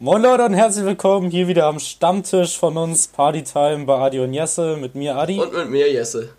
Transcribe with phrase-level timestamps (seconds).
[0.00, 4.32] Moin Leute und herzlich willkommen hier wieder am Stammtisch von uns Partytime bei Adi und
[4.32, 5.40] Jesse mit mir Adi.
[5.40, 6.32] Und mit mir Jesse.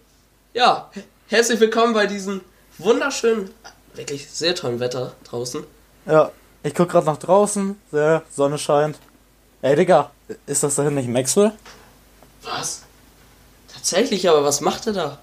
[0.54, 0.89] Ja,
[1.28, 2.40] herzlich willkommen bei diesem
[2.78, 3.50] wunderschönen,
[3.96, 5.66] wirklich sehr tollen Wetter draußen.
[6.06, 6.32] Ja,
[6.64, 8.98] ich guck gerade nach draußen, der Sonne scheint.
[9.62, 10.12] Ey Digga,
[10.46, 11.52] ist das da hinten nicht Maxwell?
[12.44, 12.84] Was?
[13.73, 15.20] Tatsächlich, aber was macht er da?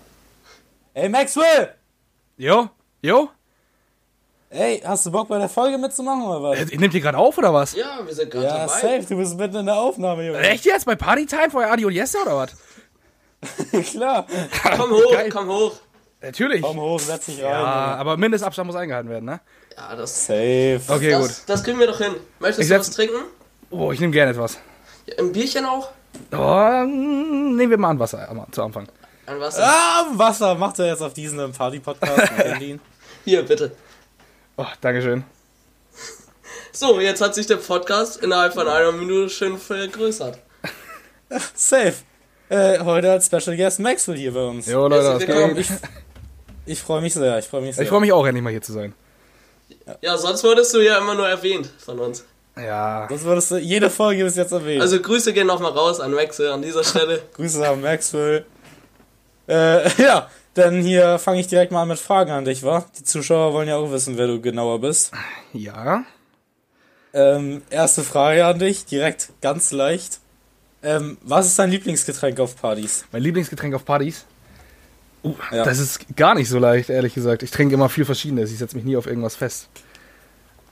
[0.92, 1.74] Ey Maxwell!
[2.36, 2.68] Jo,
[3.00, 3.30] jo.
[4.50, 6.58] Ey, hast du Bock bei der Folge mitzumachen oder was?
[6.70, 7.74] Äh, Nehmt ihr gerade auf oder was?
[7.74, 8.72] Ja, wir sind gerade Ja, dabei.
[8.80, 10.38] safe, du bist mitten in der Aufnahme, Junge.
[10.40, 10.86] Echt jetzt?
[10.86, 12.50] Bei Partytime vor Adi und Jesse oder was?
[13.90, 14.26] Klar.
[14.76, 15.30] Komm hoch, Geil.
[15.30, 15.72] komm hoch.
[16.22, 16.62] Natürlich.
[16.62, 17.50] Komm hoch, setz dich rein.
[17.50, 17.58] Ja,
[17.90, 17.98] Junge.
[18.00, 19.40] aber Mindestabstand muss eingehalten werden, ne?
[19.76, 20.80] Ja, das, Safe.
[20.88, 21.24] Okay, gut.
[21.28, 22.14] das, das kriegen wir doch hin.
[22.38, 23.16] Möchtest Ich du was trinken?
[23.70, 24.58] Oh, ich nehme gerne etwas.
[25.06, 25.90] Ja, ein Bierchen auch?
[26.32, 28.88] Oh, nehmen wir mal an Wasser zu Anfang.
[29.26, 29.64] Ein Wasser?
[29.66, 32.80] Ah, Wasser macht er jetzt auf diesen Party-Podcast mit Berlin.
[33.24, 33.72] Hier, bitte.
[34.58, 35.22] Oh, Dankeschön.
[36.72, 40.38] So, jetzt hat sich der Podcast innerhalb von einer Minute schön vergrößert.
[41.54, 41.94] Safe.
[42.48, 44.66] Äh, heute als Special Guest Maxwell hier bei uns.
[44.66, 45.56] Jo, Leute, willkommen.
[45.56, 45.66] geht?
[45.66, 45.70] Ich,
[46.64, 47.82] ich freue mich sehr, ich freue mich sehr.
[47.84, 48.94] Ich freue mich auch endlich mal hier zu sein.
[50.00, 52.24] Ja, sonst wurdest du ja immer nur erwähnt von uns.
[52.56, 53.06] Ja.
[53.08, 54.80] Das würdest du jede Folge bis jetzt erwähnen.
[54.80, 57.20] Also Grüße gehen nochmal raus an Maxel an dieser Stelle.
[57.34, 58.46] Grüße an Maxwell.
[59.48, 62.84] Äh, ja, dann hier fange ich direkt mal an mit Fragen an dich, wa?
[62.98, 65.12] Die Zuschauer wollen ja auch wissen, wer du genauer bist.
[65.52, 66.04] Ja.
[67.12, 70.20] Ähm, erste Frage an dich, direkt ganz leicht.
[70.82, 73.04] Ähm, was ist dein Lieblingsgetränk auf Partys?
[73.12, 74.24] Mein Lieblingsgetränk auf Partys?
[75.24, 75.64] Uh, Ja.
[75.64, 77.42] Das ist gar nicht so leicht, ehrlich gesagt.
[77.42, 78.52] Ich trinke immer viel Verschiedenes.
[78.52, 79.68] Ich setze mich nie auf irgendwas fest.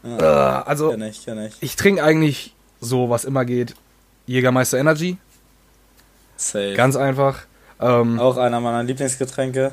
[0.04, 1.54] Äh, also, Kenn ich, kenn ich.
[1.60, 3.74] ich trinke eigentlich so, was immer geht.
[4.26, 5.16] Jägermeister Energy.
[6.36, 6.74] Safe.
[6.74, 7.42] Ganz einfach.
[7.80, 9.72] Ähm, auch einer meiner Lieblingsgetränke.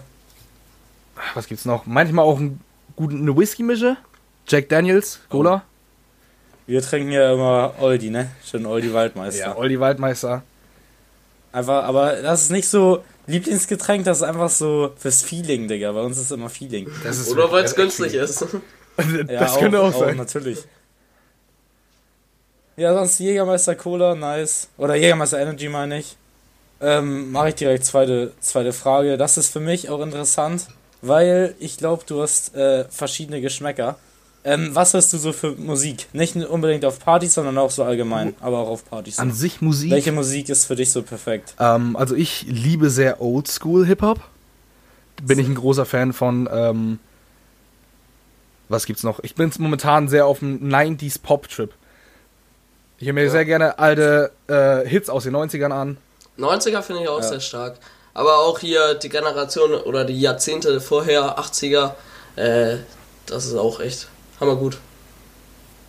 [1.34, 1.86] was gibt's noch?
[1.86, 2.62] Manchmal auch einen
[2.96, 3.98] guten, eine Whisky-Mische.
[4.48, 5.64] Jack Daniels, Cola.
[6.68, 8.32] Wir trinken ja immer Oldie, ne?
[8.46, 9.40] Schön Oldie Waldmeister.
[9.40, 10.44] Ja, Oldie Waldmeister.
[11.52, 15.92] Einfach, aber das ist nicht so Lieblingsgetränk, das ist einfach so fürs Feeling, Digga.
[15.92, 16.90] Bei uns ist immer Feeling.
[17.04, 18.42] Das ist Oder weil es günstig ist.
[19.28, 20.18] das könnte auch, sein.
[20.18, 20.60] natürlich.
[22.78, 24.70] Ja, sonst Jägermeister Cola, nice.
[24.78, 26.18] Oder Jägermeister Energy meine ich.
[26.82, 29.18] Ähm, Mache ich direkt zweite, zweite Frage.
[29.18, 30.68] Das ist für mich auch interessant,
[31.02, 33.98] weil ich glaube, du hast äh, verschiedene Geschmäcker.
[34.44, 36.08] Ähm, was hörst du so für Musik?
[36.14, 39.20] Nicht unbedingt auf Partys, sondern auch so allgemein, aber auch auf Partys.
[39.20, 39.92] An sich Musik.
[39.92, 41.54] Welche Musik ist für dich so perfekt?
[41.60, 44.20] Ähm, also ich liebe sehr Oldschool Hip-Hop.
[45.22, 46.50] Bin ich ein großer Fan von.
[46.52, 47.00] Ähm,
[48.70, 49.20] was gibt's noch?
[49.22, 51.72] Ich bin momentan sehr auf dem 90s Pop-Trip.
[52.98, 55.98] Ich höre mir sehr gerne alte äh, Hits aus den 90ern an.
[56.38, 57.28] 90er finde ich auch Ja.
[57.28, 57.78] sehr stark.
[58.14, 61.96] Aber auch hier die Generation oder die Jahrzehnte vorher, 80er,
[62.36, 62.78] äh,
[63.26, 64.08] das ist auch echt
[64.40, 64.78] hammergut.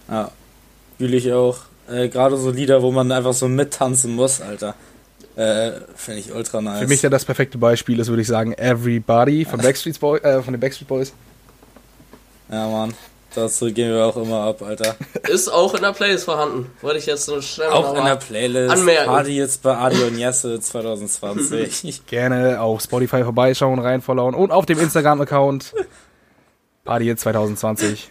[0.08, 0.30] Ja,
[0.98, 1.58] fühle ich auch.
[1.90, 4.74] Äh, Gerade so Lieder, wo man einfach so mittanzen muss, Alter.
[5.34, 6.80] Äh, Finde ich ultra nice.
[6.80, 10.42] Für mich ja das perfekte Beispiel ist, würde ich sagen, Everybody von, Backstreet Boy, äh,
[10.42, 11.12] von den Backstreet Boys.
[12.50, 12.94] Ja, Mann.
[13.34, 14.94] Dazu gehen wir auch immer ab, Alter.
[15.28, 16.70] Ist auch in der Playlist vorhanden.
[16.82, 18.70] Wollte ich jetzt so schnell Auch in der Playlist.
[18.72, 19.06] anmerken.
[19.06, 22.02] Party jetzt bei Adi und Jesse 2020.
[22.06, 25.72] Gerne auf Spotify vorbeischauen, reinfollowen und auf dem Instagram-Account
[26.84, 28.10] Party 2020.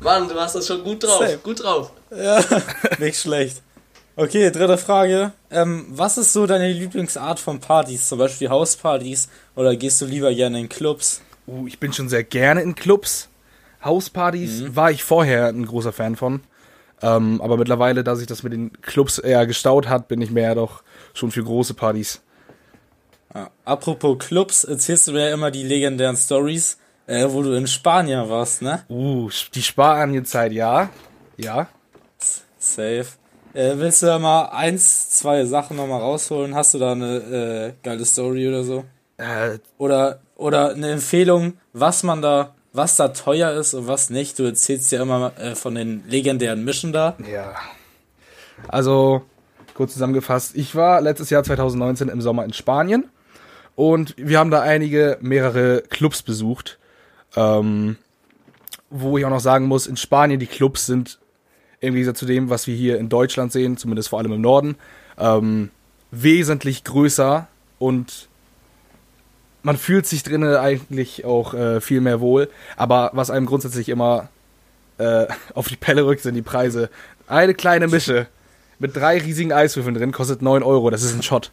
[0.00, 1.18] Mann, du hast das schon gut drauf.
[1.20, 1.38] Safe.
[1.38, 1.92] Gut drauf.
[2.10, 2.42] ja,
[2.98, 3.62] nicht schlecht.
[4.16, 5.32] Okay, dritte Frage.
[5.50, 8.08] Ähm, was ist so deine Lieblingsart von Partys?
[8.08, 9.28] Zum Beispiel Hauspartys?
[9.54, 11.20] Oder gehst du lieber gerne in Clubs?
[11.46, 13.28] Uh, ich bin schon sehr gerne in Clubs.
[13.86, 16.40] Hauspartys war ich vorher ein großer Fan von.
[17.02, 20.54] Ähm, aber mittlerweile, da sich das mit den Clubs eher gestaut hat, bin ich mehr
[20.54, 20.82] doch
[21.14, 22.22] schon für große Partys.
[23.34, 23.50] Ja.
[23.64, 28.28] Apropos Clubs, erzählst du mir ja immer die legendären Stories, äh, wo du in Spanien
[28.30, 28.82] warst, ne?
[28.88, 30.88] Uh, die Sparanienzeit, ja.
[31.36, 31.68] Ja.
[32.58, 33.06] Safe.
[33.52, 36.54] Äh, willst du da mal eins, zwei Sachen nochmal rausholen?
[36.54, 38.84] Hast du da eine äh, geile Story oder so?
[39.18, 44.38] Äh, Oder, oder eine Empfehlung, was man da, was da teuer ist und was nicht?
[44.38, 47.16] Du erzählst ja immer äh, von den legendären Mischen da.
[47.30, 47.54] ja.
[48.68, 49.22] Also,
[49.74, 53.04] kurz zusammengefasst, ich war letztes Jahr 2019 im Sommer in Spanien
[53.74, 56.78] und wir haben da einige, mehrere Clubs besucht.
[57.36, 57.96] Ähm,
[58.90, 61.18] wo ich auch noch sagen muss, in Spanien die Clubs sind
[61.80, 64.76] im Gegensatz zu dem, was wir hier in Deutschland sehen, zumindest vor allem im Norden,
[65.18, 65.70] ähm,
[66.10, 67.48] wesentlich größer
[67.78, 68.28] und
[69.66, 72.48] man fühlt sich drinnen eigentlich auch äh, viel mehr wohl.
[72.76, 74.28] Aber was einem grundsätzlich immer
[74.98, 76.88] äh, auf die Pelle rückt, sind die Preise.
[77.26, 78.28] Eine kleine Mische
[78.78, 80.90] mit drei riesigen Eiswürfeln drin kostet 9 Euro.
[80.90, 81.50] Das ist ein Shot.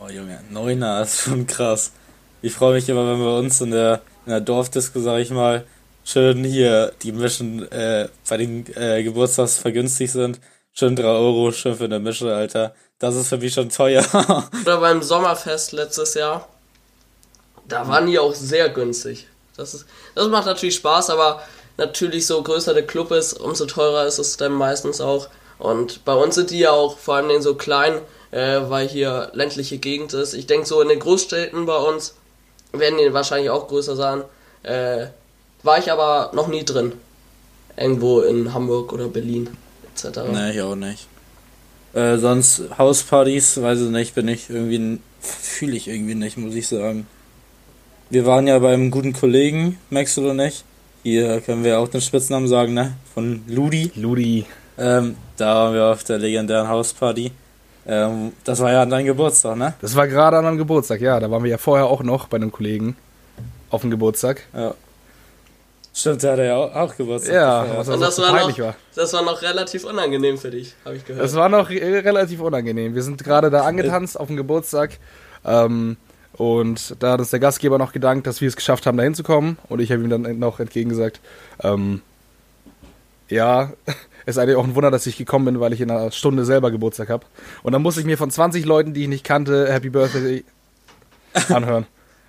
[0.00, 1.92] Oh Junge, Neuner ist schon krass.
[2.40, 5.66] Ich freue mich immer, wenn bei uns in der, in der Dorfdisco, sag ich mal,
[6.04, 10.40] schön hier die Mischen äh, bei den äh, Geburtstagsvergünstigt sind.
[10.72, 12.74] Schön 3 Euro, schön für eine Mische, Alter.
[12.98, 14.04] Das ist für mich schon teuer.
[14.62, 16.48] Oder beim Sommerfest letztes Jahr.
[17.68, 19.26] Da waren die auch sehr günstig.
[19.56, 21.42] Das, ist, das macht natürlich Spaß, aber
[21.76, 25.28] natürlich so größer der Club ist, umso teurer ist es dann meistens auch.
[25.58, 28.00] Und bei uns sind die ja auch vor allem so klein,
[28.30, 30.34] äh, weil hier ländliche Gegend ist.
[30.34, 32.14] Ich denke so in den Großstädten bei uns
[32.72, 34.22] werden die wahrscheinlich auch größer sein.
[34.62, 35.06] Äh,
[35.62, 36.92] war ich aber noch nie drin.
[37.76, 39.54] Irgendwo in Hamburg oder Berlin
[39.94, 40.20] etc.
[40.30, 41.08] Nee, ich auch nicht.
[41.96, 46.68] Äh, sonst Hauspartys, weiß ich nicht, bin ich irgendwie, fühle ich irgendwie nicht, muss ich
[46.68, 47.06] sagen.
[48.10, 50.64] Wir waren ja beim guten Kollegen, merkst du nicht?
[51.04, 52.96] Hier können wir auch den Spitznamen sagen, ne?
[53.14, 53.92] Von Ludi.
[53.94, 54.44] Ludi.
[54.76, 57.32] Ähm, da waren wir auf der legendären Hausparty.
[57.86, 59.72] Ähm, das war ja an deinem Geburtstag, ne?
[59.80, 61.18] Das war gerade an meinem Geburtstag, ja.
[61.18, 62.94] Da waren wir ja vorher auch noch bei einem Kollegen
[63.70, 64.42] auf dem Geburtstag.
[64.54, 64.74] Ja.
[65.98, 67.34] Stimmt, der hatte ja auch, auch Geburtstag.
[67.34, 67.78] Ja, gefeiert.
[67.78, 68.76] was Und also das so war, noch, war.
[68.94, 71.24] das war noch relativ unangenehm für dich, habe ich gehört.
[71.24, 72.94] Das war noch re- relativ unangenehm.
[72.94, 74.98] Wir sind gerade da angetanzt auf dem Geburtstag.
[75.46, 75.96] Ähm,
[76.34, 79.56] und da hat uns der Gastgeber noch gedankt, dass wir es geschafft haben, da hinzukommen.
[79.70, 81.20] Und ich habe ihm dann noch entgegengesagt,
[81.62, 82.02] ähm,
[83.30, 83.72] ja,
[84.26, 86.44] es ist eigentlich auch ein Wunder, dass ich gekommen bin, weil ich in einer Stunde
[86.44, 87.24] selber Geburtstag habe.
[87.62, 90.44] Und dann musste ich mir von 20 Leuten, die ich nicht kannte, Happy Birthday
[91.48, 91.86] anhören.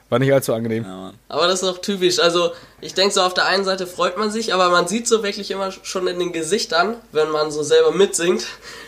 [0.10, 0.84] War nicht allzu angenehm.
[0.86, 1.12] Ja.
[1.28, 2.20] Aber das ist auch typisch.
[2.20, 5.22] Also, ich denke so, auf der einen Seite freut man sich, aber man sieht so
[5.22, 8.46] wirklich immer schon in den Gesichtern, wenn man so selber mitsingt,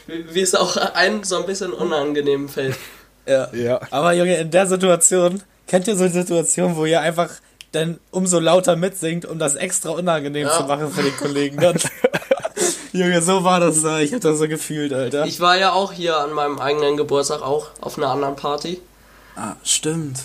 [0.07, 2.77] wie, wie es auch einem so ein bisschen unangenehm fällt.
[3.27, 3.54] Ja.
[3.54, 3.81] Ja.
[3.92, 7.30] Aber Junge, in der Situation, kennt ihr so eine Situation, wo ihr einfach
[7.74, 10.57] dann umso lauter mitsingt, um das extra unangenehm Ja.
[10.57, 11.77] zu machen für den Kollegen dann?
[12.94, 14.00] Junge, so war das da.
[14.00, 15.25] Ich hab das so gefühlt, Alter.
[15.25, 18.81] Ich war ja auch hier an meinem eigenen Geburtstag auch auf einer anderen Party.
[19.36, 20.19] ah, stimmt.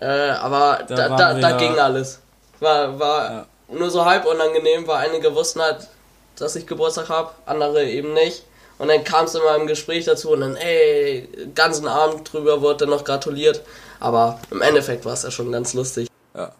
[0.00, 2.20] Äh, aber Da da, da, da, ging alles.
[2.58, 3.46] War, war Ja.
[3.68, 5.88] nur so halb unangenehm, weil einige wussten halt,
[6.36, 8.44] dass ich Geburtstag habe, andere eben nicht.
[8.78, 12.78] Und dann kam es immer im Gespräch dazu und dann, ey, ganzen Abend drüber wurde
[12.78, 13.60] dann noch gratuliert.
[14.00, 16.08] Aber im Endeffekt war es ja schon ganz lustig.
[16.34, 16.52] Ja.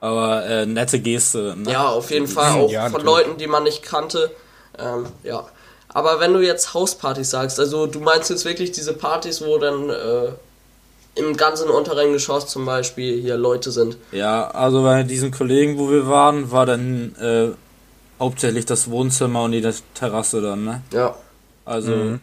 [0.00, 1.54] Aber äh, nette Geste.
[1.56, 1.72] Ne?
[1.72, 3.00] Ja, auf jeden Fall auch Ja, von.
[3.02, 4.30] Leuten, die man nicht kannte.
[4.78, 5.44] Ähm, ja.
[5.88, 9.90] Aber wenn du jetzt Hauspartys sagst, also du meinst jetzt wirklich diese Partys, wo dann
[9.90, 10.28] äh,
[11.16, 13.96] im ganzen unteren Geschoss zum Beispiel hier Leute sind.
[14.12, 17.48] Ja, also bei diesen Kollegen, wo wir waren, war dann äh,
[18.20, 20.82] hauptsächlich das Wohnzimmer und die Terrasse dann, ne?
[20.92, 21.14] Ja.
[21.64, 22.20] Also, Mhm.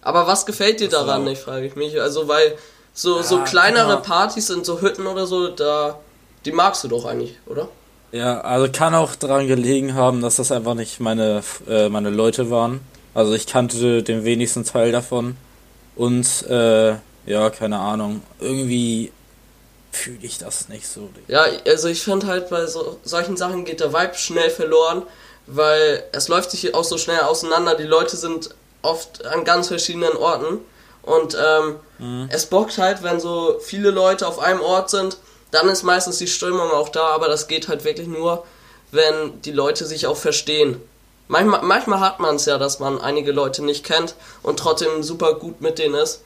[0.00, 2.00] Aber was gefällt dir daran, ich frage ich mich.
[2.00, 2.54] Also weil
[2.94, 4.16] so, so Ja, kleinere guck mal.
[4.16, 5.98] Partys in so Hütten oder so, da
[6.44, 7.68] die magst du doch eigentlich, oder?
[8.12, 12.48] ja, also kann auch daran gelegen haben, dass das einfach nicht meine, äh, meine Leute
[12.50, 12.80] waren.
[13.12, 15.36] Also ich kannte den wenigsten Teil davon.
[15.94, 16.94] Und, äh,
[17.28, 18.22] ja, keine Ahnung.
[18.40, 19.12] Irgendwie
[19.92, 21.10] fühle ich das nicht so.
[21.28, 25.02] Ja, also ich finde halt bei so, solchen Sachen geht der Vibe schnell verloren,
[25.46, 27.74] weil es läuft sich auch so schnell auseinander.
[27.74, 28.50] Die Leute sind
[28.82, 30.60] oft an ganz verschiedenen Orten
[31.02, 35.18] und ähm, es bockt halt, wenn so viele Leute auf einem Ort sind,
[35.50, 38.44] dann ist meistens die Stimmung auch da, aber das geht halt wirklich nur,
[38.90, 40.80] wenn die Leute sich auch verstehen.
[41.26, 45.34] Manchmal, manchmal hat man es ja, dass man einige Leute nicht kennt und trotzdem super
[45.34, 46.22] gut mit denen ist.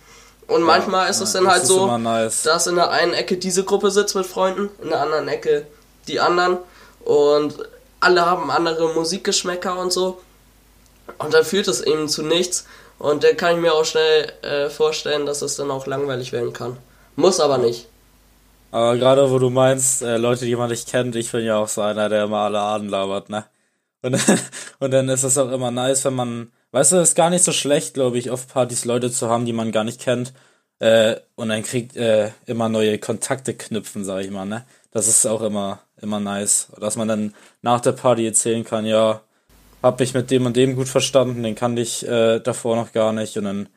[0.47, 2.43] Und manchmal ist ja, es dann halt ist so, nice.
[2.43, 5.67] dass in der einen Ecke diese Gruppe sitzt mit Freunden, in der anderen Ecke
[6.09, 6.59] die anderen
[7.05, 7.55] und
[8.01, 10.21] alle haben andere Musikgeschmäcker und so.
[11.19, 12.67] Und dann führt es eben zu nichts.
[12.99, 16.53] Und dann kann ich mir auch schnell äh, vorstellen, dass es dann auch langweilig werden
[16.53, 16.77] kann.
[17.17, 17.89] Muss aber nicht.
[18.71, 21.69] Aber gerade wo du meinst, äh, Leute, die man nicht kennt, ich bin ja auch
[21.69, 23.45] so einer, der immer alle anlabert, ne?
[24.03, 24.17] Und,
[24.79, 27.45] und dann ist es auch immer nice, wenn man, weißt du, es ist gar nicht
[27.45, 30.33] so schlecht, glaube ich, auf Partys Leute zu haben, die man gar nicht kennt.
[30.81, 34.65] Äh, und dann kriegt äh, immer neue Kontakte knüpfen, sag ich mal, ne?
[34.91, 36.69] Das ist auch immer, immer nice.
[36.79, 39.21] Dass man dann nach der Party erzählen kann, ja,
[39.83, 43.13] hab mich mit dem und dem gut verstanden, den kannte ich äh, davor noch gar
[43.13, 43.37] nicht.
[43.39, 43.69] Und dann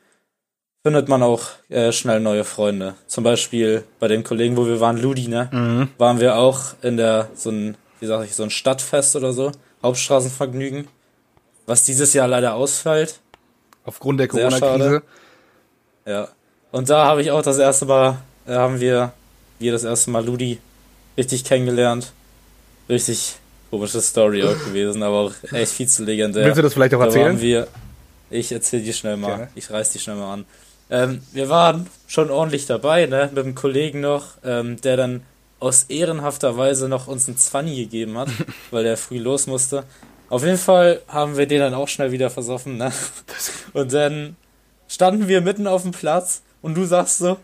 [0.84, 2.94] findet man auch äh, schnell neue Freunde.
[3.06, 5.48] Zum Beispiel bei den Kollegen, wo wir waren, Ludi, ne?
[5.98, 9.52] Waren wir auch in der, so ein, wie sag ich, so ein Stadtfest oder so,
[9.82, 10.88] Hauptstraßenvergnügen,
[11.66, 13.20] was dieses Jahr leider ausfällt.
[13.84, 15.02] Aufgrund der Corona-Krise.
[16.06, 16.28] Ja.
[16.72, 19.12] Und da habe ich auch das erste Mal, äh, haben wir,
[19.58, 20.58] wir das erste Mal Ludi
[21.16, 22.12] richtig kennengelernt.
[22.88, 23.36] Richtig
[23.70, 26.44] komische Story auch gewesen, aber auch echt viel zu legendär.
[26.44, 27.40] Willst du das vielleicht auch Da erzählen?
[27.40, 27.68] wir,
[28.30, 29.28] ich erzähle die schnell mal.
[29.28, 29.48] Gerne.
[29.54, 30.44] Ich reiß die schnell mal an.
[30.88, 35.22] Ähm, wir waren schon ordentlich dabei, ne, mit einem Kollegen noch, ähm, der dann
[35.58, 38.28] aus ehrenhafter Weise noch uns einen Zwanni gegeben hat,
[38.70, 39.84] weil der früh los musste.
[40.28, 42.92] Auf jeden Fall haben wir den dann auch schnell wieder versoffen, ne?
[43.72, 44.36] Und dann
[44.88, 47.36] standen wir mitten auf dem Platz und du sagst so,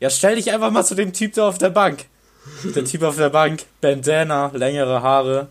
[0.00, 2.06] ja, stell dich einfach mal zu dem Typ da auf der Bank.
[2.74, 5.48] Der Typ auf der Bank, Bandana, längere Haare,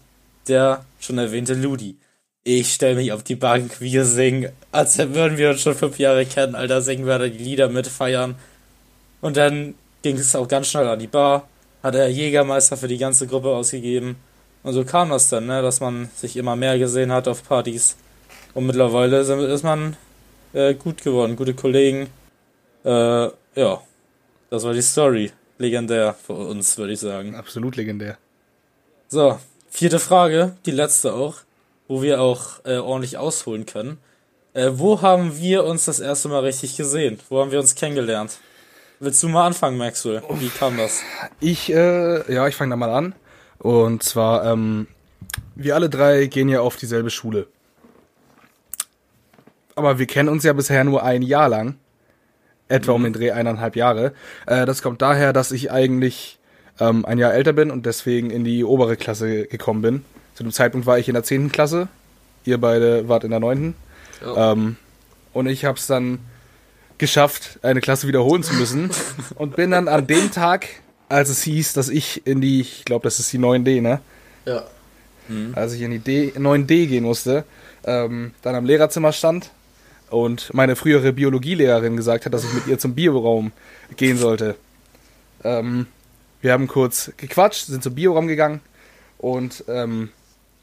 [0.48, 1.98] der schon erwähnte Ludi.
[2.44, 6.26] Ich stelle mich auf die Bank, wir singen, als würden wir uns schon fünf Jahre
[6.26, 8.36] kennen, Alter, singen wir da die Lieder mitfeiern.
[9.22, 9.74] Und dann
[10.04, 11.48] ging es auch ganz schnell an die Bar,
[11.82, 14.18] hat er Jägermeister für die ganze Gruppe ausgegeben.
[14.66, 17.98] Und so kam das dann, ne, dass man sich immer mehr gesehen hat auf Partys.
[18.56, 19.96] Und mittlerweile ist man
[20.54, 22.08] äh, gut geworden, gute Kollegen.
[22.84, 22.90] Äh,
[23.56, 23.82] ja,
[24.50, 25.32] das war die Story.
[25.60, 27.36] Legendär für uns, würde ich sagen.
[27.36, 28.18] Absolut legendär.
[29.08, 29.38] So,
[29.70, 31.36] vierte Frage, die letzte auch,
[31.88, 34.00] wo wir auch äh, ordentlich ausholen können.
[34.56, 37.20] Äh, wo haben wir uns das erste Mal richtig gesehen?
[37.30, 38.40] Wo haben wir uns kennengelernt?
[39.00, 40.24] Willst du mal anfangen, Maxwell?
[40.40, 41.02] Wie kam das?
[41.40, 43.14] Ich, äh, ja, ich fange da mal an.
[43.60, 44.88] Und zwar, ähm,
[45.56, 47.48] wir alle drei gehen ja auf dieselbe Schule.
[49.76, 51.76] Aber wir kennen uns ja bisher nur ein Jahr lang.
[52.68, 54.14] Etwa um den Dreh eineinhalb Jahre.
[54.48, 56.40] Äh, das kommt daher, dass ich eigentlich
[56.80, 60.06] ähm, ein Jahr älter bin und deswegen in die obere Klasse gekommen bin.
[60.34, 61.88] Zu dem Zeitpunkt war ich in der zehnten Klasse.
[62.44, 63.76] Ihr beide wart in der neunten.
[64.22, 64.52] Ja.
[64.52, 64.78] Ähm,
[65.34, 66.20] und ich habe es dann
[66.98, 68.90] geschafft, eine Klasse wiederholen zu müssen.
[69.36, 70.68] und bin dann an dem Tag,
[71.10, 74.00] als es hieß, dass ich in die, ich glaube, das ist die 9D, ne?
[74.46, 74.64] Ja.
[75.54, 77.46] Als ich in die D, 9D gehen musste,
[77.84, 79.50] ähm, dann am Lehrerzimmer stand
[80.12, 83.52] und meine frühere Biologielehrerin gesagt hat, dass ich mit ihr zum Bioraum
[83.98, 84.56] gehen sollte.
[85.44, 85.88] Ähm,
[86.42, 88.62] wir haben kurz gequatscht, sind zum Bioraum gegangen
[89.18, 90.10] und ähm,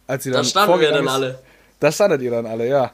[0.06, 1.38] als sie dann Da standen wir dann ist- alle.
[1.80, 2.92] Da standet ihr dann alle, ja.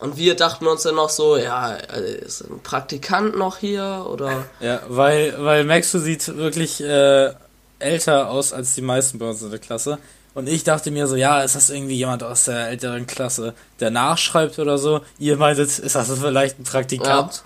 [0.00, 4.44] Und wir dachten uns dann noch so, ja, äh, ist ein Praktikant noch hier oder
[4.60, 7.32] Ja, weil, weil Maxu sieht wirklich äh,
[7.78, 9.98] älter aus als die meisten bei uns in der Klasse.
[10.34, 13.90] Und ich dachte mir so, ja, ist das irgendwie jemand aus der älteren Klasse, der
[13.90, 15.00] nachschreibt oder so?
[15.18, 17.44] Ihr meintet, ist das vielleicht ein Praktikant?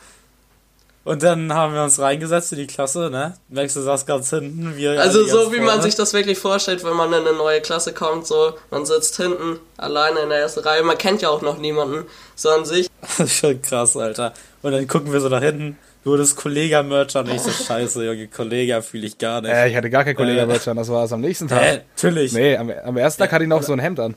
[1.09, 3.33] Und dann haben wir uns reingesetzt in die Klasse, ne?
[3.49, 4.77] Maxu saß ganz hinten.
[4.77, 5.83] Wir Also so wie man vorne.
[5.85, 9.59] sich das wirklich vorstellt, wenn man in eine neue Klasse kommt, so man sitzt hinten
[9.79, 12.89] alleine in der ersten Reihe, man kennt ja auch noch niemanden, so an sich.
[13.01, 14.35] Das ist schon krass, Alter.
[14.61, 18.29] Und dann gucken wir so nach hinten, nur das Kollega-Merch und ich so, scheiße, Junge,
[18.29, 19.51] Kollega fühle ich gar nicht.
[19.51, 20.45] Äh, ich hatte gar kein Kollege Äh.
[20.45, 20.75] äh.
[20.75, 21.63] das war es am nächsten Tag.
[21.63, 21.81] Hä?
[21.97, 22.33] Natürlich.
[22.35, 24.15] Nee, am, am ersten Tag hatte ich noch so ein Hemd an.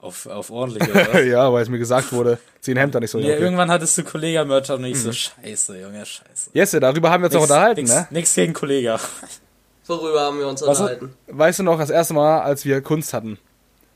[0.00, 1.24] Auf, auf ordentlich, oder was?
[1.24, 3.02] ja, weil es mir gesagt wurde, zieh ein Hemd an.
[3.02, 3.42] Ich so, Ja, ja, okay.
[3.42, 6.50] irgendwann hattest du Kollega-Merch und ich so, scheiße, Junge, scheiße.
[6.52, 8.06] Jesse, darüber haben wir uns auch Nix- unterhalten, nix, ne?
[8.10, 9.00] Nix gegen Kollega.
[9.86, 11.14] Worüber haben wir uns Was- unterhalten?
[11.26, 13.38] Weißt du noch, das erste Mal, als wir Kunst hatten,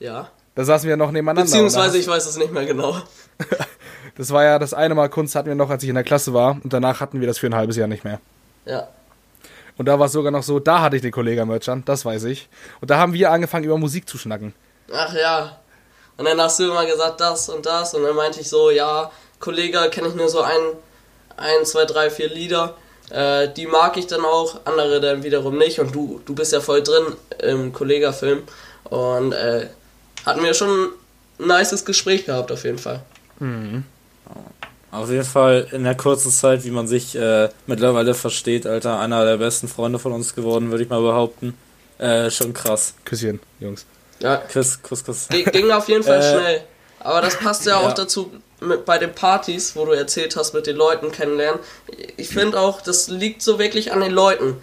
[0.00, 0.28] Ja.
[0.56, 1.42] da saßen wir noch nebeneinander.
[1.50, 2.96] Beziehungsweise ich weiß es nicht mehr genau.
[3.38, 3.46] da-
[4.16, 6.34] Das war ja das eine Mal Kunst hatten wir noch, als ich in der Klasse
[6.34, 6.58] war.
[6.62, 8.20] Und danach hatten wir das für ein halbes Jahr nicht mehr.
[8.66, 8.88] Ja.
[9.78, 12.04] Und da war es sogar noch so, da hatte ich den Kollegen Merch an, das
[12.04, 12.48] weiß ich.
[12.82, 14.52] Und da haben wir angefangen, über Musik zu schnacken.
[14.92, 15.58] Ach ja.
[16.16, 17.94] Und dann hast du immer gesagt, das und das.
[17.94, 20.60] Und dann meinte ich so, ja, Kollege, kenne ich nur so ein,
[21.36, 22.74] ein, zwei, drei, vier Lieder.
[23.10, 25.80] Äh, die mag ich dann auch, andere dann wiederum nicht.
[25.80, 27.04] Und du, du bist ja voll drin
[27.40, 28.42] im Kollega-Film.
[28.84, 29.68] Und äh,
[30.24, 30.92] hatten wir schon
[31.38, 33.02] ein nices Gespräch gehabt, auf jeden Fall.
[34.92, 39.24] Auf jeden Fall in der kurzen Zeit, wie man sich äh, mittlerweile versteht, Alter, einer
[39.24, 41.56] der besten Freunde von uns geworden, würde ich mal behaupten.
[41.98, 42.94] Äh, schon krass.
[43.04, 43.86] Küsschen, Jungs.
[44.22, 45.28] Ja, Kuss, Kuss, Kuss.
[45.28, 46.64] G- ging auf jeden Fall Äh, schnell.
[47.00, 47.94] Aber das passt ja auch ja.
[47.94, 51.58] dazu mit, bei den Partys, wo du erzählt hast, mit den Leuten kennenlernen.
[52.16, 54.56] Ich finde auch, das liegt so wirklich an den Leuten.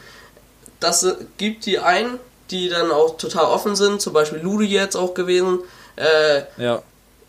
[0.80, 1.06] Das
[1.38, 2.18] gibt die ein,
[2.52, 5.60] die dann auch total offen sind, zum Beispiel Ludi jetzt auch gewesen.
[5.98, 6.82] Äh, Ja.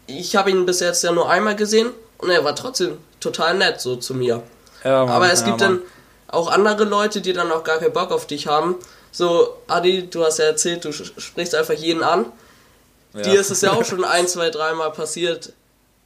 [0.07, 3.81] ich habe ihn bis jetzt ja nur einmal gesehen und er war trotzdem total nett
[3.81, 4.43] so zu mir.
[4.85, 5.79] ja Mann, Aber es ja, gibt Mann.
[5.79, 5.83] dann
[6.29, 8.77] auch andere Leute, die dann auch gar keinen Bock auf dich haben.
[9.13, 12.27] So, Adi, du hast ja erzählt, du sprichst einfach jeden an.
[13.15, 13.23] ja.
[13.23, 15.53] Dir ist es ja auch schon ein, zwei, dreimal passiert.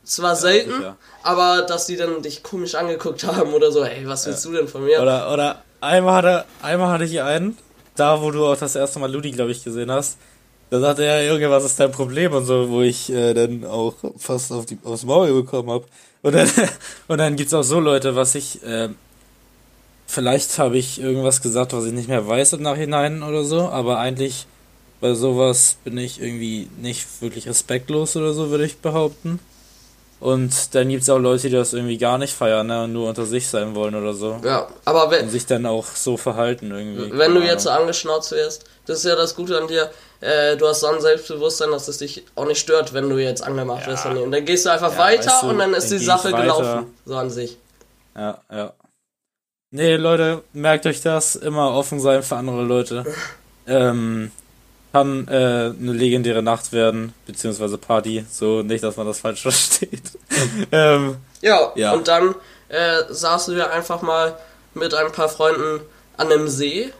[0.04, 0.96] Zwar selten, sicher.
[1.23, 4.68] aber dass die dann dich komisch angeguckt haben oder so, ey, was willst du denn
[4.68, 5.00] von mir?
[5.00, 7.56] Oder, oder einmal, hatte, einmal hatte ich einen,
[7.96, 10.18] da wo du auch das erste Mal Ludi, glaube ich, gesehen hast.
[10.70, 13.94] Da sagte er, Junge, was ist dein Problem und so, wo ich äh, dann auch
[14.18, 15.84] fast auf die, aufs Maul bekommen habe.
[16.23, 16.50] Und dann,
[17.08, 18.88] und dann gibt's auch so Leute, was ich, äh,
[20.06, 23.99] vielleicht habe ich irgendwas gesagt, was ich nicht mehr weiß im Nachhinein oder so, aber
[23.99, 24.46] eigentlich
[25.00, 29.38] bei sowas bin ich irgendwie nicht wirklich respektlos oder so, würde ich behaupten.
[30.20, 33.26] Und dann gibt's auch Leute, die das irgendwie gar nicht feiern, ne, und nur unter
[33.26, 34.40] sich sein wollen oder so.
[34.42, 37.18] Ja, aber wenn, Und sich dann auch so verhalten irgendwie.
[37.18, 40.66] wenn du jetzt so angeschnauzt wirst, das ist ja das Gute an dir, äh, du
[40.66, 44.04] hast so ein Selbstbewusstsein, dass es dich auch nicht stört, wenn du jetzt angemacht wirst
[44.04, 44.30] von ihm.
[44.30, 46.87] Dann gehst du einfach Ja, weiter weißt du, und dann ist dann die Sache gelaufen,
[47.04, 47.58] so an sich.
[48.16, 48.73] Ja, ja.
[49.76, 51.35] Nee, Leute, merkt euch das.
[51.35, 53.04] Immer offen sein für andere Leute.
[53.66, 54.31] Ähm,
[54.93, 55.33] kann äh,
[55.76, 58.25] eine legendäre Nacht werden, beziehungsweise Party.
[58.31, 60.12] So, nicht, dass man das falsch versteht.
[60.71, 61.93] ähm, Ja, Ja.
[61.93, 62.37] und dann
[62.69, 64.37] äh, saßen wir einfach mal
[64.75, 65.81] mit ein paar Freunden
[66.16, 66.93] an einem See,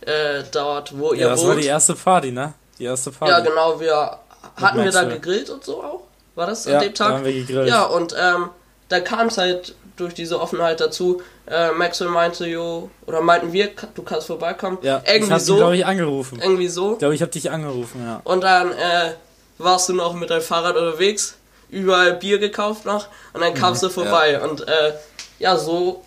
[0.00, 1.50] äh, dort, wo ihr Ja, das wohnt.
[1.50, 2.54] war die erste Party, ne?
[2.80, 3.30] Die erste Party.
[3.32, 4.18] Ja, genau, wir
[4.56, 6.02] hatten wir da gegrillt und so auch.
[6.34, 7.08] War das Ja, an dem Tag?
[7.10, 7.68] da haben wir gegrillt.
[7.68, 8.48] Ja, und ähm,
[8.88, 11.22] da kam es halt durch diese Offenheit dazu.
[11.48, 14.78] Äh, Maxwell meinte, jo, oder meinten wir, du kannst vorbeikommen.
[14.82, 15.52] Ja, irgendwie hab so.
[15.54, 16.40] dich, glaube ich, angerufen.
[16.42, 16.94] irgendwie so.
[16.94, 18.20] Ich glaube, ich habe dich angerufen, ja.
[18.24, 19.12] Und dann äh,
[19.58, 21.36] warst du noch mit deinem Fahrrad unterwegs,
[21.70, 24.40] überall Bier gekauft noch und dann kamst Mhm, du vorbei.
[24.42, 24.92] Und äh,
[25.38, 26.04] ja, so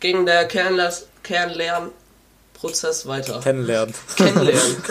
[0.00, 3.40] ging der Kennenlernprozess weiter.
[3.40, 3.94] Kennenlernen.
[4.16, 4.76] Kennenlernen.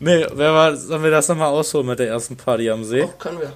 [0.00, 3.02] Nee, wer war, sollen wir das nochmal ausholen mit der ersten Party am See?
[3.02, 3.52] oh, können wir.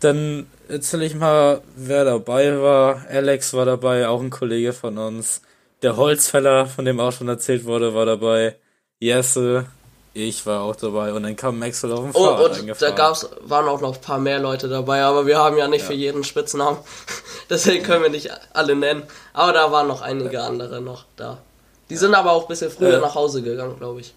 [0.00, 3.02] Dann erzähle ich mal, wer dabei war.
[3.10, 5.42] Alex war dabei, auch ein Kollege von uns.
[5.82, 8.56] Der Holzfäller, von dem auch schon erzählt wurde, war dabei.
[9.00, 9.66] Jesse,
[10.14, 11.12] ich war auch dabei.
[11.12, 14.00] Und dann kam Maxwell auf dem Oh, Fahrrad und da gab's, waren auch noch ein
[14.00, 16.78] paar mehr Leute dabei, aber wir haben ja nicht für jeden Spitznamen.
[17.50, 19.04] Deswegen können wir nicht alle nennen.
[19.32, 21.38] Aber da waren noch einige andere noch da.
[21.90, 24.12] Die sind aber auch ein bisschen früher nach Hause gegangen, glaube ich.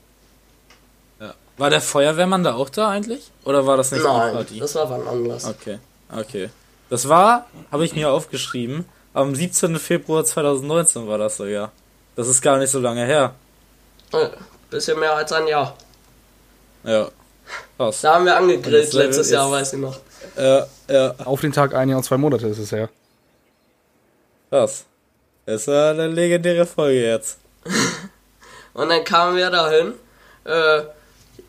[1.20, 1.34] ja.
[1.58, 3.30] War der Feuerwehrmann da auch da eigentlich?
[3.46, 4.60] Oder war das nicht Nein, Party?
[4.60, 5.46] das war wann anders.
[5.46, 5.78] Okay,
[6.16, 6.50] okay.
[6.90, 9.78] Das war, habe ich mir aufgeschrieben, am 17.
[9.78, 11.72] Februar 2019 war das sogar.
[12.16, 13.34] Das ist gar nicht so lange her.
[14.14, 14.28] Äh,
[14.70, 15.76] Bisschen mehr als ein Jahr.
[16.84, 17.10] Ja.
[17.78, 18.02] Krass.
[18.02, 20.00] Da haben wir angegrillt letztes Jahr, ist- weiß ich noch.
[20.38, 22.90] Ja, ja, Auf den Tag ein Jahr und zwei Monate ist es her.
[24.50, 24.86] krass.
[25.46, 27.40] Das war eine legendäre Folge jetzt.
[28.74, 29.94] Und dann kamen wir dahin.
[30.46, 30.84] Äh,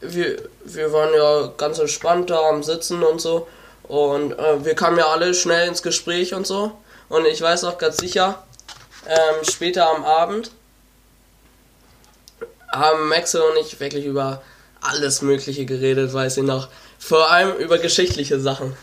[0.01, 3.47] wir, wir waren ja ganz entspannt da am Sitzen und so.
[3.93, 6.73] Und äh, wir kamen ja alle schnell ins Gespräch und so.
[7.11, 8.43] Und ich weiß auch ganz sicher,
[9.07, 10.51] ähm, später am Abend
[12.73, 14.41] haben Maxe und ich wirklich über
[14.81, 16.69] alles Mögliche geredet, weiß ich noch.
[16.99, 18.75] Vor allem über geschichtliche Sachen.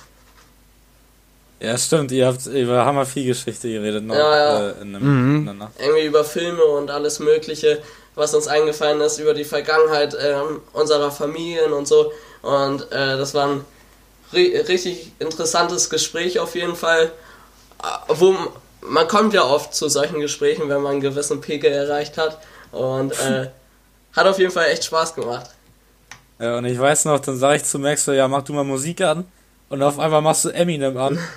[1.60, 4.70] Ja, stimmt, ihr habt über Hammer viel Geschichte geredet noch Ja, ja.
[4.70, 5.72] Äh, in, einem, in der Nacht.
[5.80, 7.82] irgendwie über Filme und alles Mögliche,
[8.14, 12.12] was uns eingefallen ist, über die Vergangenheit ähm, unserer Familien und so.
[12.44, 13.64] Und äh, das war ein ri
[14.34, 17.12] richtig interessantes Gespräch auf jeden Fall.
[18.08, 18.36] Wo
[18.82, 22.40] man kommt ja oft zu solchen Gesprächen, wenn man einen gewissen Pegel erreicht hat.
[22.72, 23.50] Und äh,
[24.14, 25.50] hat auf jeden Fall echt Spaß gemacht.
[26.40, 29.02] Ja, und ich weiß noch, dann sage ich zu Maxwell, ja, mach du mal Musik
[29.02, 29.26] an.
[29.68, 31.20] Und auf einmal machst du Eminem an.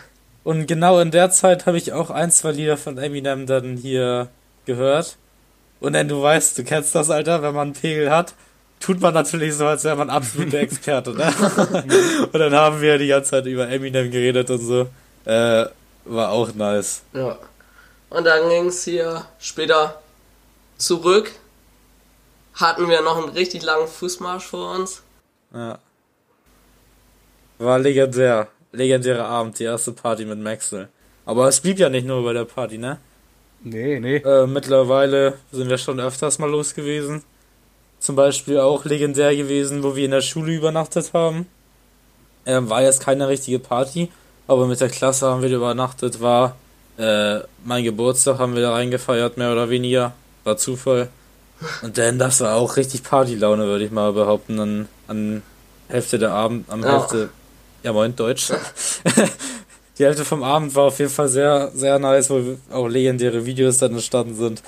[0.44, 4.28] Und genau in der Zeit habe ich auch ein, zwei Lieder von Eminem dann hier
[4.66, 5.16] gehört.
[5.78, 8.34] Und dann, du weißt, du kennst das, Alter, wenn man einen Pegel hat,
[8.82, 11.32] tut man natürlich so, als wäre man absoluter Experte, ne?
[12.32, 14.88] und dann haben wir die ganze Zeit über Eminem geredet und so.
[15.24, 15.66] Äh,
[16.04, 17.02] war auch nice.
[17.12, 17.38] Ja.
[18.10, 20.00] Und dann ging es hier später
[20.76, 21.32] zurück.
[22.54, 25.02] Hatten wir noch einen richtig langen Fußmarsch vor uns.
[25.54, 25.78] Ja.
[27.58, 28.48] War legendär.
[28.72, 30.88] Legendärer Abend, die erste Party mit Maxwell.
[31.24, 32.98] Aber es blieb ja nicht nur bei der Party, ne?
[33.62, 34.16] Nee, nee.
[34.16, 37.22] Äh, mittlerweile sind wir schon öfters mal los gewesen.
[38.02, 41.46] Zum Beispiel auch legendär gewesen, wo wir in der Schule übernachtet haben.
[42.44, 44.08] Ähm, war jetzt keine richtige Party,
[44.48, 46.20] aber mit der Klasse haben wir übernachtet.
[46.20, 46.56] War
[46.98, 50.14] äh, mein Geburtstag, haben wir da reingefeiert, mehr oder weniger.
[50.42, 51.10] War Zufall.
[51.82, 55.42] Und dann, das war auch richtig Partylaune, würde ich mal behaupten, an, an
[55.86, 56.98] Hälfte der Abend, am Ja.
[56.98, 57.28] Hälfte,
[57.84, 58.48] ja moin, Deutsch.
[59.98, 63.78] Die Hälfte vom Abend war auf jeden Fall sehr, sehr nice, wo auch legendäre Videos
[63.78, 64.60] dann entstanden sind.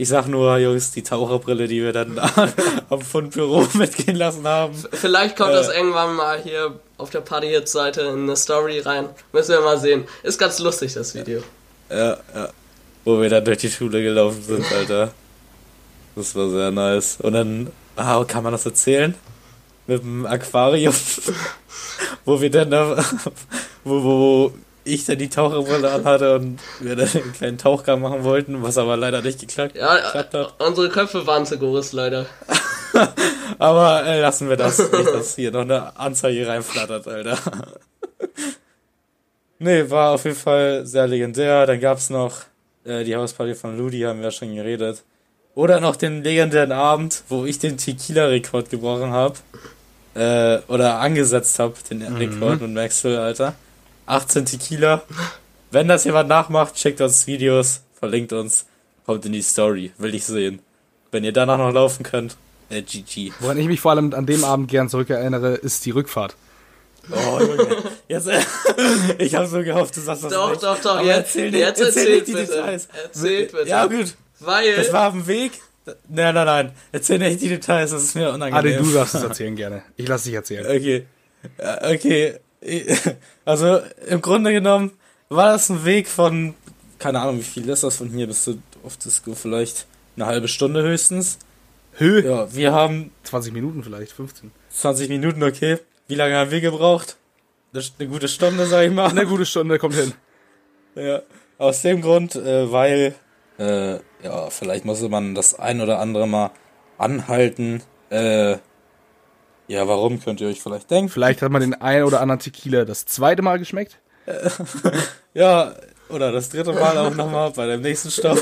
[0.00, 2.18] Ich sag nur, Jungs, die Taucherbrille, die wir dann
[2.88, 4.72] am Fundbüro mitgehen lassen haben.
[4.92, 5.54] Vielleicht kommt Äh.
[5.54, 9.08] das irgendwann mal hier auf der Party Hits Seite in eine Story rein.
[9.32, 10.04] Müssen wir mal sehen.
[10.22, 11.42] Ist ganz lustig das Video.
[11.90, 12.48] Ja, ja.
[13.04, 15.12] Wo wir dann durch die Schule gelaufen sind, Alter.
[16.14, 17.18] Das war sehr nice.
[17.20, 19.14] Und dann, ah, kann man das erzählen?
[19.88, 20.94] Mit dem Aquarium.
[22.24, 23.04] wo wir dann da,
[23.82, 24.52] wo, wo
[24.88, 28.96] ich dann die Taucherbrille anhatte und wir dann einen kleinen Tauchgang machen wollten, was aber
[28.96, 30.54] leider nicht geklappt, Ja, geklappt hat.
[30.60, 32.26] unsere Köpfe waren zu groß, leider.
[33.58, 37.36] Aber äh, lassen wir das, nicht, dass hier noch eine Anzeige reinflattert, Alter.
[39.58, 41.66] nee, war auf jeden Fall sehr legendär.
[41.66, 42.42] Dann gab's noch
[42.84, 45.02] äh, die Hausparty von Ludi, haben wir ja schon geredet.
[45.54, 49.34] Oder noch den legendären Abend, wo ich den Tequila-Rekord gebrochen habe.
[50.14, 53.54] Äh, oder angesetzt habe, den Rekord mit Maxwell, Alter.
[54.08, 55.02] 18 Tequila.
[55.70, 58.66] Wenn das jemand nachmacht, schickt uns Videos, verlinkt uns,
[59.06, 60.60] kommt in die Story, will ich sehen.
[61.10, 62.36] Wenn ihr danach noch laufen könnt,
[62.70, 63.32] äh, GG.
[63.40, 66.36] Woran ich mich vor allem an dem Abend gern zurückerinnere, ist die Rückfahrt.
[67.10, 67.76] Oh, Junge.
[68.08, 68.40] Jetzt, äh,
[69.18, 70.62] ich habe so gehofft, du sagst das Doch, nicht.
[70.62, 72.46] doch, doch, Aber jetzt- erzähl nicht, jetzt erzähl erzählt nicht die bitte.
[72.52, 72.88] Details.
[73.04, 73.68] Erzählt bitte.
[73.68, 74.14] Ja, gut.
[74.40, 74.76] Weil.
[74.76, 75.52] Das war auf dem Weg.
[76.08, 76.72] Nein, nein, nein.
[76.92, 78.82] Erzähl nicht die Details, das ist mir Adi, unangenehm.
[78.84, 79.82] du darfst es erzählen gerne.
[79.96, 80.66] Ich lass dich erzählen.
[80.66, 81.06] Okay.
[81.58, 82.34] Ja, Okay.
[83.44, 84.92] Also, im Grunde genommen
[85.28, 86.54] war das ein Weg von,
[86.98, 89.34] keine Ahnung, wie viel ist das von hier bis zu auf Disco?
[89.34, 91.38] Vielleicht Eine halbe Stunde höchstens.
[91.94, 92.24] Höhe.
[92.24, 94.52] Ja, wir haben 20 Minuten vielleicht, 15.
[94.70, 95.78] 20 Minuten, okay.
[96.06, 97.16] Wie lange haben wir gebraucht?
[97.72, 99.08] Eine, eine gute Stunde, sag ich mal.
[99.08, 100.12] Eine gute Stunde kommt hin.
[100.94, 101.22] Ja.
[101.58, 103.14] Aus dem Grund, äh, weil,
[103.58, 106.50] äh, ja, vielleicht musste man das ein oder andere mal
[106.98, 107.82] anhalten.
[108.10, 108.58] Äh,
[109.68, 111.10] ja, warum könnt ihr euch vielleicht denken?
[111.10, 113.98] Vielleicht hat man den ein oder anderen Tequila das zweite Mal geschmeckt.
[115.34, 115.72] Ja,
[116.08, 118.38] oder das dritte Mal auch nochmal bei dem nächsten Stopp.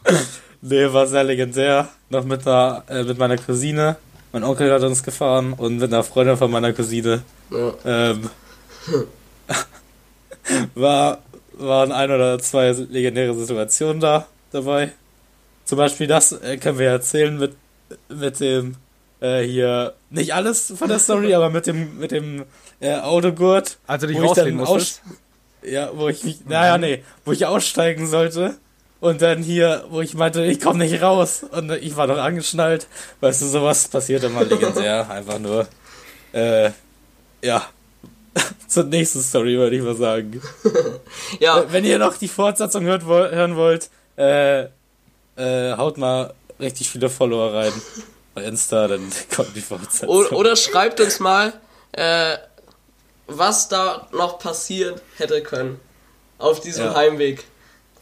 [0.62, 1.88] nee, war sehr legendär.
[2.08, 3.96] Noch mit, einer, äh, mit meiner Cousine.
[4.32, 7.22] Mein Onkel hat uns gefahren und mit einer Freundin von meiner Cousine.
[7.50, 7.74] Ja.
[7.84, 8.30] Ähm,
[10.74, 11.18] war,
[11.52, 14.90] waren ein oder zwei legendäre Situationen da dabei.
[15.66, 17.54] Zum Beispiel das äh, können wir erzählen mit,
[18.08, 18.76] mit dem
[19.24, 22.44] äh, hier, nicht alles von der Story, aber mit dem, mit dem
[22.80, 23.78] äh, Autogurt.
[23.86, 25.02] Also dich wo ich dann musstest.
[25.62, 28.56] Ja, wo ich, mich- naja, nee, wo ich aussteigen sollte.
[29.00, 31.44] Und dann hier, wo ich meinte, ich komme nicht raus.
[31.50, 32.86] Und ich war doch angeschnallt.
[33.20, 35.08] Weißt du, sowas passiert immer legendär.
[35.16, 35.66] Einfach nur,
[36.32, 36.70] äh,
[37.42, 37.66] ja.
[38.68, 40.40] Zur nächsten Story, würde ich mal sagen.
[41.40, 44.64] Ja, Wenn ihr noch die Fortsetzung hört, hören wollt, äh,
[45.36, 47.72] äh, haut mal richtig viele Follower rein.
[48.34, 50.08] Bei Insta, dann kommt die Fortsetzung.
[50.08, 51.52] oder schreibt uns mal,
[51.92, 52.36] äh,
[53.26, 55.80] was da noch passieren hätte können
[56.38, 56.94] auf diesem Ja.
[56.94, 57.44] Heimweg.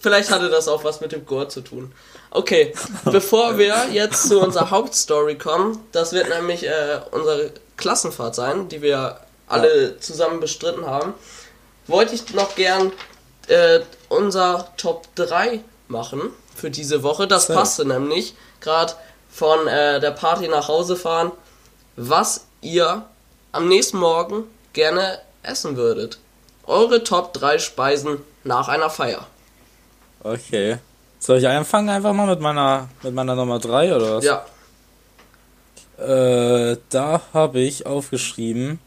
[0.00, 1.92] Vielleicht hatte das auch was mit dem Gurt zu tun.
[2.30, 8.68] Okay, bevor wir jetzt zu unserer Hauptstory kommen, das wird nämlich äh, unsere Klassenfahrt sein,
[8.68, 11.14] die wir alle zusammen bestritten haben,
[11.86, 12.90] wollte ich noch gern
[13.48, 16.22] äh, unser Top 3 machen
[16.56, 17.26] für diese Woche.
[17.26, 18.94] Das passte nämlich gerade
[19.32, 21.32] von äh, der Party nach Hause fahren,
[21.96, 23.04] was ihr
[23.50, 26.18] am nächsten Morgen gerne essen würdet.
[26.66, 29.26] Eure Top 3 Speisen nach einer Feier.
[30.22, 30.78] Okay.
[31.18, 34.24] Soll ich anfangen einfach mal mit meiner, mit meiner Nummer 3 oder was?
[34.24, 34.44] Ja,
[35.98, 38.80] Äh, da habe ich aufgeschrieben,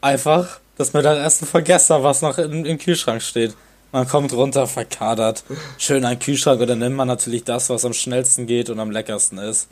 [0.00, 3.54] einfach das Mittagessen von gestern, was noch im, im Kühlschrank steht.
[3.92, 5.42] Man kommt runter, verkadert,
[5.76, 8.90] schön einen Kühlschrank und dann nimmt man natürlich das, was am schnellsten geht und am
[8.90, 9.68] leckersten ist.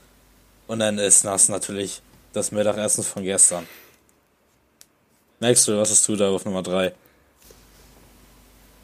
[0.66, 2.02] Und dann ist das natürlich
[2.33, 3.66] das Mittagessen von gestern.
[5.40, 6.92] Merkst du, was hast du da auf Nummer 3?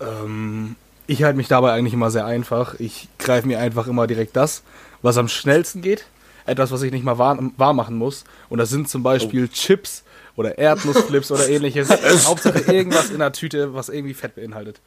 [0.00, 0.76] Ähm,
[1.08, 2.74] ich halte mich dabei eigentlich immer sehr einfach.
[2.78, 4.62] Ich greife mir einfach immer direkt das,
[5.02, 6.06] was am schnellsten geht.
[6.46, 8.24] Etwas, was ich nicht mal warm, warm machen muss.
[8.48, 10.04] Und das sind zum Beispiel Chips
[10.36, 11.88] oder Erdnussflips oder ähnliches.
[12.26, 14.80] Hauptsache irgendwas in der Tüte, was irgendwie Fett beinhaltet.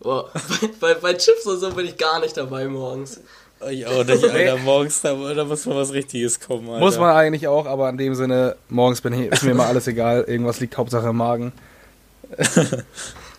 [0.00, 3.20] Boah, bei, bei, bei Chips und so bin ich gar nicht dabei morgens.
[3.68, 4.56] Ich auch nicht, Alter.
[4.58, 6.80] Morgens, da, da muss mal was Richtiges kommen, Alter.
[6.80, 9.86] Muss man eigentlich auch, aber in dem Sinne, morgens bin ich, ist mir immer alles
[9.86, 10.24] egal.
[10.26, 11.52] Irgendwas liegt Hauptsache im Magen.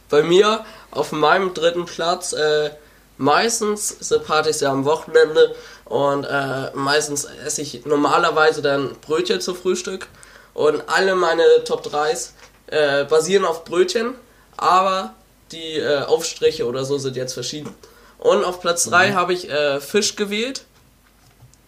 [0.10, 2.70] Bei mir auf meinem dritten Platz, äh,
[3.18, 9.56] meistens sind Partys ja am Wochenende und äh, meistens esse ich normalerweise dann Brötchen zu
[9.56, 10.08] Frühstück
[10.54, 12.32] und alle meine Top 3s
[12.68, 14.16] äh, basieren auf Brötchen,
[14.58, 15.16] aber
[15.52, 17.74] die äh, Aufstriche oder so sind jetzt verschieden.
[18.20, 20.66] Und auf Platz 3 habe ich äh, Fisch gewählt,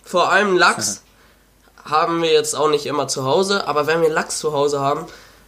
[0.04, 1.04] vor allem Lachs.
[1.84, 5.08] haben wir jetzt auch nicht immer zu Hause, aber wenn wir Lachs zu Hause haben,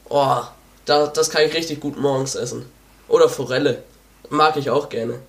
[0.09, 0.41] oh,
[0.85, 2.65] da, das kann ich richtig gut morgens essen.
[3.07, 3.83] Oder Forelle.
[4.29, 5.19] Mag ich auch gerne.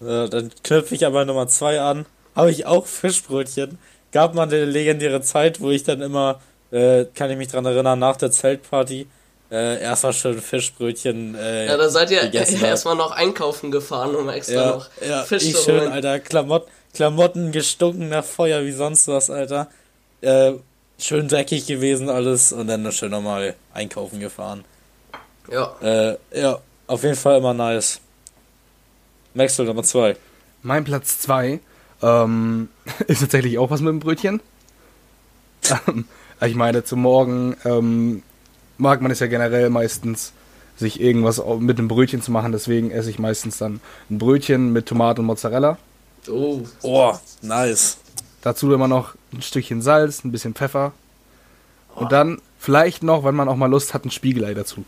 [0.00, 2.06] Ja, dann knüpfe ich aber Nummer zwei an.
[2.34, 3.78] Habe ich auch Fischbrötchen.
[4.12, 7.98] Gab mal eine legendäre Zeit, wo ich dann immer, äh, kann ich mich dran erinnern,
[7.98, 9.06] nach der Zeltparty,
[9.50, 11.34] äh, erstmal schön Fischbrötchen.
[11.34, 12.32] Äh, Ja, da seid ihr
[12.62, 15.92] erstmal noch einkaufen gefahren, um extra ja, noch ja, Fisch ich zu schön, holen.
[15.92, 16.20] Alter.
[16.20, 19.68] Klamott, Klamotten gestunken nach Feuer wie sonst was, Alter.
[20.20, 20.52] Äh,
[20.98, 24.64] schön dreckig gewesen alles und dann schön nochmal einkaufen gefahren.
[25.50, 25.74] Ja.
[25.82, 28.00] Äh, ja, auf jeden Fall immer nice.
[29.34, 30.16] Maxwell Nummer zwei.
[30.62, 31.60] Mein Platz 2
[32.02, 32.68] ähm,
[33.06, 34.40] ist tatsächlich auch was mit dem Brötchen.
[35.86, 36.06] Ähm,
[36.40, 38.22] ich meine, zum Morgen ähm,
[38.80, 40.32] mag man es ja generell meistens,
[40.76, 42.52] sich irgendwas mit einem Brötchen zu machen.
[42.52, 45.78] Deswegen esse ich meistens dann ein Brötchen mit Tomate und Mozzarella.
[46.28, 46.62] Oh.
[46.82, 47.98] Oh, nice.
[48.42, 50.92] Dazu immer noch ein Stückchen Salz, ein bisschen Pfeffer.
[51.94, 54.84] Und dann vielleicht noch, wenn man auch mal Lust hat, ein Spiegelei dazu.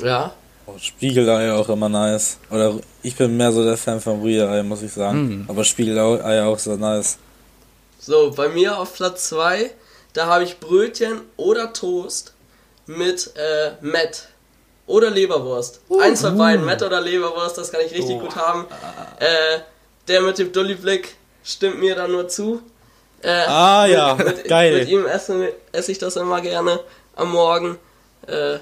[0.00, 0.32] Ja.
[0.66, 2.38] Oh, Spiegelei auch immer nice.
[2.50, 5.44] Oder ich bin mehr so der Fan von Rührei, muss ich sagen.
[5.48, 7.18] Aber Spiegelei auch so nice.
[7.98, 9.70] So, bei mir auf Platz 2,
[10.12, 12.33] da habe ich Brötchen oder Toast
[12.86, 14.28] mit äh, Met
[14.86, 15.80] oder Leberwurst.
[16.00, 18.66] Eins von beiden, Met oder Leberwurst, das kann ich richtig gut haben.
[19.18, 19.60] Äh,
[20.08, 22.60] der mit dem Dulli-Blick stimmt mir dann nur zu.
[23.22, 24.80] Äh, Ah ja, mit, geil.
[24.80, 26.80] Mit ihm esse, esse ich das immer gerne
[27.16, 27.78] am Morgen.
[28.26, 28.58] Äh,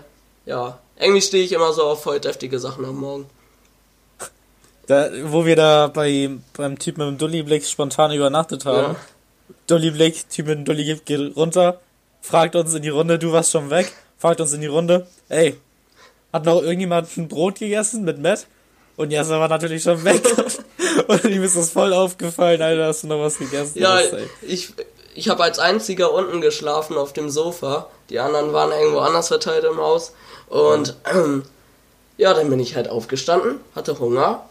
[0.46, 3.26] ja, irgendwie stehe ich immer so auf voll deftige Sachen am Morgen.
[4.86, 8.92] Da, wo wir da bei, beim Typ mit dem Dulli-Blick spontan übernachtet haben.
[8.92, 8.96] Ja.
[9.66, 11.80] Dulli-Blick, Typ mit dem Dulli geht runter,
[12.20, 15.58] fragt uns in die Runde, du warst schon weg, fragt uns in die Runde, ey,
[16.32, 18.46] hat noch irgendjemand ein Brot gegessen mit Matt?
[18.96, 20.22] Und Jasser war natürlich schon weg.
[21.08, 24.28] Und ihm ist das voll aufgefallen, Alter, dass du noch was gegessen Ja, hast, ey.
[24.42, 24.74] ich,
[25.16, 27.88] ich habe als einziger unten geschlafen auf dem Sofa.
[28.10, 30.12] Die anderen waren irgendwo anders verteilt im Haus.
[30.48, 31.42] Und ähm,
[32.16, 34.44] ja, dann bin ich halt aufgestanden, hatte Hunger,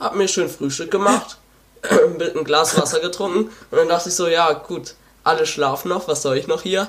[0.00, 1.38] hab mir schön Frühstück gemacht,
[2.18, 6.08] mit einem Glas Wasser getrunken und dann dachte ich so, ja gut, alle schlafen noch,
[6.08, 6.88] was soll ich noch hier?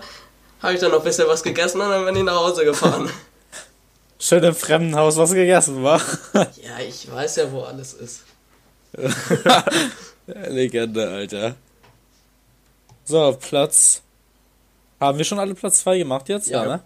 [0.61, 3.09] Habe ich dann noch ein bisschen was gegessen und dann bin ich nach Hause gefahren.
[4.19, 6.01] Schön im Fremdenhaus was gegessen war.
[6.33, 8.23] ja, ich weiß ja, wo alles ist.
[10.27, 11.55] Legende, Alter.
[13.03, 14.01] So, Platz.
[14.99, 16.49] Haben wir schon alle Platz 2 gemacht jetzt?
[16.49, 16.69] Ja, Ja.
[16.77, 16.81] ne?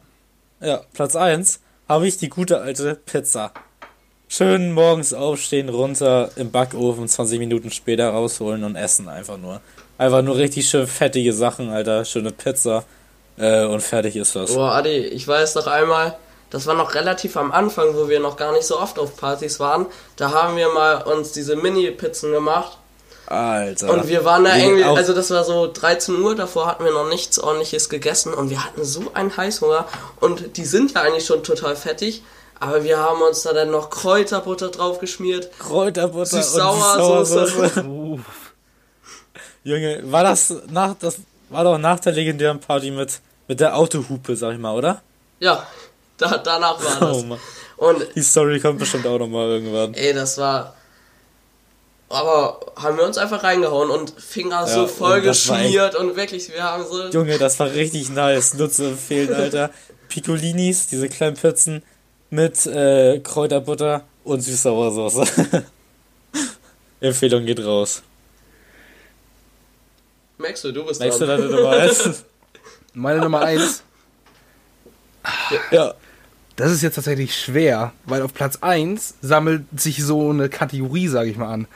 [0.61, 3.53] Ja, Platz 1 habe ich die gute alte Pizza.
[4.27, 9.61] Schön morgens aufstehen, runter im Backofen, 20 Minuten später rausholen und essen einfach nur.
[9.97, 12.03] Einfach nur richtig schön fettige Sachen, Alter.
[12.05, 12.83] Schöne Pizza.
[13.39, 14.53] Äh, und fertig ist das.
[14.53, 16.17] Boah, Adi, ich weiß noch einmal,
[16.49, 19.59] das war noch relativ am Anfang, wo wir noch gar nicht so oft auf Partys
[19.59, 19.85] waren.
[20.17, 22.77] Da haben wir mal uns diese Mini-Pizzen gemacht.
[23.27, 23.91] Alter.
[23.91, 27.07] Und wir waren da irgendwie, also das war so 13 Uhr, davor hatten wir noch
[27.07, 29.87] nichts ordentliches gegessen und wir hatten so einen Heißhunger.
[30.19, 32.23] Und die sind ja eigentlich schon total fettig,
[32.59, 35.51] aber wir haben uns da dann noch Kräuterbutter drauf geschmiert.
[35.59, 37.87] Kräuterbutter und.
[37.87, 38.21] Uff.
[39.63, 44.35] Junge, war das nach das war doch nach der legendären Party mit mit der Autohupe,
[44.37, 45.01] sag ich mal, oder?
[45.41, 45.65] Ja,
[46.17, 47.17] da, danach war das.
[47.17, 47.39] Oh Mann.
[47.77, 49.93] Und Die Story kommt bestimmt auch noch mal irgendwann.
[49.95, 50.75] ey, das war.
[52.09, 55.95] Aber haben wir uns einfach reingehauen und Finger so Ja, voll und das war geschmiert
[55.95, 57.07] und wirklich, wir haben so.
[57.09, 58.53] Junge, das war richtig nice.
[58.55, 59.69] Nur zu empfehlen, Alter.
[60.09, 61.83] Piccolinis, diese kleinen Pizzen
[62.31, 65.23] mit äh, Kräuterbutter und Süß-Sauersoße.
[67.01, 68.01] Empfehlung geht raus.
[70.37, 71.41] Merkst du, du bist Nächste dran.
[71.41, 72.25] deine Nummer eins.
[72.99, 73.83] Meine Nummer eins.
[75.71, 75.93] Ja.
[76.55, 81.29] Das ist jetzt tatsächlich schwer, weil auf Platz 1 sammelt sich so eine Kategorie, sage
[81.29, 81.67] ich mal, an.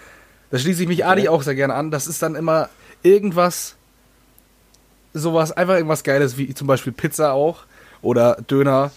[0.51, 1.89] Da schließe ich mich Adi auch sehr gerne an.
[1.89, 2.69] Das ist dann immer
[3.01, 3.75] irgendwas,
[5.13, 7.63] sowas, einfach irgendwas Geiles, wie zum Beispiel Pizza auch
[8.01, 8.91] oder Döner,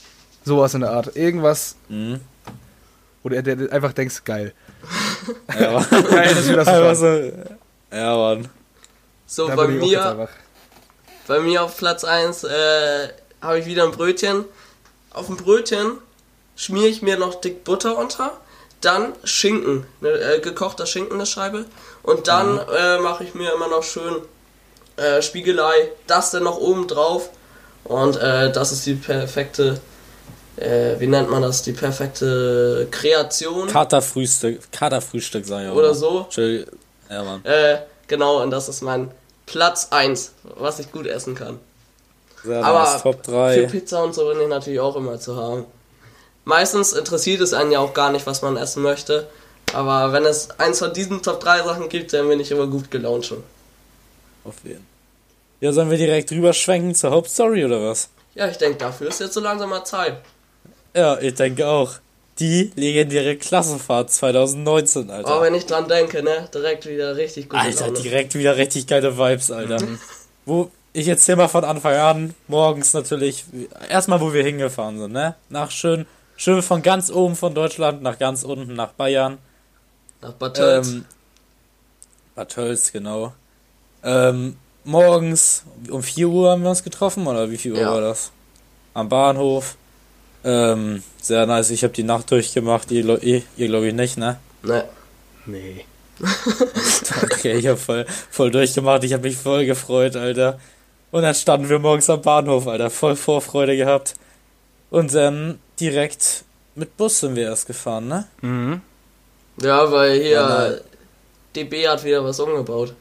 [0.45, 1.15] sowas in der Art.
[1.17, 2.21] Irgendwas, Mhm.
[3.23, 4.53] wo du einfach denkst, geil.
[5.59, 5.87] Ja, Mann.
[6.11, 7.33] Geil, dass wir das so.
[7.97, 8.49] Ja, Mann.
[9.27, 10.29] So, Da bei mir.
[11.27, 13.09] Bei mir auf Platz 1 äh,
[13.41, 14.45] habe ich wieder ein Brötchen.
[15.13, 15.99] Auf dem Brötchen
[16.57, 18.33] schmiere ich mir noch dick Butter unter,
[18.81, 21.67] dann Schinken, ne, äh, gekochter Schinken, eine Scheibe.
[22.03, 24.17] Und dann äh, mache ich mir immer noch schön
[24.97, 27.31] äh, Spiegelei, das dann noch oben drauf.
[27.85, 29.81] Und äh, das ist die perfekte,
[30.57, 33.69] äh, wie nennt man das, die perfekte Kreation.
[33.69, 35.75] Katerfrühstück, Katerfrühstück, sag ich auch.
[35.75, 36.27] Oder so.
[36.31, 36.67] Chill.
[37.09, 37.45] Ja, Mann.
[37.45, 39.11] Äh, genau, und das ist mein
[39.47, 41.59] Platz 1, was ich gut essen kann.
[42.45, 43.01] Sehr Aber.
[43.01, 43.67] Top Für 3.
[43.67, 45.65] Pizza und so bin ich natürlich auch immer zu haben.
[46.45, 49.29] Meistens interessiert es einen ja auch gar nicht, was man essen möchte.
[49.73, 52.91] Aber wenn es eins von diesen Top 3 Sachen gibt, dann bin ich immer gut
[52.91, 53.43] gelaunt schon.
[54.45, 54.87] Auf jeden.
[55.61, 58.11] Ja, sollen wir direkt rüberschwenken zur Hauptstory oder was?
[58.35, 60.19] Ja, ich denke, dafür ist jetzt so langsam mal Zeit.
[60.95, 61.95] Ja, ich denke auch.
[62.39, 65.29] Die legendäre Klassenfahrt 2019, Alter.
[65.29, 67.59] Aber wenn ich dran denke, ne, direkt wieder richtig gut.
[67.59, 69.79] Alter, direkt wieder richtig geile Vibes, Alter.
[70.45, 73.45] Wo ich erzähl mal von Anfang an, morgens natürlich,
[73.89, 75.35] erstmal wo wir hingefahren sind, ne?
[75.49, 79.39] Nach schön, schön von ganz oben von Deutschland nach ganz unten nach Bayern.
[80.21, 80.89] Nach Bad Tölz.
[80.89, 81.05] Ähm,
[82.35, 83.33] Bad Tölz, genau.
[84.05, 87.91] Ähm, morgens um 4 Uhr haben wir uns getroffen, oder wie viel Uhr Ja.
[87.93, 88.31] war das?
[88.95, 89.77] Am Bahnhof.
[90.45, 94.39] Ähm, sehr nice, ich habe die Nacht durchgemacht, ihr, ihr, ihr glaube ich nicht, ne?
[94.63, 94.85] ne.
[95.47, 95.85] Nee.
[97.23, 100.59] Okay, ich habe voll, voll durchgemacht, ich habe mich voll gefreut, Alter.
[101.11, 104.15] Und dann standen wir morgens am Bahnhof, Alter, voll Vorfreude gehabt.
[104.91, 108.27] Und dann direkt mit Bus sind wir erst gefahren, ne?
[108.41, 108.81] Mhm.
[109.61, 110.71] Ja, weil hier Ja.
[111.55, 112.95] DB hat wieder was umgebaut.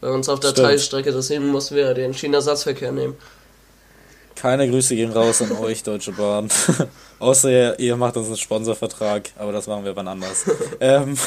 [0.00, 0.66] Bei uns auf der Stimmt.
[0.68, 3.16] Teilstrecke, deswegen mussten wir den Schienenersatzverkehr nehmen.
[4.38, 6.48] Keine Grüße gehen raus an euch, Deutsche Bahn.
[7.18, 10.44] Außer ihr, ihr macht uns einen Sponsorvertrag, aber das machen wir wann anders.
[10.80, 11.18] ähm,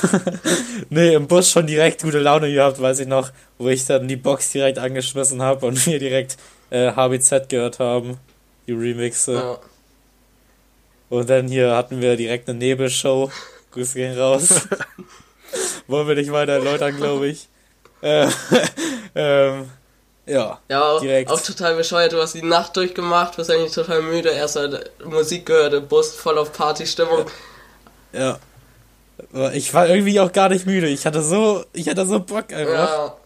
[0.89, 4.15] nee, im Bus schon direkt gute Laune gehabt, weiß ich noch, wo ich dann die
[4.15, 6.37] Box direkt angeschmissen habe und wir direkt
[6.69, 8.17] äh, HBZ gehört haben,
[8.65, 9.33] die Remixe.
[9.33, 9.59] Ja.
[11.09, 13.29] Und dann hier hatten wir direkt eine Nebelshow.
[13.71, 14.67] Grüße gehen raus.
[15.87, 17.49] Wollen wir nicht weiter erläutern, glaube ich.
[18.01, 18.27] Äh,
[19.15, 19.65] ähm,
[20.25, 20.59] ja.
[20.69, 21.29] Ja, Direkt.
[21.29, 22.13] auch total bescheuert.
[22.13, 24.29] Du hast die Nacht durchgemacht, bist eigentlich total müde.
[24.29, 27.25] Erst halt Musik gehört, im Bus voll auf Partystimmung.
[28.13, 28.39] Ja.
[29.53, 30.87] Ich war irgendwie auch gar nicht müde.
[30.87, 32.89] Ich hatte so, ich hatte so Bock einfach.
[32.89, 33.17] Ja,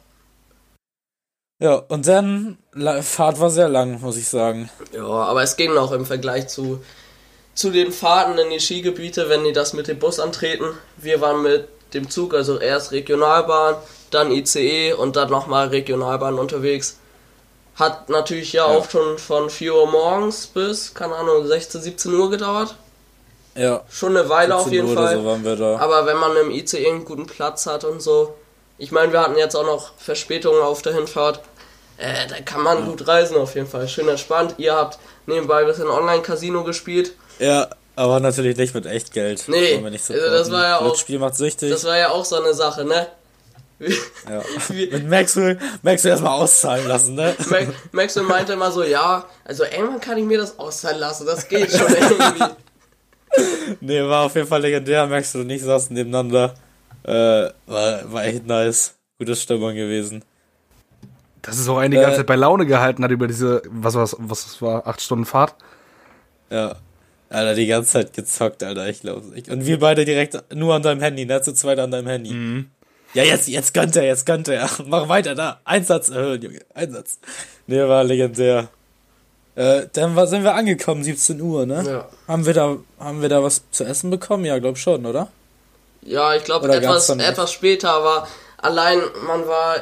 [1.59, 2.57] Ja, und dann,
[3.01, 4.69] Fahrt war sehr lang, muss ich sagen.
[4.91, 6.83] ja, aber es ging noch im Vergleich zu,
[7.53, 10.65] zu den Fahrten in die Skigebiete, wenn die das mit dem Bus antreten.
[10.97, 13.75] Wir waren mit dem Zug, also erst Regionalbahn,
[14.11, 16.97] dann ICE und dann nochmal Regionalbahn unterwegs.
[17.75, 18.77] Hat natürlich ja, Ja.
[18.77, 22.75] auch schon von 4 Uhr morgens bis, keine Ahnung, 16, 17 Uhr gedauert.
[23.55, 25.15] Ja, Schon eine Weile auf 17 jeden Uhr Fall.
[25.17, 25.77] so waren wir da.
[25.77, 28.33] Aber wenn man im ICE einen guten Platz hat und so,
[28.77, 31.39] ich meine, wir hatten jetzt auch noch Verspätungen auf der Hinfahrt,
[31.97, 33.87] äh, da kann man gut reisen auf jeden Fall.
[33.87, 34.55] Schön entspannt.
[34.57, 37.13] Ihr habt nebenbei ein bisschen Online-Casino gespielt.
[37.39, 39.45] Ja, aber natürlich nicht mit Echtgeld.
[39.47, 41.71] Nee, Wollen wir nicht also das war ja auch- Das Spiel macht süchtig.
[41.71, 43.07] Das war ja auch so eine Sache, ne?
[43.79, 44.41] Ja.
[44.69, 47.35] Wie- mit Maxwell, Maxwell erstmal auszahlen lassen, ne?
[47.49, 51.47] Max- Maxwell meinte immer so, ja, also irgendwann kann ich mir das auszahlen lassen, das
[51.47, 52.43] geht schon irgendwie.
[53.81, 55.05] Nee, war auf jeden Fall legendär.
[55.07, 56.53] Maxwell und ich saßen nebeneinander.
[57.03, 57.11] Äh,
[57.67, 58.95] war, war echt nice.
[59.19, 60.23] Gute Stimmung gewesen.
[61.41, 63.95] Das ist auch eine die ganze Äh, Zeit bei Laune gehalten hat über diese, was
[63.95, 65.55] war's, was das war, acht Stunden Fahrt.
[66.49, 66.75] Ja.
[67.29, 69.49] Alter, die ganze Zeit gezockt, Alter, ich glaube nicht.
[69.49, 71.41] Und wir beide direkt nur an deinem Handy, ne?
[71.41, 72.31] Zu zweit an deinem Handy.
[72.31, 72.69] Mhm.
[73.15, 74.69] Ja, jetzt, jetzt gönnt er, jetzt gönnt er.
[74.85, 75.59] Mach weiter da.
[75.63, 76.59] Einsatz erhöhen, Junge.
[76.73, 77.19] Einsatz.
[77.65, 78.67] Nee, war legendär.
[79.55, 81.83] Äh, dann war, sind wir angekommen, 17 Uhr, ne?
[81.87, 84.43] Ja, Haben wir da, haben wir da was zu essen bekommen?
[84.43, 85.29] Ja, glaub schon, oder?
[86.01, 89.77] ja ich glaube etwas, etwas später, aber allein man war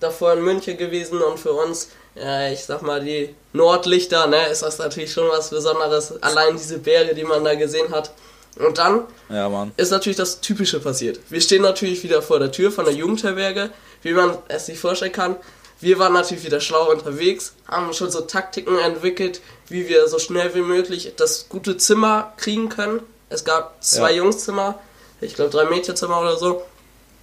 [0.00, 4.62] davor in München gewesen und für uns, ja, ich sag mal, die Nordlichter, ne, ist
[4.62, 6.20] das natürlich schon was Besonderes.
[6.22, 8.10] Allein diese Berge, die man da gesehen hat.
[8.56, 11.20] Und dann Ja, ist natürlich das Typische passiert.
[11.28, 13.70] Wir stehen natürlich wieder vor der Tür von der Jugendherberge,
[14.02, 15.36] wie man es sich vorstellen kann.
[15.80, 20.54] Wir waren natürlich wieder schlau unterwegs, haben schon so Taktiken entwickelt, wie wir so schnell
[20.54, 23.00] wie möglich das gute Zimmer kriegen können.
[23.28, 24.18] Es gab zwei Ja.
[24.18, 24.80] Jungszimmer,
[25.20, 26.62] ich glaube drei Mädchenzimmer oder so.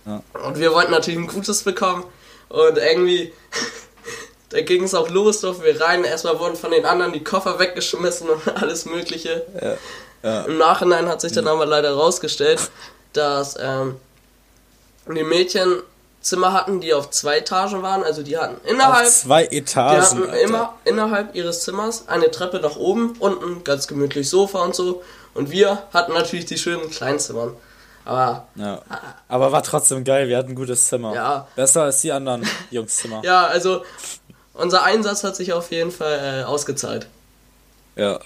[0.05, 0.21] Ja.
[0.45, 2.05] Und wir wollten natürlich ein gutes bekommen.
[2.47, 3.33] Und irgendwie,
[4.49, 6.03] da ging es auch los, durften wir rein.
[6.05, 9.45] Erstmal wurden von den anderen die Koffer weggeschmissen und alles Mögliche.
[9.61, 9.75] Ja.
[10.25, 10.41] Ja.
[10.43, 12.69] Im Nachhinein hat sich dann aber leider rausgestellt,
[13.13, 13.97] dass ähm,
[15.07, 15.81] die Mädchen
[16.21, 18.03] Zimmer hatten, die auf zwei Etagen waren.
[18.03, 20.01] Also die hatten innerhalb, Auf zwei die Etagen.
[20.01, 20.41] hatten Alter.
[20.41, 25.03] immer innerhalb ihres Zimmers eine Treppe nach oben, unten ganz gemütlich Sofa und so.
[25.35, 27.53] Und wir hatten natürlich die schönen Kleinzimmern.
[28.05, 28.81] Aber Ja.
[29.27, 31.13] Aber war trotzdem geil, wir hatten ein gutes Zimmer.
[31.13, 31.47] Ja.
[31.55, 33.21] Besser als die anderen Jungszimmer.
[33.23, 33.83] ja, also
[34.53, 37.07] unser Einsatz hat sich auf jeden Fall äh, ausgezahlt.
[37.95, 38.19] Ja.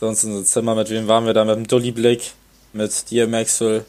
[0.00, 1.44] Sonst unser Zimmer, mit wem waren wir da?
[1.44, 2.32] Mit dem Dulli Blick,
[2.72, 3.84] mit dir, Maxwell,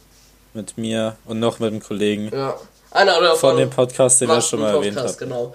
[0.54, 2.56] mit mir und noch mit dem Kollegen Ja.
[2.92, 5.14] Einer oder von dem Podcast, den wir schon mal erwähnt haben.
[5.18, 5.54] genau.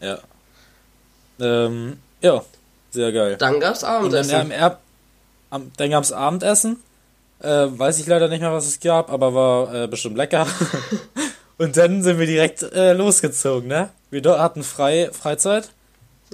[0.00, 0.18] Ja.
[1.40, 2.42] Ähm, ja,
[2.90, 3.36] sehr geil.
[3.36, 4.52] Dann gab's Und dann, Abendessen.
[4.52, 4.70] ähm,
[5.50, 6.76] am, dann gab's Abendessen.
[7.40, 10.46] Äh, weiß ich leider nicht mehr, was es gab, aber war äh, bestimmt lecker.
[11.58, 13.90] und dann sind wir direkt äh, losgezogen, ne?
[14.10, 15.70] Wir hatten frei, Freizeit.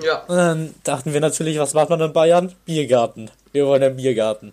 [0.03, 0.23] ja.
[0.25, 2.53] Und dann dachten wir natürlich, was macht man in Bayern?
[2.67, 3.31] Biergarten.
[3.55, 4.53] Wir wollen einen Biergarten.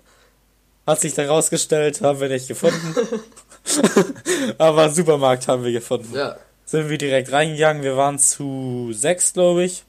[0.85, 2.95] Hat sich dann rausgestellt, haben wir nicht gefunden.
[4.59, 6.13] aber einen Supermarkt haben wir gefunden.
[6.15, 6.37] Ja.
[6.65, 7.81] Sind wir direkt reingegangen.
[7.81, 9.85] Wir waren zu sechs, glaube ich.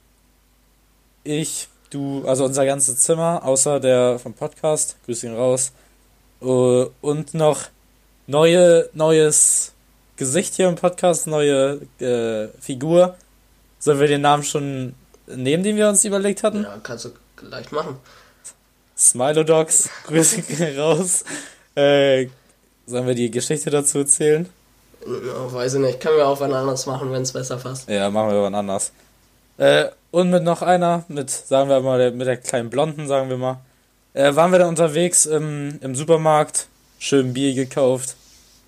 [1.25, 4.97] Ich, du, also unser ganzes Zimmer, außer der vom Podcast.
[5.05, 5.73] Grüß ihn raus.
[6.41, 7.65] Äh, Und noch
[8.27, 9.75] neue, neues
[10.17, 13.15] Gesicht hier im Podcast, neue äh, Figur.
[13.79, 14.95] Sollen wir den Namen schon
[15.27, 16.63] nehmen, den wir uns überlegt hatten?
[16.63, 17.99] Ja, kannst du gleich machen.
[19.03, 20.43] Smilodogs, Grüße
[20.79, 21.25] raus.
[21.75, 22.29] Äh,
[22.87, 24.49] sollen wir die Geschichte dazu erzählen?
[25.05, 26.01] Ja, weiß ich nicht.
[26.01, 27.89] Können wir auch wann anders machen, wenn es besser passt.
[27.89, 28.93] Ja, machen wir wann anders.
[29.59, 33.29] Äh, und mit noch einer, mit, sagen wir mal, der, mit der kleinen Blonden, sagen
[33.29, 33.59] wir mal,
[34.15, 36.69] äh, waren wir dann unterwegs im, im Supermarkt,
[37.01, 38.15] schön Bier gekauft.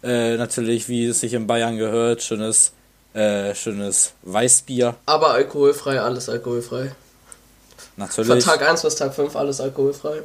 [0.02, 2.72] Äh, natürlich, wie es sich in Bayern gehört, schönes,
[3.14, 4.96] äh, schönes Weißbier.
[5.06, 6.90] Aber alkoholfrei, alles alkoholfrei.
[7.96, 10.22] Von Natürlich, Tag 1 bis Tag 5 alles alkoholfrei.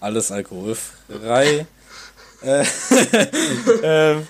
[0.00, 1.66] alles alkoholfrei.
[2.42, 2.64] äh,
[3.82, 4.26] ähm,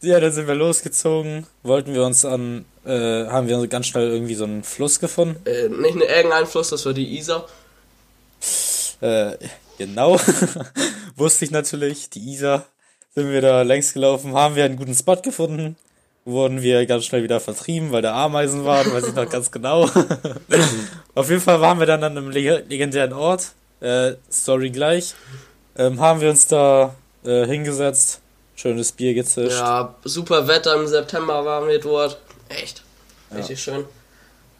[0.00, 4.36] ja, dann sind wir losgezogen, wollten wir uns an, äh, haben wir ganz schnell irgendwie
[4.36, 5.44] so einen Fluss gefunden.
[5.44, 7.46] Äh, nicht irgendein Fluss, das war die Isar.
[9.00, 9.32] Äh,
[9.76, 10.20] genau.
[11.16, 12.10] Wusste ich natürlich.
[12.10, 12.66] Die Isar.
[13.14, 15.76] Sind wir da längs gelaufen, haben wir einen guten Spot gefunden.
[16.28, 19.88] Wurden wir ganz schnell wieder vertrieben, weil da Ameisen waren, weiß ich noch ganz genau.
[21.14, 23.52] Auf jeden Fall waren wir dann an einem leg legendären Ort.
[23.80, 25.14] Äh, Story gleich.
[25.78, 28.20] Ähm, haben wir uns da äh, hingesetzt,
[28.56, 29.56] schönes Bier gezischt.
[29.56, 32.18] Ja, super Wetter im September waren wir dort.
[32.50, 32.82] Echt.
[33.34, 33.84] Richtig schön.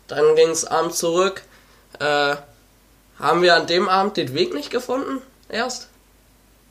[0.06, 1.42] Dann ging es abends zurück.
[2.00, 2.36] Äh,
[3.18, 5.20] haben wir an dem Abend den Weg nicht gefunden?
[5.50, 5.88] Erst?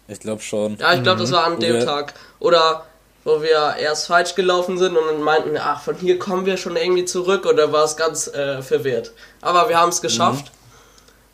[0.07, 0.77] Ich glaube schon.
[0.77, 2.15] Ja, ich glaube, das war an dem wir- Tag.
[2.39, 2.86] Oder
[3.28, 6.78] wo wir erst falsch gelaufen sind und dann meinten, ach, von hier kommen wir schon
[6.78, 9.11] irgendwie zurück oder war es ganz äh, verwirrt.
[9.41, 10.49] Aber wir haben es geschafft.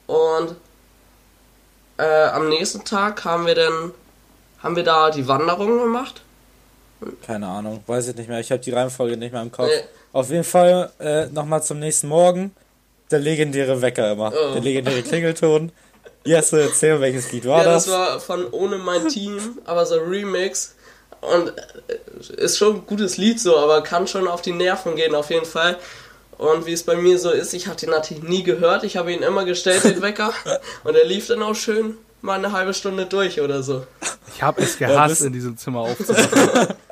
[0.08, 0.56] Und
[2.00, 3.92] äh, am nächsten Tag haben wir dann,
[4.64, 6.24] haben wir da die Wanderung gemacht.
[7.28, 8.40] Keine Ahnung, weiß ich nicht mehr.
[8.40, 9.68] Ich habe die Reihenfolge nicht mehr im Kopf.
[9.68, 9.84] Nee.
[10.14, 12.56] Auf jeden Fall äh, nochmal zum nächsten Morgen.
[13.12, 14.34] Der legendäre Wecker immer.
[14.34, 14.54] Oh.
[14.54, 15.72] Der legendäre Klingelton.
[16.26, 17.86] Jesse, erzähl, welches Lied war ja, das?
[17.86, 20.74] das war von Ohne mein Team, aber so ein Remix.
[21.32, 21.54] Und
[22.38, 25.46] ist schon ein gutes Lied so, aber kann schon auf die Nerven gehen, auf jeden
[25.46, 25.78] Fall.
[26.38, 28.84] Und wie es bei mir so ist, ich hatte ihn natürlich nie gehört.
[28.84, 30.34] Ich habe ihn immer gestellt, den Wecker.
[30.84, 33.86] Und er lief dann auch schön mal eine halbe Stunde durch oder so.
[34.36, 36.76] Ich habe es Ja, gehasst, das- in diesem Zimmer aufzuwachen.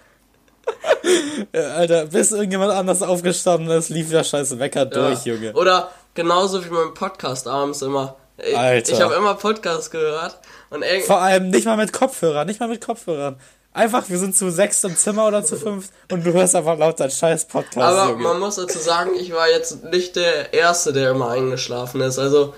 [1.51, 5.33] Äh, Alter, bis irgendjemand anders aufgestanden ist, lief der scheiß Wecker durch, Ja.
[5.33, 5.53] Junge.
[5.53, 8.15] Oder genauso wie mein Podcast abends immer.
[8.37, 8.93] Ich, Alter.
[8.93, 10.37] ich habe immer Podcast gehört.
[10.69, 13.37] Und Vor allem nicht mal mit Kopfhörern, nicht mal mit Kopfhörern.
[13.73, 16.99] Einfach, wir sind zu sechs im Zimmer oder zu fünf und du hörst einfach laut
[16.99, 18.23] deinen scheiß Podcast, Aber Junge.
[18.23, 22.19] man muss dazu sagen, ich war jetzt nicht der Erste, der immer eingeschlafen ist.
[22.19, 22.53] Also,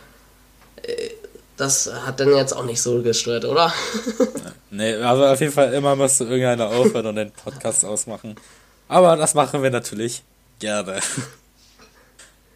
[0.82, 1.12] äh,
[1.56, 3.72] das hat dann jetzt auch nicht so gestört, oder?
[4.72, 8.36] Nee, also auf jeden Fall immer musste irgendeiner aufhören und den Podcast ausmachen.
[8.88, 10.24] Aber das machen wir natürlich
[10.58, 11.00] gerne.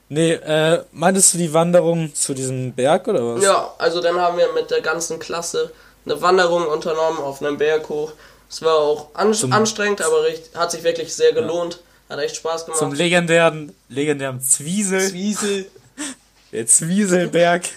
[0.09, 3.43] Nee, äh, meintest du die Wanderung zu diesem Berg oder was?
[3.43, 5.71] Ja, also dann haben wir mit der ganzen Klasse
[6.05, 8.13] eine Wanderung unternommen auf einem Berg hoch.
[8.49, 11.79] Es war auch an Zum- anstrengend, aber recht, hat sich wirklich sehr gelohnt.
[12.09, 12.79] Hat echt Spaß gemacht.
[12.79, 15.09] Zum legendären, legendären Zwiesel.
[15.09, 15.65] Zwiesel.
[16.53, 17.67] Der Zwieselberg.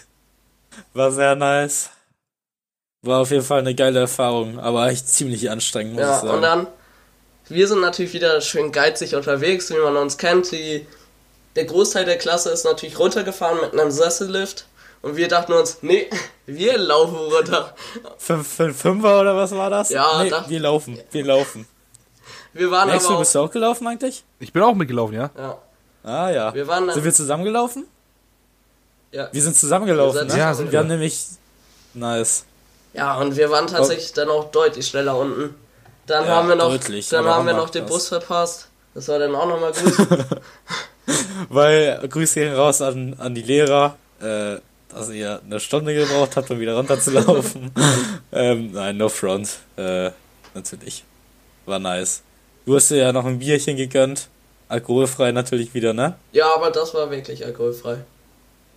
[0.95, 1.91] War sehr nice.
[3.03, 6.35] War auf jeden Fall eine geile Erfahrung, aber echt ziemlich anstrengend, muss Ja, ich sagen.
[6.35, 6.67] und dann,
[7.49, 10.53] wir sind natürlich wieder schön geizig unterwegs, wie man uns kennt.
[10.53, 10.87] Die,
[11.57, 14.67] der Großteil der Klasse ist natürlich runtergefahren mit einem Sessellift.
[15.03, 16.09] Und wir dachten uns, nee,
[16.47, 17.75] wir laufen runter.
[18.19, 19.89] Fünf, fünf, Fünfer oder was war das?
[19.89, 21.67] Ja, nee, da- wir laufen, wir laufen.
[22.53, 24.25] Wir waren Max, aber du auch, bist du auch gelaufen eigentlich?
[24.41, 25.31] Ich bin auch mitgelaufen, ja.
[25.39, 25.59] ja,
[26.03, 26.53] Ah ja.
[26.55, 27.87] Wir waren dann- sind wir zusammengelaufen?
[29.13, 30.39] ja, Wir sind zusammengelaufen, Ihr ne?
[30.39, 31.27] Ja, wir sind haben nämlich...
[31.95, 32.45] Nice.
[32.93, 35.55] ja, und wir waren tatsächlich dann auch deutlich schneller unten.
[36.07, 37.87] Dann Ja, haben wir noch, deutlich, dann haben wir noch den.
[37.87, 38.69] Bus verpasst.
[38.95, 39.97] Das war dann auch nochmal gut.
[41.49, 44.57] Weil, Grüße gehen raus an, an die Lehrer, äh,
[44.93, 47.71] dass ihr eine Stunde gebraucht habt, um wieder runterzulaufen.
[48.33, 49.59] ähm, nein, no front.
[49.77, 50.11] Äh,
[50.55, 51.05] natürlich.
[51.67, 52.23] War nice.
[52.67, 54.29] Du hast dir ja noch ein Bierchen gegönnt.
[54.69, 56.15] Alkoholfrei natürlich wieder, ne?
[56.33, 57.99] ja, aber das war wirklich alkoholfrei.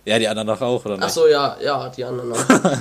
[0.04, 1.06] Ja, die anderen doch auch, oder nicht?
[1.06, 2.38] Ach so, ja, ja, die anderen auch.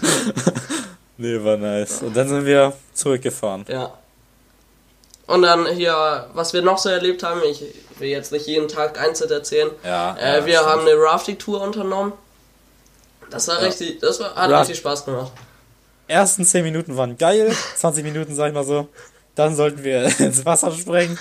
[1.18, 2.02] Nee, war nice.
[2.02, 3.66] Und dann sind wir zurückgefahren.
[3.68, 3.94] Ja.
[5.28, 7.64] Und dann hier, was wir noch so erlebt haben, ich
[8.00, 9.70] will jetzt nicht jeden Tag einzeln erzählen.
[9.84, 10.16] Ja.
[10.16, 10.70] Äh, ja, wir stimmt.
[10.70, 12.14] haben eine Rafting-Tour unternommen.
[13.34, 13.68] Das war Ja.
[13.68, 15.32] richtig, das war, hat richtig Spaß gemacht.
[16.08, 18.88] ersten 10 Minuten waren geil, 20 Minuten, sag ich mal so.
[19.36, 21.18] Dann sollten wir ins Wasser springen.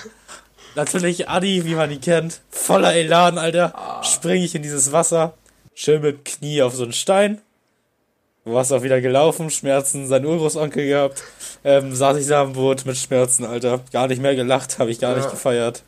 [0.75, 3.73] Natürlich Adi, wie man ihn kennt, voller Elan, Alter.
[4.03, 5.33] Springe ich in dieses Wasser,
[5.75, 7.41] schön mit Knie auf so einen Stein.
[8.45, 11.23] Auch wieder gelaufen, Schmerzen, sein Urgroßonkel gehabt.
[11.63, 13.79] Ähm, saß ich da am Boot mit Schmerzen, Alter.
[13.93, 15.17] Gar nicht mehr gelacht, habe ich gar Ja.
[15.17, 15.81] nicht gefeiert.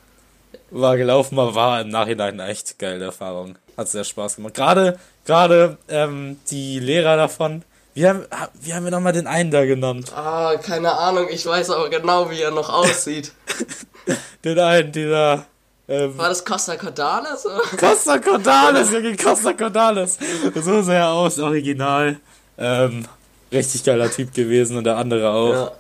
[0.72, 3.58] War gelaufen, aber war im Nachhinein eine echt geile Erfahrung.
[3.78, 4.54] Hat sehr Spaß gemacht.
[4.54, 7.64] Gerade, gerade ähm, die Lehrer davon.
[7.94, 8.26] Wie haben,
[8.62, 10.12] wie haben wir nochmal den einen da genannt?
[10.14, 13.32] Ah, keine Ahnung, ich weiß aber genau, wie er noch aussieht.
[14.44, 15.46] Den einen, dieser.
[15.88, 17.46] Ähm, War das Costa Cordalis?
[17.46, 17.62] oder?
[17.78, 20.18] Costa Cordalis, Junge, Costa Cordalis.
[20.56, 22.18] So sah er aus, original.
[22.58, 23.06] Ähm,
[23.52, 25.54] richtig geiler Typ gewesen und der andere auch.
[25.54, 25.72] Ja.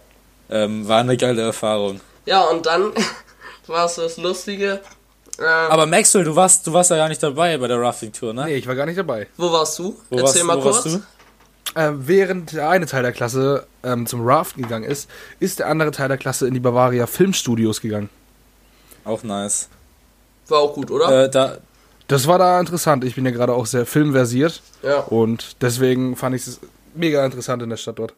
[0.49, 1.99] Ähm, war eine geile Erfahrung.
[2.25, 2.93] ja, und dann
[3.67, 4.79] war es das Lustige.
[5.39, 8.45] Ähm, Aber Maxwell, du warst, du warst ja gar nicht dabei bei der Rafting-Tour, ne?
[8.45, 9.27] Nee, ich war gar nicht dabei.
[9.37, 9.97] wo warst du?
[10.09, 10.75] Wo Erzähl warst, mal wo kurz.
[10.85, 11.03] warst du?
[11.77, 15.09] Ähm, während der eine Teil der Klasse ähm, zum Raften gegangen ist,
[15.39, 18.09] ist der andere Teil der Klasse in die Bavaria Filmstudios gegangen.
[19.03, 19.67] Auch nice.
[20.47, 21.25] War auch gut, oder?
[21.25, 21.57] Äh, da,
[22.07, 23.03] Das war da interessant.
[23.03, 24.99] Ich bin ja gerade auch sehr filmversiert ja.
[24.99, 26.59] und deswegen fand ich es
[26.93, 28.13] mega interessant in der Stadt dort.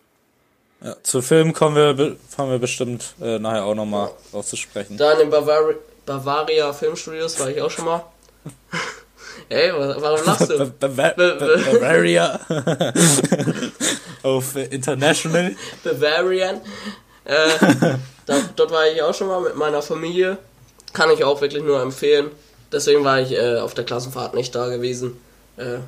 [0.84, 4.98] ja, zu Filmen kommen wir, kommen wir bestimmt äh, nachher auch nochmal drauf zu sprechen.
[4.98, 5.76] Da in den Bavari
[6.08, 8.04] Bavaria Filmstudios war ich auch schon mal.
[9.50, 10.58] Ey, wa- warum lachst du?
[10.58, 12.40] Ba- Ba- Ba- Bavaria.
[14.24, 15.56] Auf International.
[15.84, 16.62] Bavarian.
[17.26, 17.96] Äh,
[18.56, 20.38] dort war ich auch schon mal mit meiner Familie.
[20.94, 22.32] Kann ich auch wirklich nur empfehlen.
[22.72, 25.20] Deswegen war ich äh, auf der Klassenfahrt nicht da gewesen.
[25.58, 25.80] Äh,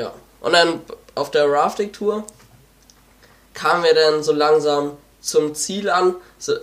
[0.00, 0.12] ja.
[0.40, 0.80] Und dann
[1.14, 2.24] auf der Rafting-Tour
[3.54, 4.92] kamen wir dann so langsam
[5.26, 6.14] zum Ziel an.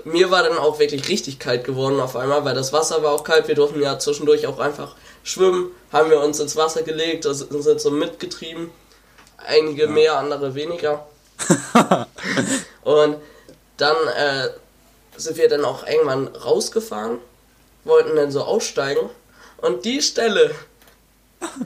[0.05, 3.23] Mir war dann auch wirklich richtig kalt geworden auf einmal, weil das Wasser war auch
[3.23, 3.47] kalt.
[3.47, 5.71] Wir durften ja zwischendurch auch einfach schwimmen.
[5.91, 8.71] Haben wir uns ins Wasser gelegt also sind so mitgetrieben.
[9.37, 11.05] Einige mehr, andere weniger.
[12.83, 13.17] Und
[13.77, 14.49] dann äh,
[15.17, 17.17] sind wir dann auch irgendwann rausgefahren,
[17.83, 19.09] wollten dann so aussteigen.
[19.57, 20.51] Und die Stelle,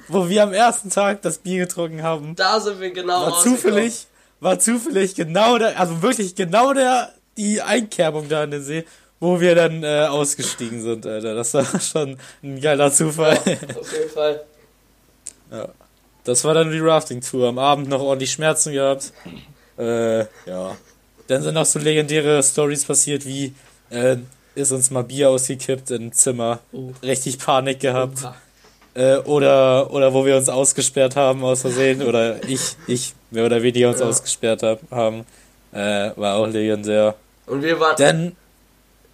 [0.07, 4.07] Wo wir am ersten Tag das Bier getrunken haben, da sind wir genau war zufällig,
[4.39, 8.85] war zufällig genau der, also wirklich genau der, die Einkerbung da in den See,
[9.19, 11.35] wo wir dann äh, ausgestiegen sind, Alter.
[11.35, 13.37] Das war schon ein geiler Zufall.
[13.37, 14.43] Auf jeden Fall.
[16.23, 17.47] Das war dann die Rafting-Tour.
[17.47, 19.13] Am Abend noch ordentlich Schmerzen gehabt.
[19.79, 20.75] Äh, ja.
[21.27, 23.53] Dann sind noch so legendäre Stories passiert, wie
[23.91, 24.17] äh,
[24.55, 26.61] ist uns mal Bier ausgekippt im Zimmer.
[26.71, 26.89] Oh.
[27.03, 28.23] Richtig Panik gehabt.
[28.23, 28.35] Oha.
[28.95, 32.01] Äh, oder, oder wo wir uns ausgesperrt haben aus Versehen.
[32.01, 34.05] Oder ich, ich mehr oder weniger uns Ja.
[34.07, 35.25] ausgesperrt hab, haben.
[35.73, 37.15] Äh, war auch legendär.
[37.45, 38.35] Und wir waren, Denn,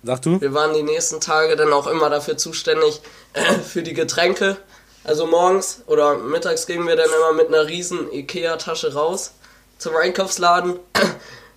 [0.03, 0.39] sag du?
[0.39, 3.01] wir waren die nächsten Tage dann auch immer dafür zuständig,
[3.67, 4.57] für die Getränke.
[5.03, 9.31] Also morgens oder mittags gingen wir dann immer mit einer riesen Ikea-Tasche raus
[9.77, 10.75] zum Einkaufsladen.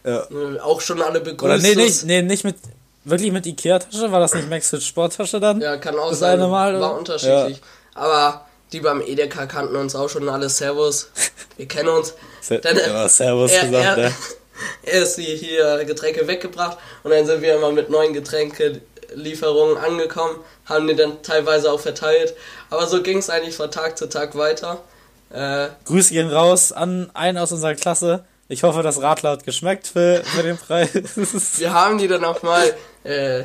[0.05, 0.23] Ja.
[0.31, 1.43] Äh, Auch schon alle begrüßt.
[1.45, 2.57] Oder nee, nicht, nee, nicht mit,
[3.05, 4.11] wirklich mit Ikea-Tasche?
[4.11, 5.61] War das nicht Max Sporttasche dann?
[5.61, 6.41] Ja, kann auch Das sein.
[6.41, 7.61] eine Mal, war unterschiedlich.
[7.95, 10.49] Aber die beim Edeka kannten uns auch schon alle.
[10.49, 11.11] Servus.
[11.57, 12.14] Wir kennen uns.
[12.49, 14.14] Dann, äh, ja, Servus er, gesagt, er, ne?
[14.83, 20.37] er ist die hier Getränke weggebracht und dann sind wir immer mit neuen Getränkelieferungen angekommen,
[20.64, 22.35] haben die dann teilweise auch verteilt.
[22.71, 24.83] Aber so ging es eigentlich von Tag zu Tag weiter.
[25.31, 28.25] Äh, Grüße gehen raus an einen aus unserer Klasse.
[28.49, 30.91] Ich hoffe, das Radler hat geschmeckt für, für den Preis.
[31.59, 33.45] wir haben die dann auch mal äh,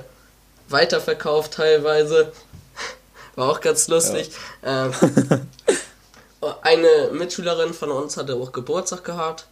[0.70, 2.32] weiterverkauft teilweise.
[3.36, 4.32] War auch ganz lustig.
[4.64, 4.94] Ähm,
[6.62, 9.46] eine Mitschülerin von uns hatte auch Geburtstag gehabt.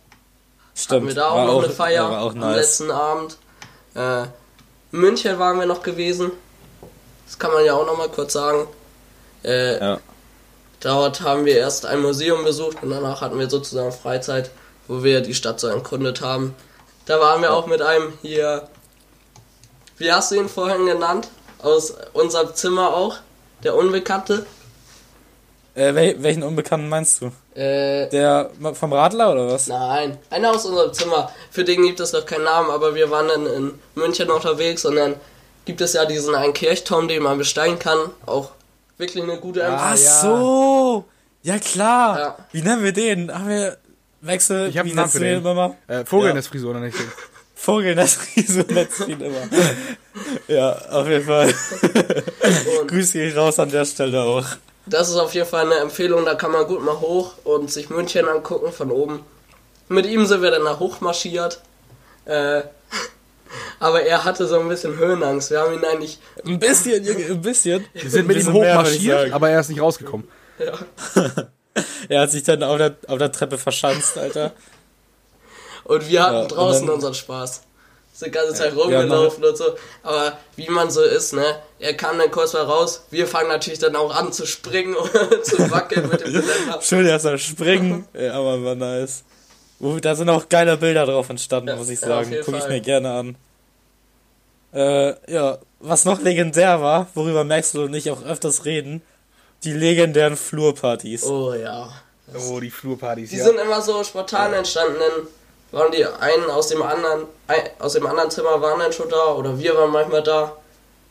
[0.75, 1.01] Stimmt.
[1.01, 2.57] Hatten wir da auch war noch eine Feier auch am nice.
[2.57, 3.37] letzten Abend.
[3.95, 4.23] Äh,
[4.91, 6.31] München waren wir noch gewesen.
[7.25, 8.67] Das kann man ja auch noch mal kurz sagen.
[9.43, 9.99] Äh, Ja.
[10.81, 14.49] Dort haben wir erst ein Museum besucht und danach hatten wir sozusagen Freizeit,
[14.87, 16.55] wo wir die Stadt so erkundet haben.
[17.05, 18.69] Da waren wir auch mit einem hier.
[19.97, 21.27] Wie hast du ihn vorhin genannt?
[21.61, 23.17] Aus unserem Zimmer auch.
[23.63, 24.45] Der Unbekannte.
[25.75, 27.27] Äh, wel, welchen Unbekannten meinst du?
[27.59, 29.67] Äh, Der vom Radler oder was?
[29.67, 31.31] Nein, einer aus unserem Zimmer.
[31.51, 34.95] Für den gibt es noch keinen Namen, aber wir waren dann in München unterwegs und
[34.95, 35.15] dann
[35.65, 37.97] gibt es ja diesen einen Kirchturm, den man besteigen kann.
[38.25, 38.51] Auch
[38.97, 40.21] wirklich eine gute Ach Ah, ja.
[40.21, 41.05] so.
[41.43, 42.19] Ja klar.
[42.19, 42.37] Ja.
[42.51, 43.33] Wie nennen wir den?
[43.33, 43.77] Haben wir
[44.21, 44.69] Wechsel?
[44.69, 45.45] Ich hab wie einen Namen für den.
[45.87, 46.69] Äh, Vogel Ja.
[46.69, 46.97] oder nicht?
[47.59, 49.49] Vogel, das Riese netzt ihn immer.
[50.47, 51.53] ja, auf jeden Fall.
[52.87, 54.45] Grüße gehen raus an der Stelle auch.
[54.85, 57.89] das ist auf jeden Fall eine Empfehlung, da kann man gut mal hoch und sich
[57.89, 59.25] München angucken von oben.
[59.89, 61.61] Mit ihm sind wir dann da hochmarschiert.
[62.25, 62.61] Äh,
[63.79, 65.51] aber er hatte so ein bisschen Höhenangst.
[65.51, 66.17] Wir haben ihn eigentlich.
[66.45, 67.85] Ein bisschen, ein bisschen.
[67.93, 69.33] Wir sind mit ihm mehr, ich hochmarschiert, sagen.
[69.33, 70.27] aber er ist nicht rausgekommen.
[70.59, 70.73] Ja.
[72.09, 74.51] Er hat sich dann auf der, auf der Treppe verschanzt, Alter.
[75.89, 77.61] Und wir hatten Ja, draußen dann- unseren Spaß.
[78.13, 79.63] Sind die ganze Zeit Ja, rumgelaufen und so.
[80.03, 81.55] Aber wie man so ist, ne?
[81.79, 83.03] Er kam dann kurz mal raus.
[83.11, 85.09] Wir fangen natürlich dann auch an zu springen und
[85.45, 86.79] zu wackeln mit dem Geländer.
[86.81, 88.05] Schön, dass er springen.
[88.13, 89.23] Ja, aber war nice.
[90.01, 92.31] Da sind auch geile Bilder drauf entstanden, Ja, muss ich ja, sagen.
[92.31, 93.35] jeden Guck ich mir gerne an.
[94.73, 99.01] Äh, ja, was noch legendär war, worüber Maxwell und ich auch öfters reden,
[99.63, 101.23] die legendären Flurpartys.
[101.23, 101.89] Oh ja.
[102.49, 103.45] Oh, die Flurpartys, Die ja.
[103.45, 104.97] sind immer so spontan entstanden.
[104.99, 105.27] Dann
[105.71, 109.33] waren die einen aus dem anderen, ein, aus dem anderen Zimmer waren dann schon da
[109.33, 110.55] oder wir waren manchmal da.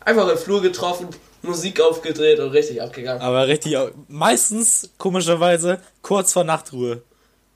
[0.05, 1.09] Einfach im Flur getroffen,
[1.43, 3.21] Musik aufgedreht und richtig abgegangen.
[3.23, 3.77] Aber richtig,
[4.09, 7.03] meistens, komischerweise, kurz vor Nachtruhe.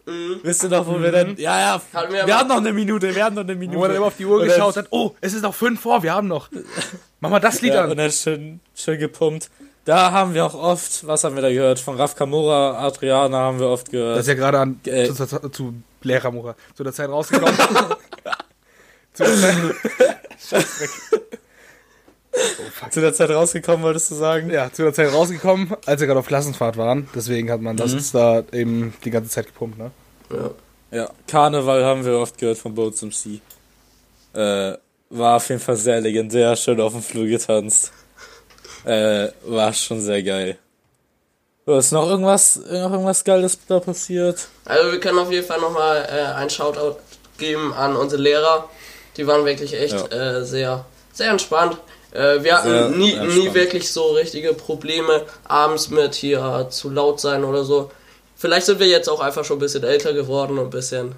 [0.04, 0.40] Mhm.
[0.42, 3.14] Wisst ihr noch, wo wir dann, ja, ja, Hatten wir wir, haben noch eine Minute,
[3.14, 3.78] wir haben noch eine Minute.
[3.78, 6.02] Wo man immer auf die Uhr Und geschaut hat, oh, es ist noch fünf vor,
[6.02, 6.48] wir haben noch.
[7.20, 7.96] Mach mal das Lied Ja, und an.
[7.96, 9.48] dann schön, schön gepumpt.
[9.84, 11.78] Da haben wir auch oft, was haben wir da gehört?
[11.80, 14.16] Von Raf Kamora, Adriana haben wir oft gehört.
[14.18, 15.06] Das ist ja gerade an Äh.
[15.06, 15.74] zu, zu, zu
[16.04, 17.54] Lehrer Mura, zu der Zeit rausgekommen.
[19.12, 19.56] zu der Zeit,
[20.48, 20.90] Scheiß weg.
[22.34, 24.50] Oh, zu der Zeit rausgekommen, wolltest du sagen?
[24.50, 27.08] Ja, zu der Zeit rausgekommen, als wir gerade auf Klassenfahrt waren.
[27.14, 28.00] Deswegen hat man das Mhm.
[28.12, 29.90] da eben die ganze Zeit gepumpt, ne?
[30.30, 30.50] Ja.
[30.90, 33.40] Ja, Karneval haben wir oft gehört von Boats MC.
[34.34, 34.76] Äh,
[35.10, 37.92] war auf jeden Fall sehr legendär, schön auf dem Flur getanzt.
[38.84, 40.58] Äh, war schon sehr geil.
[41.66, 44.48] Ist noch irgendwas, noch irgendwas Geiles da passiert?
[44.64, 46.96] Also wir können auf jeden Fall nochmal äh, einen Shoutout
[47.38, 48.68] geben an unsere Lehrer.
[49.16, 51.76] Die waren wirklich echt äh, sehr, sehr entspannt.
[52.12, 53.54] Äh, wir hatten Sehr nie, nie entspannt.
[53.54, 57.90] wirklich so richtige Probleme abends mit hier zu laut sein oder so.
[58.36, 61.14] Vielleicht sind wir jetzt auch einfach schon ein bisschen älter geworden und ein bisschen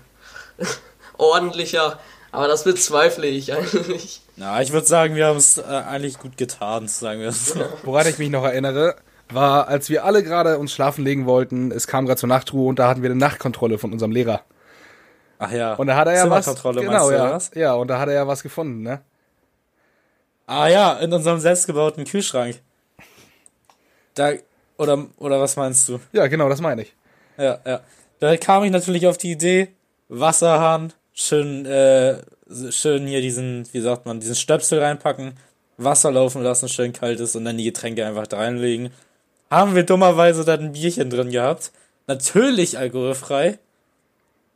[1.16, 1.98] ordentlicher.
[2.32, 4.20] Aber das bezweifle ich eigentlich.
[4.36, 7.60] Na, ich würde sagen, wir haben es äh, eigentlich gut getan, sagen wir es so.
[7.84, 8.96] Woran ich mich noch erinnere,
[9.30, 12.78] war, als wir alle gerade uns schlafen legen wollten, es kam gerade zur Nachtruhe und
[12.78, 14.42] da hatten wir eine Nachtkontrolle von unserem Lehrer.
[15.38, 15.74] Ach ja.
[15.74, 16.46] Und da hat er ja was.
[16.62, 17.32] Genau, du, ja.
[17.32, 17.50] was?
[17.54, 19.00] Ja, und da hat er ja was gefunden, ne?
[20.46, 22.60] Ah ja, in unserem selbstgebauten Kühlschrank.
[24.14, 24.32] Da,
[24.76, 26.00] oder, oder was meinst du?
[26.12, 26.94] Ja, genau, das meine ich.
[27.38, 27.80] Ja, ja.
[28.20, 29.68] Da kam ich natürlich auf die Idee,
[30.08, 32.18] Wasserhahn, schön, äh,
[32.70, 35.32] schön hier diesen, wie sagt man, diesen Stöpsel reinpacken,
[35.76, 38.90] Wasser laufen lassen, schön kaltes und dann die Getränke einfach da reinlegen.
[39.54, 41.70] Haben wir dummerweise dann ein Bierchen drin gehabt.
[42.08, 43.58] Natürlich alkoholfrei.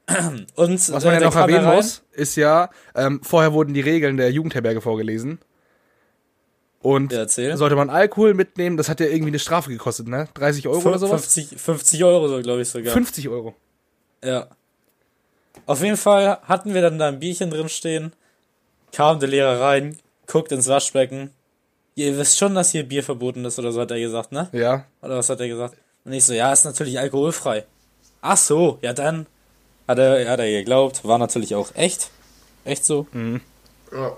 [0.57, 4.17] Und Was man ja der noch erwähnen muss, ist ja, ähm, vorher wurden die Regeln
[4.17, 5.39] der Jugendherberge vorgelesen.
[6.81, 10.29] Und Ja, sollte man Alkohol mitnehmen, das hat ja irgendwie eine Strafe gekostet, ne?
[10.35, 11.23] 30 Euro oder sowas?
[11.23, 12.93] 50, 50 Euro, so glaube ich sogar.
[12.93, 13.55] 50 Euro.
[14.25, 14.49] Ja.
[15.67, 18.13] Auf jeden Fall hatten wir dann da ein Bierchen drin stehen.
[18.93, 21.31] Kam der Lehrer rein, guckt ins Waschbecken.
[21.99, 24.49] Ihr wisst schon, dass hier Bier verboten ist, oder so hat er gesagt, ne?
[24.53, 24.85] Ja.
[25.03, 25.75] Oder was hat er gesagt?
[26.05, 27.65] Und ich so, ja, ist natürlich alkoholfrei.
[28.23, 29.27] Ach so, ja dann.
[29.89, 32.11] Hat er, hat er geglaubt, war natürlich auch echt.
[32.65, 33.09] Echt so.
[33.13, 34.13] Ja.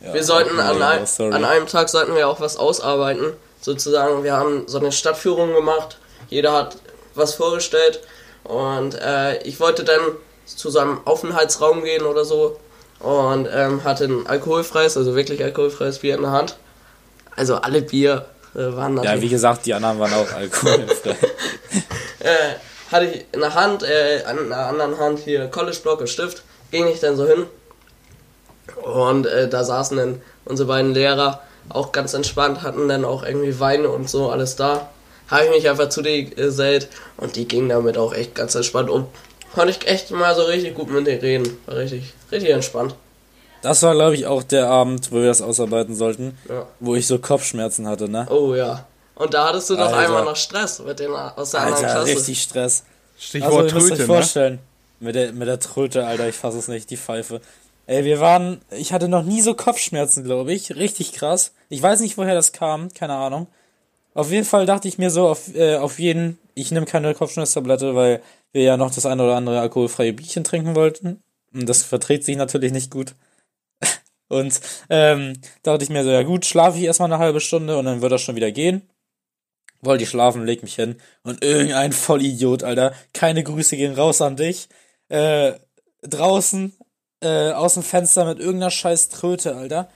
[0.00, 3.32] Ja, Wir sollten an, ein, an einem Tag sollten wir auch was ausarbeiten.
[3.60, 5.98] Sozusagen, wir haben so eine Stadtführung gemacht.
[6.30, 6.78] Jeder hat
[7.14, 8.00] was vorgestellt.
[8.42, 10.00] Und äh, ich wollte dann
[10.46, 12.58] zu seinem Aufenthaltsraum gehen oder so.
[12.98, 16.56] Und ähm, hatte ein alkoholfreies, also wirklich alkoholfreies Bier in der Hand.
[17.36, 19.22] Also alle Bier äh, waren Ja, natürlich.
[19.22, 21.10] wie gesagt, die anderen waren auch alkoholfrei.
[22.20, 22.54] äh,
[22.90, 26.86] hatte ich in der Hand, äh, an der anderen Hand hier College-Block und Stift, ging
[26.86, 27.46] ich dann so hin.
[28.82, 33.58] Und äh, da saßen dann unsere beiden Lehrer auch ganz entspannt, hatten dann auch irgendwie
[33.60, 34.90] Weine und so alles da.
[35.28, 38.90] Habe ich mich einfach zu denen gesellt und die gingen damit auch echt ganz entspannt
[38.90, 39.06] um.
[39.54, 41.58] Konnte ich echt mal so richtig gut mit denen reden.
[41.66, 42.94] War richtig, richtig entspannt.
[43.62, 46.66] Das war, glaube ich, auch der Abend, wo wir das ausarbeiten sollten, Ja.
[46.80, 48.26] wo ich so Kopfschmerzen hatte, ne?
[48.30, 48.86] Oh ja.
[49.14, 49.98] Und da hattest du doch Alter.
[49.98, 52.16] einmal noch Stress mit denen aus der anderen Alter, Klasse.
[52.18, 52.84] richtig Stress.
[53.18, 54.06] Stichwort also, ihr müsst euch Tröte, ne?
[54.06, 54.58] vorstellen,
[55.00, 57.40] mit der, mit der Tröte, Alter, ich fasse es nicht, die Pfeife.
[57.86, 61.52] Ey, wir waren, ich hatte noch nie so Kopfschmerzen, glaube ich, richtig krass.
[61.68, 63.46] Ich weiß nicht, woher das kam, keine Ahnung.
[64.14, 67.94] Auf jeden Fall dachte ich mir so, auf, äh, auf jeden, ich nehme keine Kopfschmerztablette,
[67.94, 71.20] weil wir ja noch das eine oder andere alkoholfreie Bierchen trinken wollten.
[71.54, 73.14] Und das verträgt sich natürlich nicht gut.
[74.32, 77.84] Und ähm, dachte ich mir so, ja gut, schlafe ich erstmal eine halbe Stunde und
[77.84, 78.80] dann wird das schon wieder gehen.
[79.82, 80.96] Wollte ich schlafen, leg mich hin.
[81.22, 82.94] Und irgendein Vollidiot, Alter.
[83.12, 84.68] Keine Grüße gehen raus an dich.
[85.10, 85.52] Äh,
[86.00, 86.72] draußen,
[87.20, 89.90] äh, aus dem Fenster mit irgendeiner scheiß Tröte, Alter.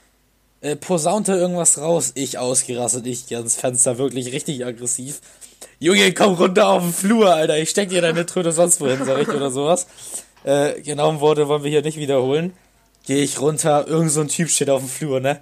[0.61, 2.13] Äh, posaunte irgendwas raus.
[2.15, 5.23] Ich ausgerastet, ich ganz Fenster, wirklich richtig aggressiv.
[5.79, 7.57] Junge, komm runter auf den Flur, Alter.
[7.57, 9.87] Ich steck dir deine Tröte sonst wohin, sag ich, oder sowas.
[10.45, 12.53] Äh, genauen Worte wollen wir hier nicht wiederholen.
[13.07, 15.41] Geh ich runter, irgend so ein Typ steht auf dem Flur, ne?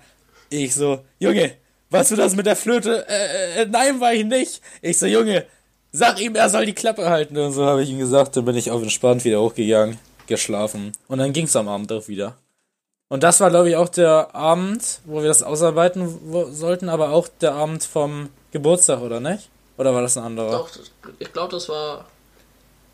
[0.51, 1.55] Ich so, Junge,
[1.91, 3.07] weißt du das mit der Flöte?
[3.09, 4.61] Äh, äh, nein, war ich nicht.
[4.83, 5.47] Ich so, Junge,
[5.91, 7.37] sag ihm, er soll die Klappe halten.
[7.39, 10.93] Und so habe ich ihm gesagt, dann bin ich auf entspannt wieder hochgegangen, geschlafen.
[11.09, 12.37] Und dann ging's am Abend auch wieder.
[13.09, 17.29] Und das war, glaube ich, auch der Abend, wo wir das ausarbeiten sollten, aber auch
[17.41, 19.49] der Abend vom Geburtstag, oder nicht?
[19.77, 20.51] Oder war das ein anderer?
[20.51, 20.69] Doch,
[21.19, 22.07] ich glaube, das war.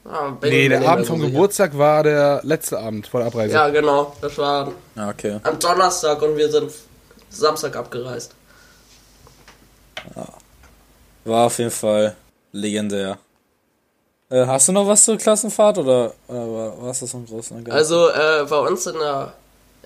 [0.04, 1.20] Ah, Nee, der Abend vom.
[1.20, 3.54] Geburtstag war der letzte Abend vor der Abreise.
[3.54, 4.16] Ja, genau.
[4.22, 5.38] Das war Ah, okay.
[5.42, 6.70] am Donnerstag und wir sind
[7.28, 8.34] Samstag abgereist.
[11.24, 12.16] War auf jeden Fall
[12.52, 13.18] legendär.
[14.30, 17.64] Äh, hast du noch was zur Klassenfahrt oder äh, war war's das im Großen und
[17.64, 17.76] Ganzen?
[17.76, 19.34] Also äh, bei uns in, der,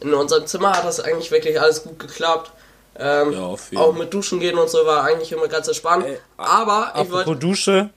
[0.01, 2.53] in unserem Zimmer hat das eigentlich wirklich alles gut geklappt.
[2.97, 3.83] Ähm, Ja, auf jeden.
[3.83, 6.05] auch mit Duschen gehen und so war eigentlich immer ganz entspannt.
[6.07, 7.91] Ey, Aber ich, Apropos wollt, Dusche,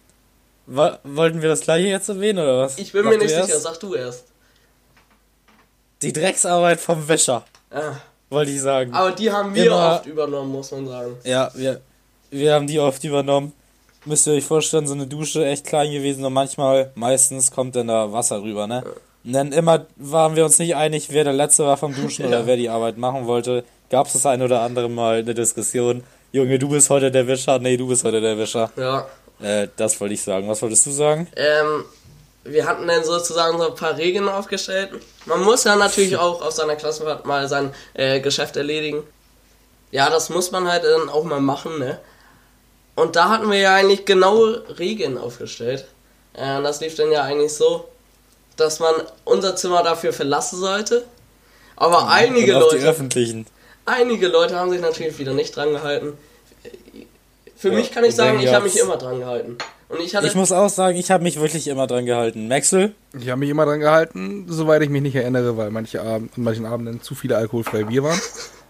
[0.67, 2.77] wollten wir das gleiche jetzt erwähnen oder was?
[2.77, 4.25] ich bin Mach mir nicht sicher, sag du erst.
[6.01, 7.93] Die Drecksarbeit vom Wäscher, Ah,
[8.29, 8.93] wollte ich sagen.
[8.93, 11.15] aber die haben wir Immer- oft übernommen, muss man sagen.
[11.23, 11.81] Ja, wir,
[12.29, 13.53] wir haben die oft übernommen.
[14.05, 17.87] Müsst ihr euch vorstellen, so eine Dusche echt klein gewesen und manchmal, meistens kommt dann
[17.87, 18.83] da Wasser rüber, ne?
[19.25, 22.27] Und dann immer waren wir uns nicht einig, wer der Letzte war vom Duschen Ja.
[22.29, 23.65] oder wer die Arbeit machen wollte.
[23.89, 26.03] Gab es das ein oder andere Mal eine Diskussion.
[26.31, 27.57] Junge, du bist heute der Wischer.
[27.59, 28.69] Nee, du bist heute der Wischer.
[28.77, 29.07] Ja.
[29.41, 30.47] Äh, das wollte ich sagen.
[30.49, 31.27] Was wolltest du sagen?
[31.35, 31.85] Ähm,
[32.43, 34.91] wir hatten dann sozusagen so ein paar Regeln aufgestellt.
[35.25, 39.03] Man muss ja natürlich auch auf seiner Klassenfahrt mal sein äh, Geschäft erledigen.
[39.91, 41.99] Ja, das muss man halt dann auch mal machen, ne?
[42.95, 45.85] Und da hatten wir ja eigentlich genaue Regeln aufgestellt.
[46.33, 47.87] Äh, das lief dann ja eigentlich so,
[48.55, 51.05] dass man unser Zimmer dafür verlassen sollte.
[51.75, 53.45] Aber einige auf die Leute, öffentlichen.
[53.85, 56.17] einige Leute haben sich natürlich wieder nicht dran gehalten.
[57.57, 59.57] Für Ja, mich kann ich und sagen, ich habe mich immer dran gehalten.
[59.89, 62.47] Und ich hatte Ich muss auch sagen, ich habe mich wirklich immer dran gehalten.
[62.47, 62.93] Maxel?
[63.19, 66.43] Ich habe mich immer dran gehalten, soweit ich mich nicht erinnere, weil manche Abend, an
[66.43, 68.19] manchen Abenden zu viele alkoholfreie Bier waren.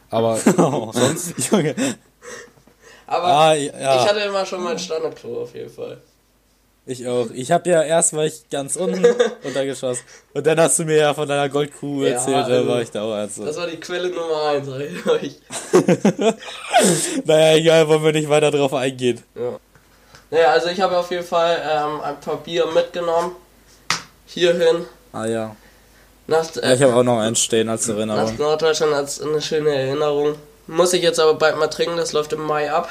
[0.09, 1.75] Aber Oh, sonst, Junge.
[3.07, 3.95] aber Ah, ja.
[4.03, 6.01] Ich hatte immer schon mein Standardklo auf jeden Fall.
[6.89, 7.27] Ich auch.
[7.33, 9.05] Ich habe ja erst war ich ganz unten
[9.43, 10.03] runtergeschossen.
[10.33, 12.91] Und dann hast du mir ja von deiner Goldkuh Ja, erzählt, da also, war ich
[12.91, 13.45] da auch also.
[13.45, 15.35] Das war die Quelle Nummer 1, sag ich euch.
[17.25, 19.21] Naja, egal, wollen wir nicht weiter drauf eingehen.
[19.35, 19.59] Ja.
[20.31, 23.35] Naja, also ich habe auf jeden Fall ähm, ein paar Bier mitgenommen.
[24.25, 24.85] Hierhin.
[25.11, 25.55] Ah ja.
[26.27, 28.37] Nach, ja äh, ich habe auch noch eins stehen als nach Erinnerung.
[28.37, 30.35] Norddeutschland als eine schöne Erinnerung.
[30.67, 32.89] Muss ich jetzt aber bald mal trinken, das läuft im Mai ab.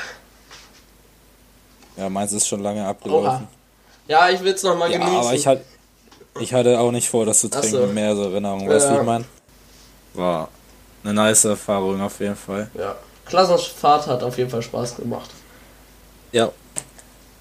[1.96, 3.48] Ja, meins ist schon lange abgelaufen.
[4.08, 5.16] Ja, ich will es nochmal Ja, genießen.
[5.18, 5.60] aber ich, hat,
[6.40, 7.70] ich hatte auch nicht vor, das zu trinken.
[7.70, 7.86] so.
[7.86, 8.96] Mehr so Erinnerungen, weißt du, Ja.
[8.96, 9.24] wie ich mein?
[10.14, 10.48] War
[11.04, 12.70] eine nice Erfahrung auf jeden Fall.
[12.74, 12.96] ja.
[13.26, 15.28] Klassenfahrt hat auf jeden Fall Spaß gemacht.
[16.30, 16.52] Ja.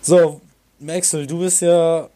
[0.02, 0.42] So,
[0.80, 2.10] Maxel, du bist ja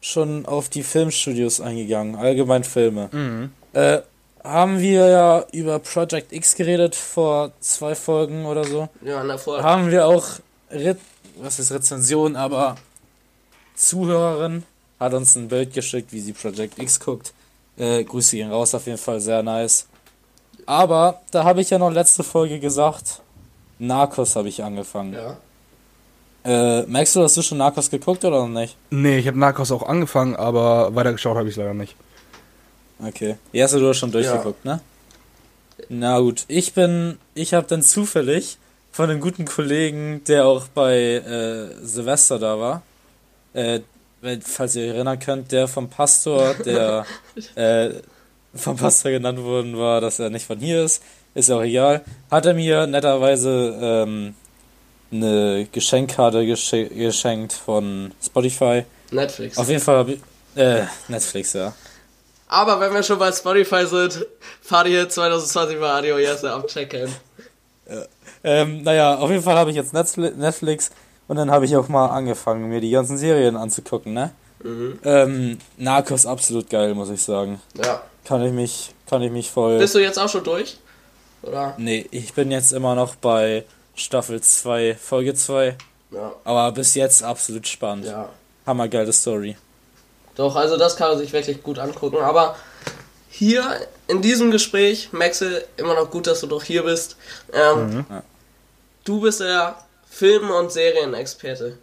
[0.00, 3.08] schon auf die Filmstudios eingegangen, allgemein Filme.
[3.10, 3.50] Mhm.
[3.72, 3.98] Äh,
[4.44, 8.88] haben wir ja über Project X geredet vor zwei Folgen oder so.
[9.02, 10.24] Ja, in der Vor Haben wir auch,
[10.70, 10.96] Re
[11.38, 12.76] was ist Rezension, aber
[13.76, 14.64] Zuhörerin
[14.98, 17.32] hat uns ein Bild geschickt, wie sie Project X guckt.
[17.76, 19.86] Äh, Grüße gehen raus, auf jeden Fall sehr nice.
[20.64, 23.20] Aber da habe ich ja noch letzte Folge gesagt,
[23.78, 25.12] Narcos habe ich angefangen.
[25.12, 25.36] Ja.
[26.44, 28.76] Äh, merkst du, hast du schon Narcos geguckt oder noch nicht?
[28.90, 31.94] Nee, ich habe Narcos auch angefangen, aber weitergeschaut habe ich leider nicht.
[33.04, 33.36] Okay.
[33.52, 34.80] Die hast du schon durchgeguckt, ne?
[35.88, 38.58] Na gut, ich bin, ich habe dann zufällig
[38.90, 42.82] von einem guten Kollegen, der auch bei äh, Silvester da war,
[43.56, 43.80] äh,
[44.42, 47.06] falls ihr euch erinnern könnt, der vom Pastor, der
[47.54, 47.90] äh,
[48.54, 51.02] vom Pastor genannt worden war, dass er nicht von hier ist,
[51.34, 54.34] ist ja auch egal, hat er mir netterweise ähm,
[55.12, 58.84] eine Geschenkkarte gesche geschenkt von Spotify.
[59.10, 59.58] Netflix.
[59.58, 60.20] Auf jeden Fall habe ich,
[60.56, 61.72] äh, Netflix, ja.
[62.48, 64.26] Aber wenn wir schon bei Spotify sind,
[64.62, 67.12] fahrt ihr 2020 bei Adio Jesse abchecken.
[68.44, 70.90] Ähm, naja, auf jeden Fall habe ich jetzt Netfli- Netflix
[71.28, 74.30] und dann habe ich auch mal angefangen, mir die ganzen Serien anzugucken, ne?
[74.62, 74.98] Mhm.
[75.04, 77.60] Ähm, Narcos absolut geil, muss ich sagen.
[77.74, 78.02] Ja.
[78.24, 79.78] Kann ich mich, kann ich mich voll.
[79.78, 80.78] Bist du jetzt auch schon durch?
[81.42, 81.74] Oder?
[81.78, 83.64] nee, ich bin jetzt immer noch bei
[83.94, 85.76] Staffel 2, Folge 2.
[86.10, 86.32] Ja.
[86.44, 88.06] Aber bis jetzt absolut spannend.
[88.06, 88.28] Ja.
[88.66, 89.56] Hammergeile Story.
[90.34, 92.18] Doch, also das kann man sich wirklich gut angucken.
[92.18, 92.56] Aber
[93.30, 93.62] hier
[94.08, 97.16] in diesem Gespräch, Maxel, immer noch gut, dass du doch hier bist.
[97.52, 98.22] Ähm, Ja.
[99.04, 99.76] Du bist der
[100.16, 101.76] Film- und Serienexperte.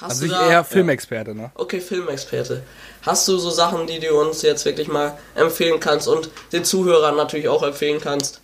[0.00, 1.50] Hast Also du ich da, eher Filmexperte, ne?
[1.54, 2.62] Okay, Filmexperte.
[3.02, 7.16] Hast du so Sachen, die du uns jetzt wirklich mal empfehlen kannst und den Zuhörern
[7.16, 8.40] natürlich auch empfehlen kannst?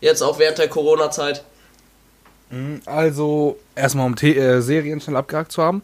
[0.00, 1.44] Jetzt auch während der Corona-Zeit.
[2.84, 5.82] Also, erstmal um The äh, Serien schnell abgehakt zu haben.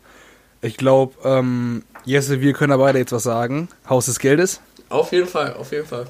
[0.60, 3.68] Ich glaube, ähm, Jesse, wir können da beide jetzt was sagen.
[3.88, 4.60] Haus des Geldes.
[4.88, 6.06] Auf jeden Fall, auf jeden Fall.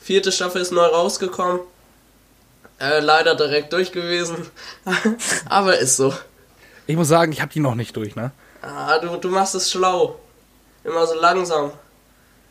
[0.00, 1.60] Vierte Staffel ist neu rausgekommen.
[2.78, 4.46] Äh, leider direkt durch gewesen.
[5.48, 6.12] Aber ist so.
[6.86, 8.32] Ich muss sagen, ich habe die noch nicht durch, ne?
[8.62, 10.18] Ah, du, du machst es schlau.
[10.84, 11.72] Immer so langsam.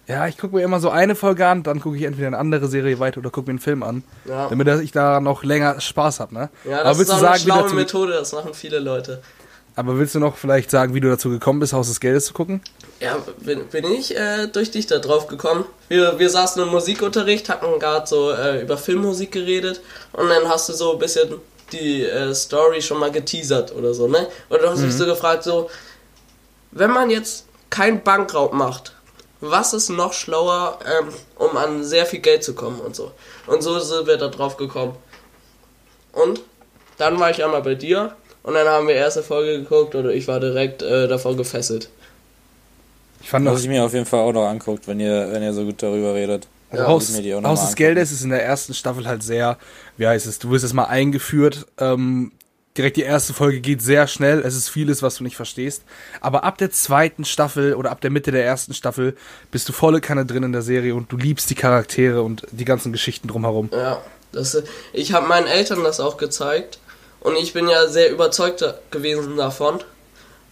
[0.07, 2.67] Ja, ich gucke mir immer so eine Folge an, dann gucke ich entweder eine andere
[2.67, 6.19] Serie weiter oder gucke mir einen Film an, Ja, damit ich da noch länger Spaß
[6.19, 6.49] habe, ne?
[6.63, 9.23] ja aber das ist willst auch eine sagen, schlaue Methode, das machen viele Leute.
[9.75, 12.33] Aber willst du noch vielleicht sagen, wie du dazu gekommen bist, Haus des Geldes zu
[12.33, 12.61] gucken?
[12.99, 15.65] Ja, bin, bin ich äh, durch dich da drauf gekommen.
[15.89, 19.81] Wir, wir saßen im Musikunterricht, hatten gerade so äh, über Filmmusik geredet
[20.13, 21.35] und dann hast du so ein bisschen
[21.71, 24.27] die äh, Story schon mal geteasert oder so, ne?
[24.49, 25.69] Und du hast mich so gefragt, so,
[26.71, 28.93] wenn man jetzt keinen Bankraub macht,
[29.41, 33.11] was ist noch schlauer, ähm, um an sehr viel Geld zu kommen und so.
[33.47, 34.95] Und so sind wir da drauf gekommen.
[36.13, 36.41] Und
[36.97, 38.15] dann war ich einmal bei dir
[38.45, 41.89] und dann haben wir erste Folge geguckt und ich war direkt äh, davon gefesselt.
[43.19, 45.41] Ich fand Muss das ich mir auf jeden Fall auch noch anguckt, wenn ihr, wenn
[45.41, 46.47] ihr so gut darüber redet.
[46.69, 47.11] Also Ja, Haus,
[47.43, 47.75] Haus des.
[47.75, 49.57] Geldes ist in der ersten Staffel halt sehr,
[49.97, 52.33] wie heißt es, du wirst erstmal eingeführt, ähm,
[52.77, 55.81] direkt die erste Folge geht sehr schnell, es ist vieles, was du nicht verstehst,
[56.21, 59.17] aber ab der zweiten Staffel oder ab der Mitte der ersten Staffel
[59.49, 62.65] bist du volle Kanne drin in der Serie und du liebst die Charaktere und die
[62.65, 63.69] ganzen Geschichten drumherum.
[63.71, 64.61] Ja, das,
[64.93, 66.77] ich habe meinen Eltern das auch gezeigt
[67.25, 69.79] und ich bin ja sehr überzeugt gewesen davon.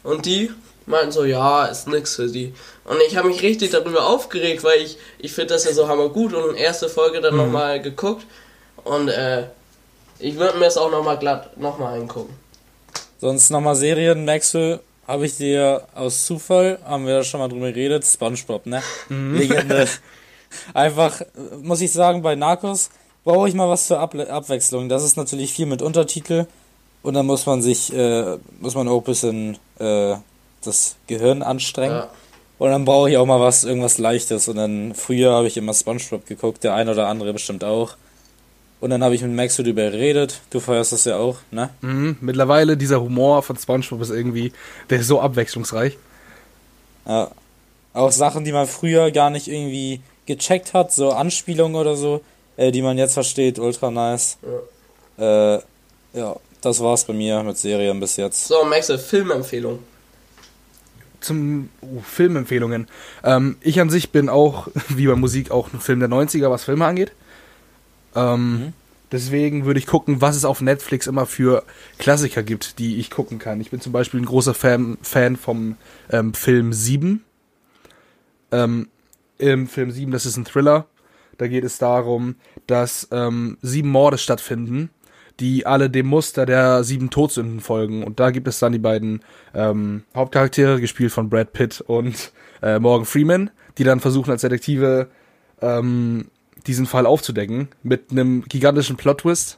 [0.04, 0.50] Und die
[0.88, 2.52] meinten so, ja, ist nix für die.
[2.86, 6.34] Und ich habe mich richtig darüber aufgeregt, weil ich, ich finde das ja so hammergut
[6.34, 8.26] und erste Folge dann noch nochmal geguckt
[8.84, 9.44] und äh,
[10.18, 12.36] ich würde mir es auch nochmal glatt nochmal angucken.
[13.20, 17.72] Sonst nochmal Serien, Maxwell, habe ich dir aus Zufall, haben wir ja schon mal drüber
[17.72, 18.82] geredet, Spongebob, ne?
[19.10, 19.88] Legende.
[20.74, 21.22] Einfach,
[21.62, 22.90] muss ich sagen, bei Narcos
[23.24, 24.90] brauche ich mal was zur Able Abwechslung.
[24.90, 26.48] Das ist natürlich viel mit Untertitel
[27.04, 30.16] und dann muss man sich, äh, muss man auch ein bisschen äh,
[30.64, 31.98] das Gehirn anstrengen.
[31.98, 32.10] Ja.
[32.58, 34.48] Und dann brauche ich auch mal was, irgendwas Leichtes.
[34.48, 37.98] Und dann früher habe ich immer Spongebob geguckt, der ein oder andere bestimmt auch.
[38.80, 40.42] Und dann habe ich mit Max darüber geredet.
[40.50, 41.70] Du feierst das ja auch, ne?
[41.82, 42.18] Mhm.
[42.22, 44.54] Mittlerweile dieser Humor von SpongeBob ist irgendwie,
[44.90, 45.98] der ist so abwechslungsreich.
[47.06, 47.32] Ja.
[47.94, 52.22] Auch Sachen, die man früher gar nicht irgendwie gecheckt hat, so Anspielungen oder so,
[52.56, 54.38] äh, die man jetzt versteht, ultra nice.
[55.18, 55.56] Ja.
[55.56, 55.62] Äh,
[56.14, 58.48] ja, das war's bei mir mit Serien bis jetzt.
[58.48, 59.80] So, Maxe, Filmempfehlung.
[61.20, 62.88] Zum uh, Filmempfehlungen.
[63.24, 66.64] Ähm, ich an sich bin auch, wie bei Musik, auch ein Film der 90er, was
[66.64, 67.12] Filme angeht.
[68.16, 68.74] Ähm, mhm.
[69.12, 71.64] Deswegen würde ich gucken, was es auf Netflix immer für
[72.00, 73.62] Klassiker gibt, die ich gucken kann.
[73.62, 75.78] Ich bin zum Beispiel ein großer Fan, Fan vom
[76.10, 77.24] ähm, Film 7.
[78.52, 78.88] Ähm,
[79.38, 80.88] Im Film 7, das ist ein Thriller.
[81.38, 82.36] Da geht es darum,
[82.66, 84.90] dass ähm, sieben Morde stattfinden,
[85.40, 88.04] die alle dem Muster der sieben Todsünden folgen.
[88.04, 89.22] Und da gibt es dann die beiden
[89.54, 92.32] ähm, Hauptcharaktere, gespielt von Brad Pitt und
[92.62, 95.08] äh, Morgan Freeman, die dann versuchen als Detektive
[95.62, 96.30] ähm,
[96.68, 99.58] diesen Fall aufzudecken mit einem gigantischen Plot-Twist.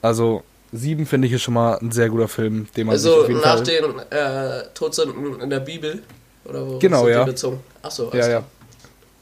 [0.00, 3.20] Also sieben finde ich ist schon mal ein sehr guter Film, den man also sich
[3.20, 6.02] auf jeden nach Fall den äh, Todsünden in der Bibel
[6.44, 7.60] oder wo genau ja bezogen?
[7.82, 8.44] Achso, ja ja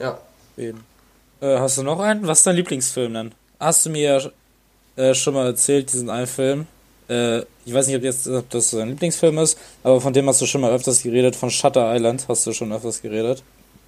[0.01, 0.19] ja.
[0.57, 0.85] Eben.
[1.41, 2.27] Äh, hast du noch einen?
[2.27, 3.33] Was ist dein Lieblingsfilm denn?
[3.61, 4.33] Hast du mir
[5.01, 6.67] äh, schon mal erzählt, diesen einen Film?
[7.09, 10.41] Äh, ich weiß nicht, ob, jetzt, ob das dein Lieblingsfilm ist, aber von dem hast
[10.41, 11.37] du schon mal öfters geredet.
[11.37, 13.43] Von Shutter Island hast du schon öfters geredet.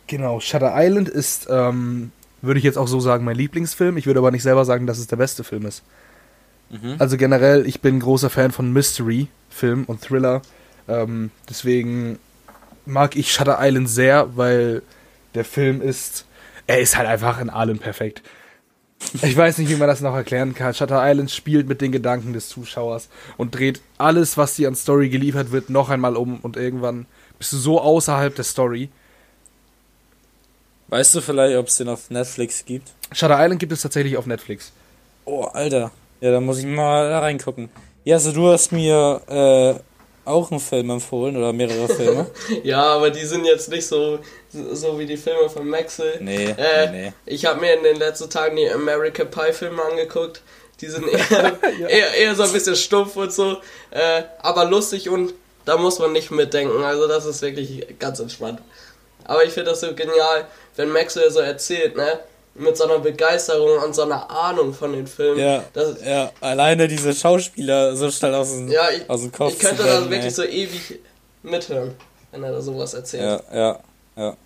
[0.06, 2.10] Genau, Shutter Island ist ähm,
[2.42, 3.96] würde ich jetzt auch so sagen, mein Lieblingsfilm.
[3.96, 5.82] Ich würde aber nicht selber sagen, dass es der beste Film ist.
[6.70, 6.96] Mhm.
[6.98, 10.42] Also generell, ich bin großer Fan von Mystery-Film und Thriller.
[10.88, 12.18] Ähm, deswegen
[12.84, 14.82] mag ich Shutter Island sehr, weil
[15.34, 16.26] der Film ist,
[16.66, 18.22] er ist halt einfach in allem perfekt.
[19.22, 20.74] Ich weiß nicht, wie man das noch erklären kann.
[20.74, 25.08] Shutter Island spielt mit den Gedanken des Zuschauers und dreht alles, was dir an Story
[25.08, 27.06] geliefert wird, noch einmal um und irgendwann
[27.38, 28.88] bist du so außerhalb der Story
[30.92, 32.90] Weißt du vielleicht, ob es den auf Netflix gibt?
[33.12, 34.72] Shutter Island gibt es tatsächlich auf Netflix.
[35.24, 35.90] Oh, Alter.
[36.20, 37.70] Ja, da muss ich mal da reingucken.
[38.04, 39.80] Ja, also du hast mir äh,
[40.24, 42.30] auch einen Film empfohlen oder mehrere Filme.
[42.62, 44.20] ja, aber die sind jetzt nicht so,
[44.50, 46.18] so wie die Filme von Maxel.
[46.20, 47.12] Nee, äh, nee.
[47.26, 50.42] Ich habe mir in den letzten Tagen die American Pie Filme angeguckt.
[50.80, 51.88] Die sind eher, ja.
[51.88, 53.58] eher, eher, so ein bisschen stumpf und so,
[53.90, 56.82] äh, aber lustig und da muss man nicht mitdenken.
[56.82, 58.60] Also das ist wirklich ganz entspannt.
[59.24, 60.46] Aber ich finde das so genial,
[60.76, 62.18] wenn Maxwell so erzählt, ne?
[62.54, 65.40] Mit so einer Begeisterung und so einer Ahnung von den Filmen.
[65.40, 66.30] Ja, das, ja.
[66.40, 69.54] alleine diese Schauspieler so schnell aus dem, ja, ich, aus dem Kopf.
[69.54, 71.00] Ich könnte da wirklich so ewig
[71.42, 71.94] mithören,
[72.30, 73.42] wenn er da sowas erzählt.
[73.52, 73.80] Ja, ja,
[74.16, 74.36] ja.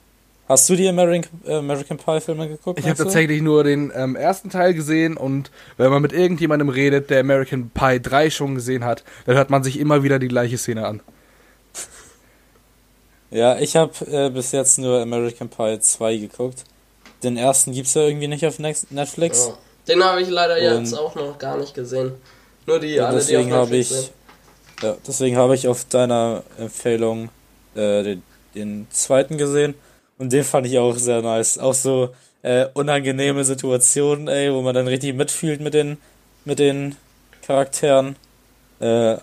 [0.48, 2.78] Hast du die American, American Pie Filme geguckt?
[2.78, 7.10] Ich habe tatsächlich nur den ähm, ersten Teil gesehen und wenn man mit irgendjemandem redet,
[7.10, 10.56] der American Pie 3 schon gesehen hat, dann hört man sich immer wieder die gleiche
[10.56, 11.00] Szene an.
[13.32, 16.62] Ja, ich habe äh, bis jetzt nur American Pie 2 geguckt.
[17.22, 19.46] Den ersten gibt's ja irgendwie nicht auf Netflix.
[19.46, 19.58] Ja.
[19.88, 22.12] Den habe ich leider und jetzt auch noch gar nicht gesehen.
[22.66, 24.12] Nur die alle, deswegen die auf Netflix ich, sind.
[24.82, 27.30] Ja, deswegen habe ich auf deiner Empfehlung
[27.74, 28.22] äh, den,
[28.54, 29.74] den, zweiten gesehen
[30.18, 31.58] und den fand ich auch sehr nice.
[31.58, 32.10] Auch so
[32.42, 35.96] äh, unangenehme Situationen, ey, wo man dann richtig mitfühlt mit den
[36.44, 36.96] mit den
[37.46, 38.16] Charakteren.
[38.80, 39.16] Äh,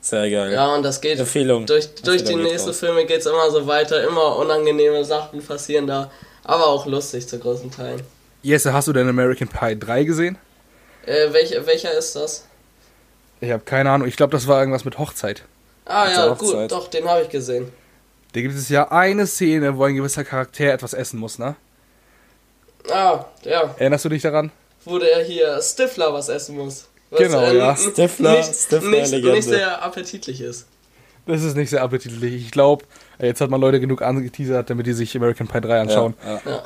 [0.00, 0.52] sehr geil.
[0.52, 1.66] Ja, und das geht Empfehlung.
[1.66, 6.10] durch, durch die nächsten Filme geht es immer so weiter, immer unangenehme Sachen passieren da,
[6.44, 8.02] aber auch lustig zu großen Teilen.
[8.42, 10.38] Jesse, hast du denn American Pie 3 gesehen?
[11.06, 12.46] Äh, welch, welcher ist das?
[13.40, 15.44] Ich habe keine Ahnung, ich glaube, das war irgendwas mit Hochzeit.
[15.86, 17.72] Ah mit ja, gut, doch, den habe ich gesehen.
[18.32, 21.56] Da gibt es ja eine Szene, wo ein gewisser Charakter etwas essen muss, ne?
[22.90, 23.74] Ah, ja.
[23.78, 24.52] Erinnerst du dich daran?
[24.84, 26.86] Wo der hier Stifler was essen muss.
[27.10, 27.76] Was, genau, ja.
[27.76, 30.66] Stifler, nicht, Stifler nicht, nicht sehr appetitlich ist.
[31.30, 32.34] Das ist nicht sehr appetitlich.
[32.34, 32.84] Ich glaube,
[33.20, 36.14] jetzt hat man Leute genug angeteasert, damit die sich American Pie 3 anschauen.
[36.24, 36.62] Ja, ja.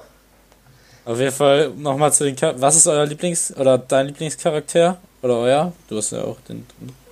[1.04, 4.96] Auf jeden Fall nochmal zu den Char Was ist euer Lieblings- oder dein Lieblingscharakter?
[5.22, 5.72] Oder euer?
[5.88, 6.66] Du hast ja auch den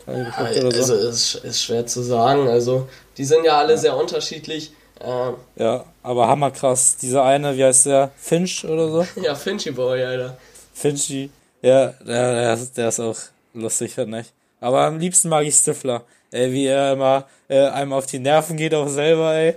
[0.07, 0.95] Teil geguckt oder so.
[0.95, 2.49] Also ist, ist schwer zu sagen.
[2.49, 2.89] Also
[3.19, 3.79] die sind ja alle ja.
[3.79, 4.73] sehr unterschiedlich.
[5.01, 6.97] Ähm, ja, aber hammerkrass.
[6.97, 8.11] Dieser eine, wie heißt der?
[8.17, 9.07] Finch oder so?
[9.21, 10.39] ja, Finchy Boy, Alter.
[10.73, 11.31] Finchy.
[11.61, 13.17] Ja, der, der, der ist auch
[13.53, 14.33] lustig, finde ich.
[14.61, 16.03] Aber am liebsten mag ich Stifler.
[16.33, 19.55] Ey, wie er immer äh, einem auf die Nerven geht, auch selber, ey.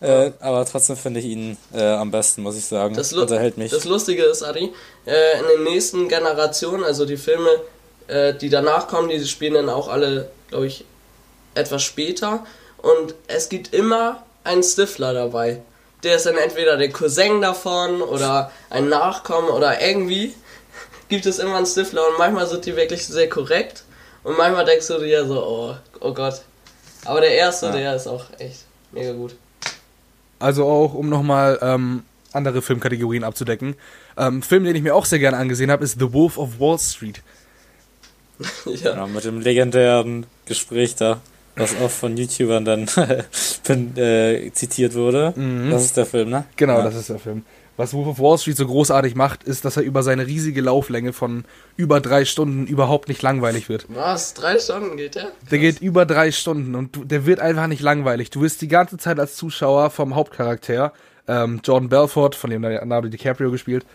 [0.00, 2.94] Äh, aber trotzdem finde ich ihn äh, am besten, muss ich sagen.
[2.94, 3.72] Das Unterhält mich.
[3.72, 4.72] Das Lustige ist, Adi,
[5.06, 7.48] äh, in den nächsten Generationen, also die Filme,
[8.06, 10.84] äh, die danach kommen, die spielen dann auch alle, glaube ich,
[11.54, 12.46] etwas später.
[12.76, 15.62] Und es gibt immer einen Stifler dabei.
[16.04, 20.32] Der ist dann entweder der Cousin davon oder ein Nachkommen oder irgendwie
[21.08, 23.82] gibt es immer einen Stifler und manchmal sind die wirklich sehr korrekt
[24.28, 26.42] und manchmal denkst du dir so, oh, oh Gott.
[27.06, 27.72] Aber der erste, ja.
[27.72, 29.34] der ist auch echt mega gut.
[30.38, 32.02] Also auch, um nochmal ähm,
[32.34, 33.74] andere Filmkategorien abzudecken.
[34.18, 36.78] Ähm, Film, den ich mir auch sehr gerne angesehen habe, ist The Wolf of Wall
[36.78, 37.22] Street.
[38.66, 38.96] ja.
[38.96, 39.06] ja.
[39.06, 41.22] Mit dem legendären Gespräch da.
[41.56, 42.86] was auch von YouTubern dann
[43.96, 45.32] äh, zitiert wurde.
[45.70, 46.44] Das ist der Film, ne?
[46.56, 46.84] Genau, ja.
[46.84, 47.46] das ist der Film.
[47.78, 51.12] Was Wolf of Wall Street so großartig macht, ist, dass er über seine riesige Lauflänge
[51.12, 51.44] von
[51.76, 53.86] über drei Stunden überhaupt nicht langweilig wird.
[53.88, 54.34] Was?
[54.34, 55.30] Drei Stunden geht der?
[55.48, 58.30] Der geht über drei Stunden und der wird einfach nicht langweilig.
[58.30, 60.92] Du wirst die ganze Zeit als Zuschauer vom Hauptcharakter,
[61.28, 63.86] ähm, Jordan Belfort, von dem Leonardo DiCaprio gespielt,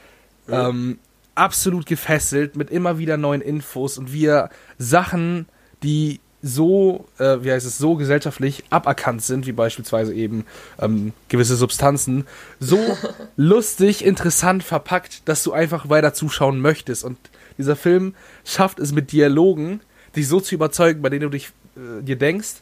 [0.50, 1.00] ähm,
[1.36, 5.46] absolut gefesselt mit immer wieder neuen Infos und wie er Sachen,
[5.84, 10.46] die so, äh, wie heißt es, so gesellschaftlich aberkannt sind, wie beispielsweise eben
[10.80, 12.28] ähm, gewisse Substanzen,
[12.60, 12.78] so
[13.38, 17.06] lustig, interessant verpackt, dass du einfach weiter zuschauen möchtest.
[17.06, 17.18] Und
[17.58, 18.14] dieser Film
[18.44, 19.80] schafft es mit Dialogen,
[20.18, 22.56] dich so zu überzeugen, bei denen du dich, äh, dir denkst,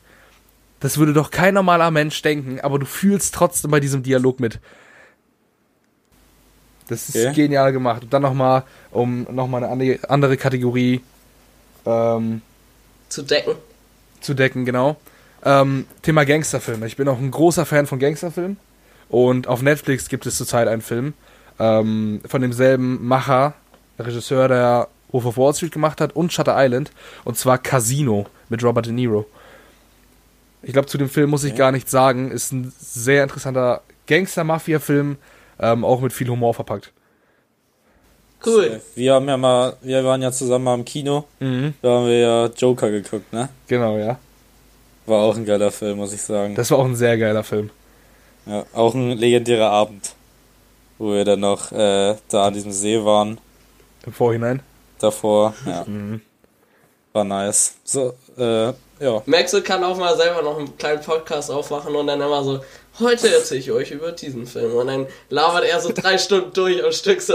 [0.79, 4.59] das würde doch kein normaler Mensch denken, aber du fühlst trotzdem bei diesem Dialog mit.
[6.87, 7.33] Das ist Okay.
[7.33, 8.03] genial gemacht.
[8.03, 11.01] Und dann nochmal, um nochmal eine andere- andere Kategorie
[11.85, 12.41] ähm,
[13.09, 13.55] Zu decken.
[14.21, 14.97] Zu decken, genau.
[15.43, 16.85] Ähm, Thema Gangsterfilme.
[16.87, 18.57] Ich bin auch ein großer Fan von Gangsterfilmen.
[19.09, 21.13] Und auf Netflix gibt es zurzeit einen Film
[21.59, 23.53] ähm, von demselben Macher,
[23.99, 26.91] Regisseur, der Wolf of Wall Street gemacht hat und Shutter Island.
[27.25, 29.25] Und zwar Casino mit Robert De Niro.
[30.63, 31.59] Ich glaube, zu dem Film muss ich Okay.
[31.59, 32.31] gar nichts sagen.
[32.31, 35.17] Ist ein sehr interessanter Gangster-Mafia-Film,
[35.59, 36.91] ähm, auch mit viel Humor verpackt.
[38.45, 38.81] Cool.
[38.95, 41.25] Wir haben ja mal, wir waren ja zusammen mal im Kino.
[41.39, 41.73] Mhm.
[41.81, 43.49] Da haben wir ja Joker geguckt, ne?
[43.67, 44.17] Genau, ja.
[45.05, 46.55] War auch ein geiler Film, muss ich sagen.
[46.55, 47.69] Das war auch ein sehr geiler Film.
[48.45, 50.13] Ja, auch ein legendärer Abend,
[50.97, 53.37] wo wir dann noch äh, da an diesem See waren.
[54.05, 54.61] Im Vorhinein.
[54.99, 56.21] Davor, ja, Mhm.
[57.13, 57.75] war nice.
[57.83, 59.21] So, äh, ja.
[59.25, 62.59] Maxel kann auch mal selber noch einen kleinen Podcast aufmachen und dann immer so,
[62.99, 64.73] heute erzähle ich euch über diesen Film.
[64.75, 67.33] Und dann labert er so drei Stunden durch am Stück so.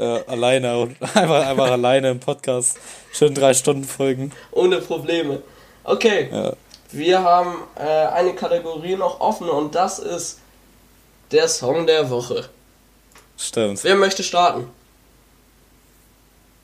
[0.00, 2.78] Äh, alleine und einfach, einfach alleine im Podcast.
[3.12, 4.32] Schön drei Stunden Folgen.
[4.50, 5.42] Ohne Probleme.
[5.84, 6.52] Okay, Ja.
[6.90, 10.38] wir haben äh, eine Kategorie noch offen und das ist
[11.32, 12.48] der Song der Woche.
[13.36, 13.84] Stimmt.
[13.84, 14.68] Wer möchte starten?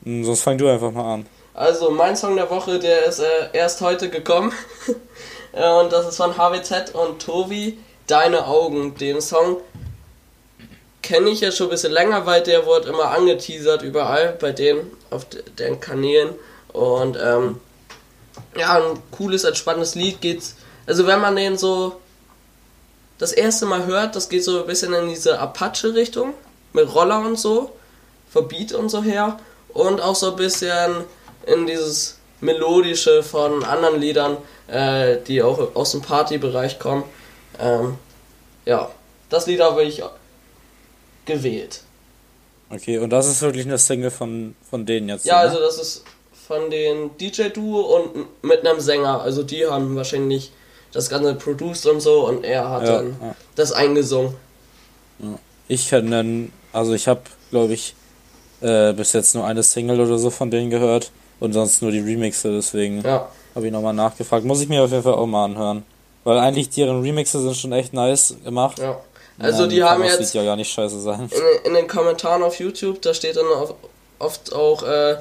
[0.04, 1.26] Hm, Sonst fang du einfach mal an.
[1.52, 4.52] Also mein Song der Woche, der ist äh, erst heute gekommen.
[5.52, 8.94] Äh, und das ist von HWZ und Tobi, Deine Augen.
[8.96, 9.56] Den Song
[11.06, 14.90] kenne ich ja schon ein bisschen länger, weil der wurde immer angeteasert überall bei denen
[15.10, 16.30] auf de- den Kanälen.
[16.72, 17.60] Und ähm,
[18.58, 20.56] ja, ein cooles, entspanntes Lied geht's.
[20.86, 22.00] Also wenn man den so
[23.18, 26.34] das erste Mal hört, das geht so ein bisschen in diese Apache-Richtung.
[26.72, 27.70] Mit Roller und so.
[28.30, 29.38] Verbeat und so her.
[29.68, 31.04] Und auch so ein bisschen
[31.46, 34.36] in dieses Melodische von anderen Liedern,
[34.68, 37.04] äh, die auch aus dem Partybereich kommen.
[37.58, 37.96] Ähm,
[38.66, 38.90] ja,
[39.30, 40.02] das Lied habe ich
[41.26, 41.82] gewählt.
[42.70, 45.24] Okay, und das ist wirklich eine Single von, von denen jetzt.
[45.26, 45.40] Ja, ne?
[45.50, 46.04] also das ist
[46.46, 49.20] von den DJ-Duo und mit einem Sänger.
[49.20, 50.52] Also die haben wahrscheinlich
[50.92, 53.34] das Ganze produced und so und er hat Ja, dann ja.
[53.54, 54.34] das eingesungen.
[55.68, 57.20] Ich kann dann, also ich habe,
[57.50, 57.94] glaube ich,
[58.60, 61.10] äh, bis jetzt nur eine Single oder so von denen gehört
[61.40, 63.28] und sonst nur die Remixe, deswegen Ja.
[63.54, 64.44] habe ich nochmal nachgefragt.
[64.44, 65.84] Muss ich mir auf jeden Fall auch mal anhören.
[66.24, 68.78] Weil eigentlich deren Remixe sind schon echt nice gemacht.
[68.78, 68.98] ja.
[69.38, 71.30] Also Dann die haben das jetzt Lied ja nicht scheiße sein.
[71.30, 73.74] in, in den Kommentaren auf YouTube, da steht dann auf,
[74.18, 75.16] oft auch, äh,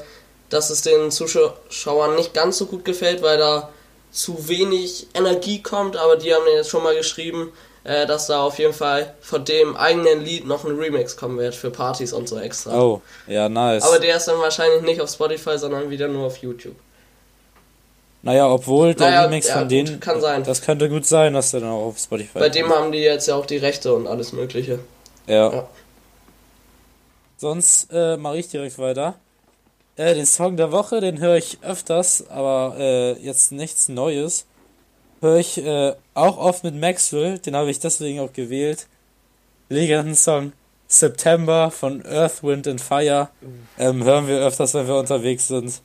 [0.49, 3.69] dass es den Zuschauern nicht ganz so gut gefällt, weil da
[4.11, 7.51] zu wenig Energie kommt, aber die haben jetzt schon mal geschrieben,
[7.83, 11.53] äh, dass da auf jeden Fall von dem eigenen Lied noch ein Remix kommen wird
[11.53, 12.79] für Partys und so extra.
[12.79, 13.83] Oh, ja, nice.
[13.83, 16.75] Aber der ist dann wahrscheinlich nicht auf Spotify, sondern wieder nur auf YouTube.
[18.25, 20.43] Naja, obwohl der Naja, Remix ja, von gut, denen, kann sein.
[20.43, 23.27] das könnte gut sein, dass der dann auch auf Spotify Bei dem haben die jetzt
[23.27, 24.79] ja auch die Rechte und alles mögliche.
[25.27, 25.53] Ja.
[25.53, 25.67] Ja.
[27.37, 29.13] Sonst äh, mache ich direkt weiter.
[29.95, 34.47] Äh, den Song der Woche, den höre ich öfters, aber äh, jetzt nichts Neues.
[35.21, 38.87] Höre ich äh, auch oft mit Maxwell, den habe ich deswegen auch gewählt.
[39.69, 40.53] Legenden-Song
[40.87, 43.29] September von Earth, Wind and Fire.
[43.77, 45.81] Ähm, hören wir öfters, wenn wir unterwegs sind.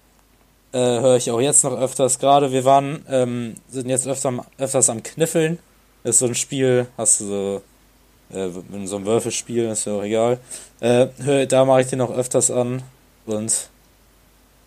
[0.73, 2.19] Äh, höre ich auch jetzt noch öfters.
[2.19, 5.59] Gerade wir waren, ähm, sind jetzt öfter, am- öfters am Kniffeln.
[6.05, 7.63] Ist so ein Spiel, hast du so
[8.33, 10.39] äh, in so einem Würfelspiel, ist ja auch egal.
[10.81, 12.83] Äh, hör, da mache ich den auch öfters an
[13.27, 13.53] und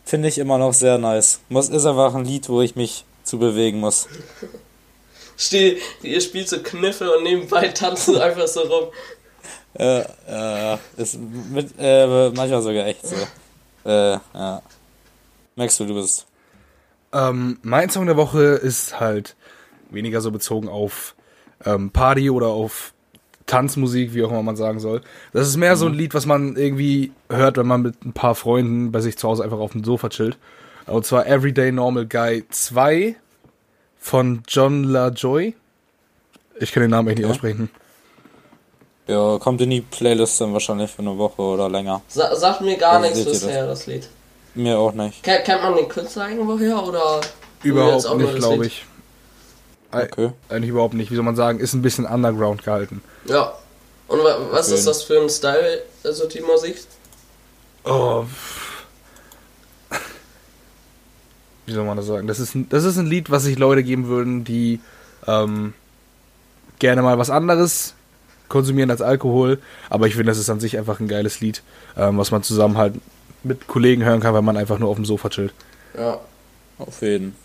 [0.06, 1.40] finde ich immer noch sehr nice.
[1.50, 4.08] Muss, ist einfach ein Lied, wo ich mich zu bewegen muss.
[5.38, 8.90] Steh, ihr spielt so Kniffe und nebenbei tanzt du einfach so rum.
[9.76, 13.16] Äh, äh, ist mit, äh, manchmal sogar echt so.
[13.90, 14.62] Äh, ja.
[15.56, 16.26] Merkst du, du bist.
[17.12, 19.36] Ähm, mein Song der Woche ist halt
[19.92, 21.16] weniger so bezogen auf
[21.66, 22.94] ähm, Party oder auf
[23.46, 25.02] Tanzmusik, wie auch immer man sagen soll.
[25.32, 28.36] Das ist mehr so ein Lied, was man irgendwie hört, wenn man mit ein paar
[28.36, 30.38] Freunden bei sich zu Hause einfach auf dem Sofa chillt.
[30.88, 33.16] Und zwar Everyday Normal Guy 2
[34.00, 35.56] von John LaJoy.
[36.60, 37.32] Ich kann den Namen echt nicht Ja.
[37.32, 37.70] aussprechen.
[39.08, 42.02] Ja, kommt in die Playlist dann wahrscheinlich für eine Woche oder länger.
[42.08, 43.42] Sa sagt mir gar Also nichts das?
[43.42, 44.08] bisher, das Lied.
[44.56, 45.24] Mir auch nicht.
[45.24, 47.22] Kennt, kennt man den Künstler irgendwoher oder?
[47.64, 48.86] Überhaupt nicht, glaube ich.
[49.92, 50.32] Okay.
[50.50, 51.12] Eigentlich überhaupt nicht.
[51.12, 51.60] Wie soll man sagen?
[51.60, 53.02] Ist ein bisschen underground gehalten.
[53.26, 53.54] Ja.
[54.08, 54.76] Und wa was Schön.
[54.76, 56.78] ist das für ein Style, also die Musik?
[57.86, 58.26] Oh.
[61.66, 62.28] Wie soll man das sagen?
[62.28, 64.82] Das ist, ein, das ist ein Lied, was sich Leute geben würden, die
[65.28, 65.74] ähm,
[66.80, 67.94] gerne mal was anderes
[68.50, 69.60] konsumieren als Alkohol.
[69.90, 71.64] Aber ich finde, das ist an sich einfach ein geiles Lied,
[71.96, 72.96] ähm, was man zusammen halt
[73.44, 75.54] mit Kollegen hören kann, weil man einfach nur auf dem Sofa chillt.
[75.98, 76.20] Ja.
[76.78, 77.36] Auf jeden.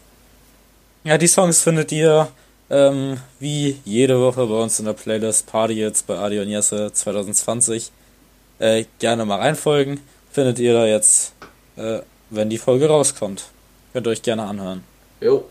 [1.05, 2.29] Ja, die Songs findet ihr
[2.71, 6.93] ähm, wie jede Woche bei uns in der Playlist Party jetzt bei Adi und Jesse
[6.93, 7.91] 2020.
[8.59, 10.01] Äh, gerne mal reinfolgen.
[10.33, 11.33] Findet ihr da jetzt,
[11.77, 12.01] äh,
[12.31, 13.45] wenn die Folge rauskommt.
[13.93, 14.85] Könnt ihr euch gerne anhören.
[15.21, 15.45] Jo.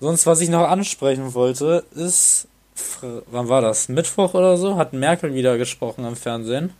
[0.00, 2.46] Sonst, was ich noch ansprechen wollte, ist,
[2.76, 3.88] Fr- wann war das?
[3.88, 4.76] Mittwoch oder so?
[4.76, 6.72] Hat Merkel wieder gesprochen im Fernsehen.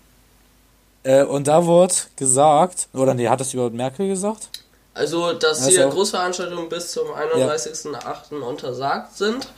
[1.03, 4.48] Äh, und da wurde gesagt, oder nee, hat das überhaupt Merkel gesagt?
[4.94, 8.42] Also, dass Also- hier Großveranstaltungen bis zum 31.08.
[8.42, 9.48] untersagt sind.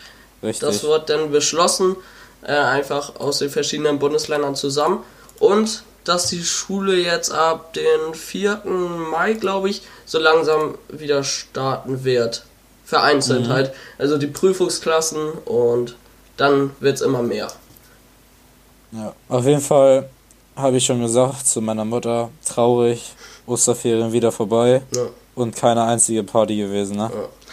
[0.43, 0.61] Richtig.
[0.69, 1.97] Das wird dann beschlossen,
[2.43, 5.03] äh, einfach aus den verschiedenen Bundesländern zusammen.
[5.39, 8.63] Und dass die Schule jetzt ab den 4.
[9.11, 12.45] Mai, glaube ich, so langsam wieder starten wird.
[12.85, 13.53] Vereinzelt Mhm.
[13.53, 13.73] halt.
[13.99, 15.97] Also die Prüfungsklassen und
[16.37, 17.49] dann wird es immer mehr.
[18.93, 20.09] Ja, auf jeden Fall
[20.57, 23.13] habe ich schon gesagt zu meiner Mutter, traurig,
[23.47, 25.03] Osterferien wieder vorbei Ja.
[25.35, 27.11] und keine einzige Party gewesen, ne?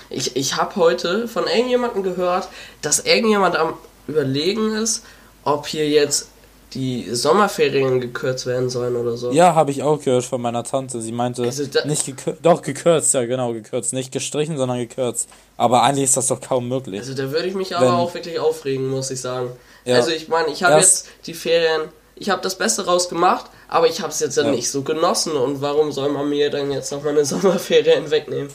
[0.09, 2.49] Ich, ich habe heute von irgendjemandem gehört,
[2.81, 3.73] dass irgendjemand am
[4.07, 5.03] Überlegen ist,
[5.43, 6.29] ob hier jetzt
[6.73, 9.31] die Sommerferien gekürzt werden sollen oder so.
[9.31, 11.01] Ja, habe ich auch gehört von meiner Tante.
[11.01, 13.93] Sie meinte, Also da- nicht gekürzt, doch gekürzt, ja genau, gekürzt.
[13.93, 15.29] Nicht gestrichen, sondern gekürzt.
[15.57, 16.99] Aber eigentlich ist das doch kaum möglich.
[16.99, 19.49] Also da würde ich mich aber Wenn- auch wirklich aufregen, muss ich sagen.
[19.85, 19.95] Ja.
[19.95, 21.81] Also ich meine, ich habe jetzt die Ferien,
[22.19, 24.43] ich habe das Beste rausgemacht, aber ich habe es jetzt ja.
[24.43, 24.51] Ja.
[24.51, 28.49] nicht so genossen und warum soll man mir dann jetzt noch meine Sommerferien wegnehmen?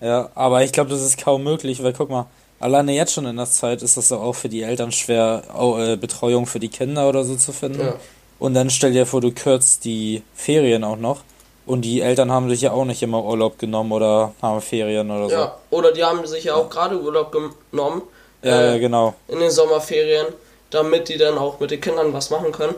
[0.00, 2.26] Ja, aber ich glaube, das ist kaum möglich, weil guck mal,
[2.58, 5.78] alleine jetzt schon in der Zeit ist das doch auch für die Eltern schwer, au-
[5.78, 7.80] äh, Betreuung für die Kinder oder so zu finden.
[7.80, 7.94] Ja.
[8.38, 11.20] Und dann stell dir vor, du kürzt die Ferien auch noch.
[11.64, 15.28] Und die Eltern haben sich ja auch nicht immer Urlaub genommen oder haben Ferien oder
[15.28, 15.34] so.
[15.36, 17.30] Ja, oder die haben sich ja auch gerade Urlaub
[17.70, 18.02] genommen
[18.42, 19.14] Ja, äh, ja, genau.
[19.28, 20.26] in den Sommerferien,
[20.72, 22.74] damit die dann auch mit den Kindern was machen können.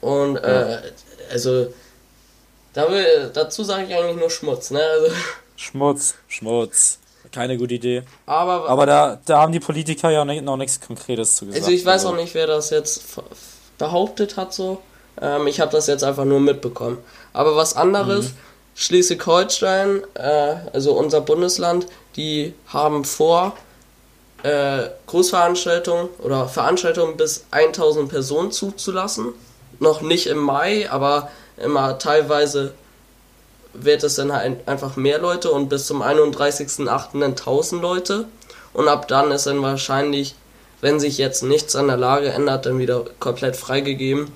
[0.00, 0.78] Und äh,
[1.30, 1.68] also
[2.74, 4.80] dazu sage ich eigentlich nur Schmutz, ne?
[4.80, 5.14] Also,
[5.56, 6.98] Schmutz, Schmutz.
[7.32, 8.04] Keine gute Idee.
[8.26, 11.62] aber Aber da, da haben die Politiker ja noch nichts Konkretes zu gesagt.
[11.62, 13.02] Also ich weiß auch nicht, wer das jetzt
[13.76, 14.80] behauptet hat so.
[15.20, 16.98] Ähm, ich habe das jetzt einfach nur mitbekommen.
[17.32, 18.32] Aber was anderes,
[18.74, 21.86] Schleswig-Holstein, äh, also unser Bundesland,
[22.16, 23.56] die haben vor,
[24.42, 29.32] äh, Großveranstaltungen oder Veranstaltungen bis 1000 Personen zuzulassen.
[29.80, 32.72] Noch nicht im Mai, aber immer teilweise
[33.72, 37.20] wird es dann halt einfach mehr Leute und bis zum 31.08.
[37.20, 38.26] dann 1000 Leute.
[38.72, 40.34] Und ab dann ist dann wahrscheinlich,
[40.80, 44.32] wenn sich jetzt nichts an der Lage ändert, dann wieder komplett freigegeben.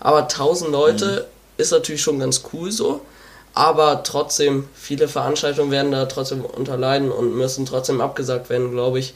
[0.00, 1.26] Aber 1000 Leute
[1.56, 3.00] ist natürlich schon ganz cool so.
[3.54, 9.14] Aber trotzdem, viele Veranstaltungen werden da trotzdem unterleiden und müssen trotzdem abgesagt werden, glaube ich.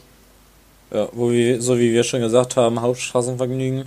[0.91, 3.85] Ja, wo wir, so wie wir schon gesagt haben, Hauptstraßenvergnügen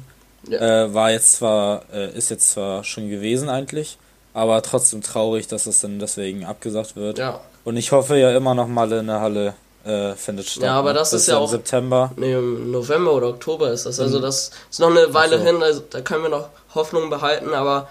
[0.48, 0.84] Ja.
[0.84, 3.98] äh, war jetzt zwar, äh, ist jetzt zwar schon gewesen eigentlich,
[4.34, 7.18] aber trotzdem traurig, dass es dann deswegen abgesagt wird.
[7.18, 7.40] Ja.
[7.64, 9.54] Und ich hoffe ja immer noch mal in der Halle
[9.84, 10.62] äh, findet statt.
[10.62, 10.98] Ja, aber ne?
[11.00, 12.12] das ist ja auch- September.
[12.16, 13.98] Nee, im November oder Oktober ist das.
[13.98, 15.44] Also das ist noch eine Weile so.
[15.44, 17.52] hin, also da können wir noch Hoffnung behalten.
[17.52, 17.88] Aber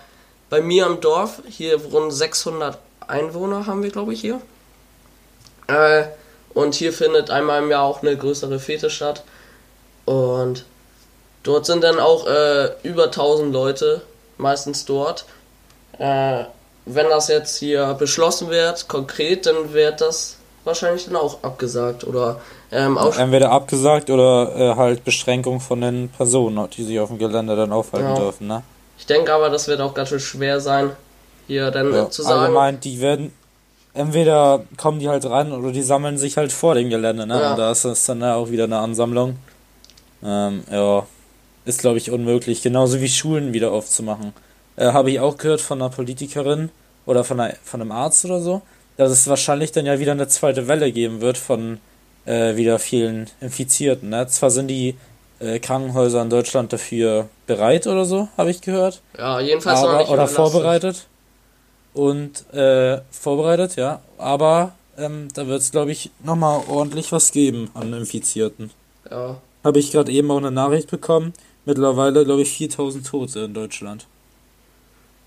[0.50, 2.78] bei mir im Dorf, hier rund 600
[3.08, 4.40] Einwohner haben wir, glaube ich, hier.
[5.68, 6.04] Äh,
[6.54, 9.24] und hier findet einmal im Jahr auch eine größere Fete statt.
[10.06, 10.66] Und
[11.44, 14.02] dort sind dann auch äh, über 1000 Leute,
[14.38, 15.26] meistens dort.
[16.00, 16.44] Äh,
[16.86, 22.42] wenn das jetzt hier beschlossen wird, konkret, dann wird das wahrscheinlich dann auch abgesagt oder
[22.72, 27.18] ähm, auch Entweder abgesagt oder äh, halt Beschränkung von den Personen, die sich auf dem
[27.20, 28.16] Gelände dann aufhalten Ja.
[28.16, 28.64] dürfen, ne?
[28.98, 30.92] Ich denke aber, das wird auch ganz schön schwer sein,
[31.48, 32.42] hier dann Ja, zu sagen.
[32.42, 33.34] allgemein, die werden
[33.94, 37.40] entweder kommen die halt ran oder die sammeln sich halt vor dem Gelände, ne?
[37.40, 37.52] Ja.
[37.52, 39.38] Und da ist das dann auch wieder eine Ansammlung.
[40.24, 41.06] Ähm, ja,
[41.66, 44.34] ist glaube ich unmöglich, genauso wie Schulen wieder aufzumachen.
[44.76, 46.70] Äh, Habe ich auch gehört von einer Politikerin
[47.06, 48.62] oder von, einer, von einem Arzt oder so,
[48.98, 51.80] dass es wahrscheinlich dann ja wieder eine zweite Welle geben wird von
[52.26, 54.10] äh, wieder vielen Infizierten.
[54.10, 54.28] Ne?
[54.28, 54.96] Zwar sind die
[55.40, 59.98] äh, Krankenhäuser in Deutschland dafür bereit oder so, habe ich gehört Ja, jedenfalls noch aber,
[59.98, 60.36] nicht oder überlastet.
[60.38, 61.08] vorbereitet
[61.94, 67.32] und äh, vorbereitet, ja, aber äh, ähm, da wird es, glaube ich, nochmal ordentlich was
[67.32, 68.72] geben an Infizierten.
[69.10, 69.38] Ja.
[69.64, 71.34] Habe ich gerade eben auch eine Nachricht bekommen.
[71.66, 74.08] Mittlerweile, glaube ich, 4000 Tote in Deutschland.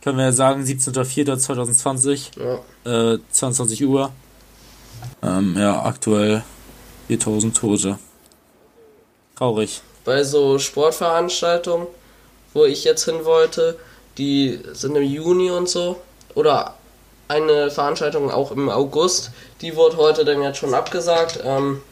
[0.03, 2.31] Können wir ja sagen, 17.04.2020,
[2.85, 3.15] Ja.
[3.15, 4.11] äh, 22 Uhr.
[5.23, 6.43] Ähm, ja, aktuell
[7.09, 7.99] 4000 Tote.
[9.36, 9.81] Traurig.
[10.05, 11.86] Bei so Sportveranstaltungen,
[12.53, 13.78] wo ich jetzt hin wollte,
[14.19, 15.97] die sind im Juni und so.
[16.35, 16.74] Oder
[17.28, 19.31] eine Veranstaltung auch im August,
[19.61, 21.40] die wurde heute dann jetzt schon abgesagt.
[21.44, 21.82] Ähm,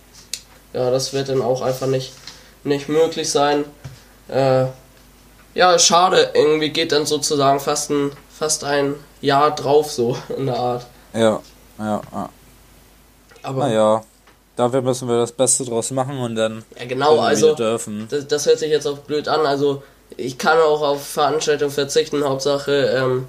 [0.73, 2.13] ja, das wird dann auch einfach nicht,
[2.65, 3.65] nicht möglich sein.
[4.29, 4.67] Äh,
[5.55, 10.59] ja, schade, irgendwie geht dann sozusagen fast ein, fast ein Jahr drauf, so in der
[10.59, 10.87] Art.
[11.15, 11.41] Ja,
[11.79, 12.29] ja, ja.
[13.43, 14.03] Aber Naja,
[14.57, 18.07] dafür müssen wir das Beste draus machen und dann ja, genau, also dürfen.
[18.09, 19.45] das, das hört sich jetzt auch blöd an.
[19.47, 19.83] Also
[20.17, 22.25] ich kann auch auf Veranstaltungen verzichten.
[22.25, 23.27] Hauptsache ähm,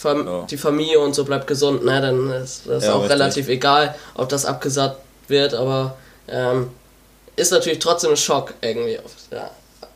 [0.00, 0.46] Fam Ja.
[0.48, 1.84] die Familie und so bleibt gesund.
[1.84, 2.00] Ne?
[2.00, 3.12] Dann ist das Ja, auch richtig.
[3.12, 4.96] relativ egal, ob das abgesagt
[5.28, 5.52] wird.
[5.54, 5.96] Aber
[6.28, 6.70] ähm,
[7.36, 9.50] ist natürlich trotzdem ein Schock irgendwie auf der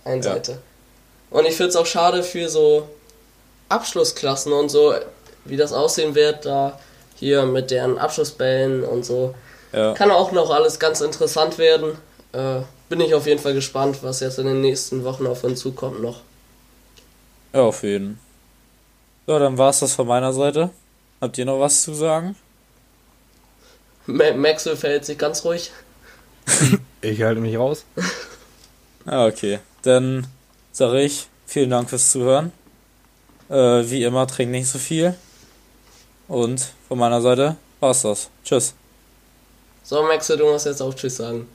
[0.05, 0.23] einen.
[0.23, 0.59] Seite.
[1.31, 2.89] Und ich finde es auch schade für so
[3.69, 4.95] Abschlussklassen und so,
[5.45, 6.79] wie das aussehen wird da
[7.17, 9.35] hier mit deren Abschlussbällen und so.
[9.73, 11.99] Kann auch noch alles ganz interessant werden.
[12.33, 15.59] Äh, bin ich auf jeden Fall gespannt, was jetzt in den nächsten Wochen auf uns
[15.61, 16.21] zukommt noch.
[17.53, 18.21] ja, auf jeden.
[19.27, 20.71] So, dann war's das von meiner Seite.
[21.21, 22.37] Habt ihr noch was zu sagen?
[24.07, 25.73] Ma Maxwell verhält sich ganz ruhig.
[27.01, 27.85] Ich halte mich raus.
[29.05, 29.59] Ah, okay.
[29.83, 30.27] Dann
[30.73, 32.51] sage ich vielen Dank fürs Zuhören.
[33.51, 33.55] Äh,
[33.91, 35.15] wie immer, trink nicht so viel.
[36.29, 38.31] Und von meiner Seite war's das.
[38.43, 38.73] Tschüss.
[39.83, 41.47] So, Maxwell, du musst jetzt auch Tschüss sagen.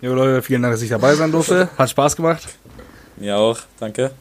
[0.00, 1.68] Jo Leute, vielen Dank, dass ich dabei sein durfte.
[1.78, 2.46] Hat Spaß gemacht.
[3.16, 3.58] Mir auch.
[3.80, 4.12] Danke.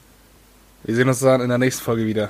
[0.85, 2.29] Wir sehen uns dann in der nächsten Folge wieder.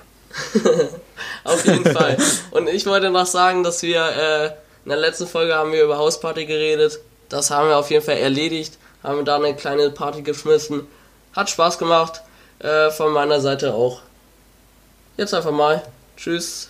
[1.44, 2.18] Auf jeden Fall.
[2.52, 4.46] Und ich wollte noch sagen, dass wir äh,
[4.86, 7.00] in der letzten Folge haben wir über Hausparty geredet.
[7.28, 8.78] Das haben wir auf jeden Fall erledigt.
[9.04, 10.88] Haben da eine kleine Party geschmissen.
[11.34, 12.22] Hat Spaß gemacht.
[12.60, 14.02] Äh, von meiner Seite auch.
[15.18, 15.82] Jetzt einfach mal.
[16.18, 16.70] Tschüss.